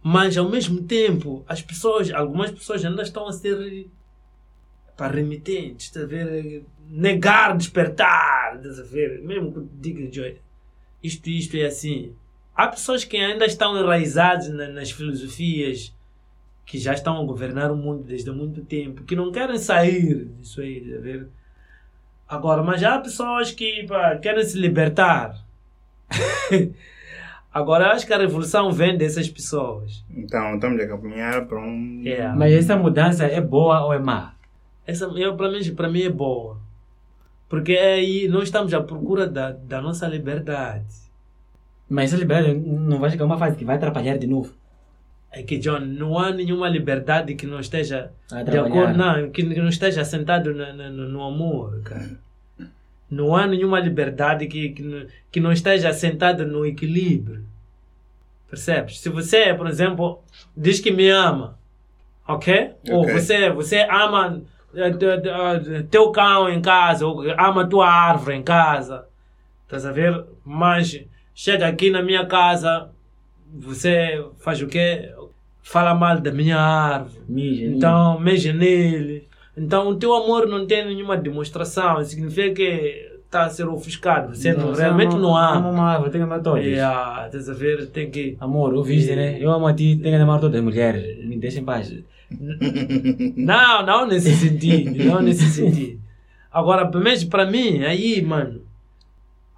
[0.03, 3.86] Mas ao mesmo tempo, as pessoas, algumas pessoas ainda estão a ser
[4.97, 6.65] para remitentes, estás a ver?
[6.89, 9.20] Negar, despertar, estás a ver?
[9.23, 10.35] Mesmo que diga,
[11.03, 12.12] isto, isto é assim.
[12.59, 15.94] Há pessoas que ainda estão enraizadas na- nas filosofias
[16.66, 20.24] que já estão a governar o mundo desde há muito tempo, que não querem sair
[20.40, 21.28] disso aí, a ver?
[22.28, 25.39] Agora, mas há pessoas que pá, querem se libertar.
[27.55, 30.05] Agora, eu acho que a revolução vem dessas pessoas.
[30.10, 32.02] Então, estamos a caminhar para um.
[32.05, 32.28] É.
[32.35, 34.35] Mas essa mudança é boa ou é má?
[34.85, 36.59] Essa, eu, para, mim, para mim é boa.
[37.48, 41.07] Porque é aí nós estamos à procura da, da nossa liberdade.
[41.89, 44.52] Mas essa liberdade não vai chegar uma fase que vai atrapalhar de novo.
[45.31, 48.10] É que, John, não há nenhuma liberdade que não esteja
[48.51, 52.19] de acordo, não, que, que não esteja assentado na- na- no, no amor, cara.
[53.10, 57.44] Não há nenhuma liberdade que, que, não- que não esteja assentada no equilíbrio.
[58.51, 59.01] Percebes?
[59.01, 60.20] Se você, por exemplo,
[60.56, 61.59] diz que me ama,
[62.27, 62.73] ok?
[62.90, 63.12] Ou Ok.
[63.12, 64.40] você, você ama
[64.74, 69.06] eh, eh, teu cão em casa, ou ama tua árvore em casa,
[69.65, 70.24] estás a ver?
[70.44, 70.98] Mas
[71.40, 72.89] chega aqui na minha casa,
[73.56, 75.09] você faz o quê?
[75.62, 77.20] Fala mal da minha árvore.
[77.28, 77.65] Mija.
[77.66, 79.28] Então, mexe nele.
[79.56, 82.02] Então, o teu amor não tem nenhuma demonstração.
[82.02, 84.35] Significa que está a ser ofuscado.
[84.35, 85.70] Você não, você realmente ama- não ama ama.
[85.70, 86.65] uma árvore, tem que amar todas.
[86.66, 87.86] É, ah, estás a ver?
[87.86, 88.36] Tem que.
[88.40, 89.36] Amor, ouviste, né?
[89.40, 91.24] Eu amo a ti, tem que amar todas as mulheres.
[91.24, 91.94] Me deixa em paz.
[93.36, 95.05] Não, não nesse sentido.
[95.05, 96.01] Não nesse sentido.
[96.51, 98.57] Agora, pelo menos para mim, aí, mano,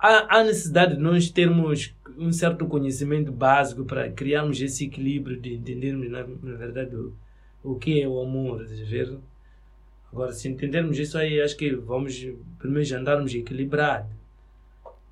[0.00, 6.10] há, necessidade de nós termos um certo conhecimento básico para criarmos esse equilíbrio de entendermos,
[6.10, 7.14] na, na verdade, o,
[7.62, 9.18] o que é o amor, a ver?
[10.12, 12.26] Agora, se entendermos isso aí, acho que vamos
[12.58, 14.10] primeiro andarmos equilibrados.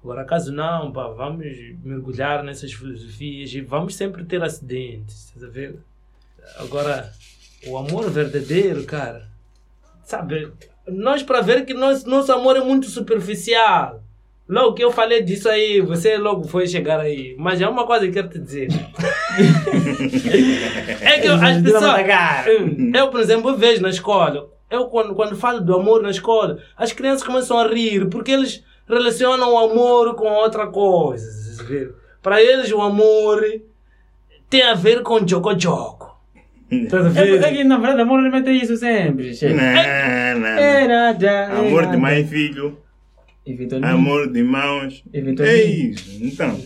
[0.02, 1.47] Agora, caso não, pá, vamos
[1.85, 5.78] mergulhar nessas filosofias e vamos sempre ter acidentes, estás a ver?
[6.56, 7.12] Agora,
[7.66, 9.28] o amor verdadeiro, cara,
[10.05, 10.52] sabe?
[10.86, 14.02] Nós, para ver que nosso amor é muito superficial.
[14.49, 17.37] Logo que eu falei disso aí, você logo foi chegar aí.
[17.39, 18.69] Mas é uma coisa que eu quero te dizer.
[21.03, 22.01] é que eu, as pessoas.
[22.49, 24.49] Hum, eu, por exemplo, vejo na escola.
[24.70, 28.65] Eu, quando, quando falo do amor na escola, as crianças começam a rir porque eles
[28.89, 31.27] relacionam o amor com outra coisa.
[32.23, 33.43] Para eles, o amor
[34.49, 36.09] tem a ver com jogo-jogo.
[36.70, 39.33] É, é que na verdade amor não é isso sempre.
[39.43, 40.49] Não, não.
[40.49, 42.77] Era, já, amor de mãe e filho.
[43.85, 45.05] Amor de irmãos.
[45.12, 46.25] É isso.
[46.25, 46.61] Então.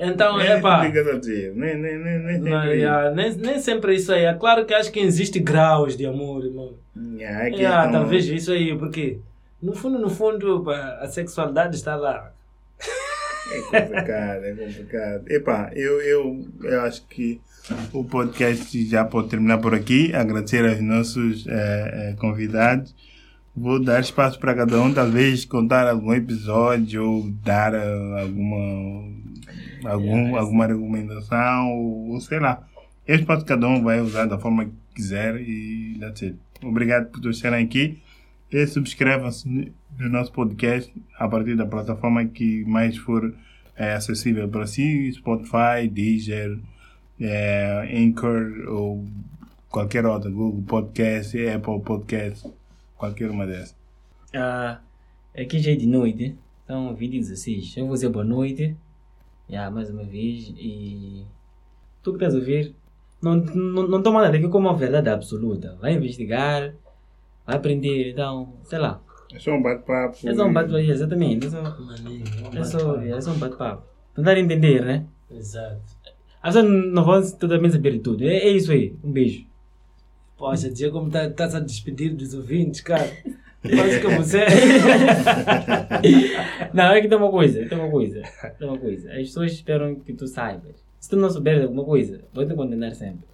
[0.00, 0.82] Então, é pá.
[0.82, 4.24] Nem, nem, nem, nem, não, yeah, nem, nem sempre é isso aí.
[4.24, 6.74] É claro que acho que existe graus de amor, irmão.
[6.96, 8.00] Yeah, yeah, então...
[8.00, 9.18] Talvez isso aí, porque
[9.60, 12.32] no fundo, no fundo, pá, a sexualidade está lá.
[13.50, 15.24] É complicado, é complicado.
[15.28, 17.40] Epá, eu, eu, eu acho que
[17.92, 20.14] o podcast já pode terminar por aqui.
[20.14, 22.94] Agradecer aos nossos é, é, convidados.
[23.60, 29.10] Vou dar espaço para cada um, talvez contar algum episódio ou dar uh, alguma,
[29.84, 32.66] algum, alguma recomendação, ou, ou sei lá.
[33.06, 36.36] Esse espaço cada um vai usar da forma que quiser e that's it.
[36.62, 37.98] Obrigado por estarem aqui.
[38.50, 43.34] E subscrevam-se no nosso podcast a partir da plataforma que mais for
[43.76, 46.58] é, acessível para si, Spotify, Deezer,
[47.20, 49.04] é, Anchor ou
[49.68, 52.48] qualquer outra, Google Podcast, Apple Podcast,
[52.98, 53.74] qualquer uma dessas.
[54.34, 54.80] Ah,
[55.34, 57.76] aqui já é de noite, então 2016.
[57.78, 58.76] Eu vou dizer boa noite,
[59.48, 61.24] yeah, mais uma vez, e
[62.02, 62.74] tu que estás a ouvir,
[63.22, 65.76] não, não, não toma nada aqui como uma verdade absoluta.
[65.80, 66.74] Vai investigar,
[67.46, 69.00] vai aprender, então, sei lá.
[69.32, 70.28] É só um bate-papo.
[70.28, 71.46] É só um bate-papo, exatamente.
[71.46, 71.58] É só,
[72.52, 73.82] é só, é só um bate-papo.
[74.14, 75.06] Tentar entender, né?
[75.30, 75.80] Exato.
[76.42, 78.24] As pessoas não vão totalmente saber de tudo.
[78.24, 78.96] É, é isso aí.
[79.02, 79.47] Um beijo.
[80.38, 83.10] Poxa, dia como estás tá a despedir dos ouvintes, cara.
[83.60, 84.46] Quase que você.
[86.72, 88.22] não, é que tem uma coisa, tem uma coisa.
[88.56, 89.10] Tem uma coisa.
[89.10, 90.76] As pessoas esperam que tu saibas.
[91.00, 93.26] Se tu não souberes alguma coisa, vou te condenar sempre.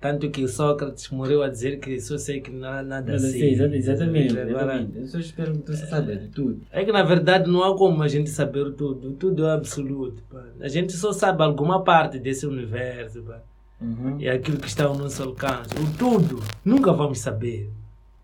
[0.00, 3.30] Tanto que Sócrates morreu a dizer que só sei que não há nada assim.
[3.30, 4.36] Sim, exatamente.
[4.36, 4.98] exatamente.
[4.98, 6.60] Eu só espero que tu saiba de tudo.
[6.70, 9.12] É que na verdade não há como a gente saber tudo.
[9.12, 10.22] Tudo é absoluto.
[10.30, 10.44] Pá.
[10.60, 13.22] A gente só sabe alguma parte desse universo.
[13.22, 13.40] Pá.
[13.80, 14.16] Uhum.
[14.18, 15.70] E aquilo que está ao nosso alcance.
[15.78, 17.70] O tudo nunca vamos saber.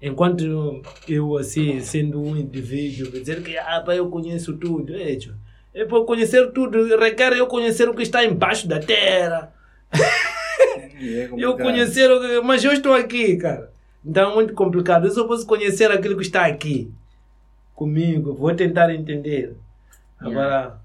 [0.01, 4.95] Enquanto eu, assim, sendo um indivíduo, dizer que ah, eu conheço tudo.
[4.95, 5.17] É,
[5.75, 9.53] é para conhecer tudo, requer eu conhecer o que está embaixo da terra.
[11.05, 12.09] É eu conhecer,
[12.45, 13.73] mas eu estou aqui, cara.
[14.05, 15.05] Então é muito complicado.
[15.05, 16.93] Eu só posso conhecer aquilo que está aqui
[17.75, 18.35] comigo.
[18.35, 19.57] Vou tentar entender.
[20.21, 20.81] Agora,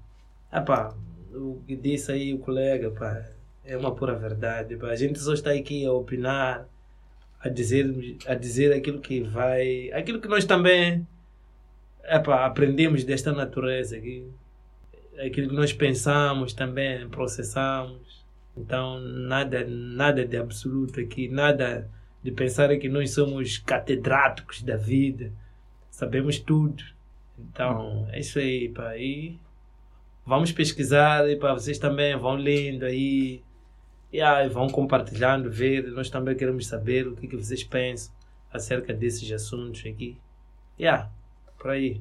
[0.52, 0.92] epá,
[1.32, 3.22] o que disse aí o colega, pá,
[3.68, 4.78] é uma pura verdade.
[4.82, 6.66] A gente só está aqui a opinar,
[7.38, 9.92] a dizer, a dizer aquilo que vai.
[9.92, 11.06] aquilo que nós também
[12.02, 14.26] epá, aprendemos desta natureza aqui.
[15.24, 18.24] Aquilo que nós pensamos também, processamos.
[18.56, 21.88] Então, nada, nada de absoluto aqui, nada
[22.22, 25.30] de pensar que nós somos catedráticos da vida,
[25.90, 26.82] sabemos tudo.
[27.38, 28.96] Então, é isso aí, pá.
[28.96, 29.38] E
[30.26, 33.42] vamos pesquisar, e pá, vocês também vão lendo aí,
[34.12, 35.86] e aí vão compartilhando, ver.
[35.88, 38.12] Nós também queremos saber o que, que vocês pensam
[38.52, 40.16] acerca desses assuntos aqui.
[40.78, 41.08] Yeah,
[41.58, 42.00] por aí.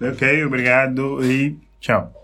[0.00, 2.23] Ok, obrigado e tchau.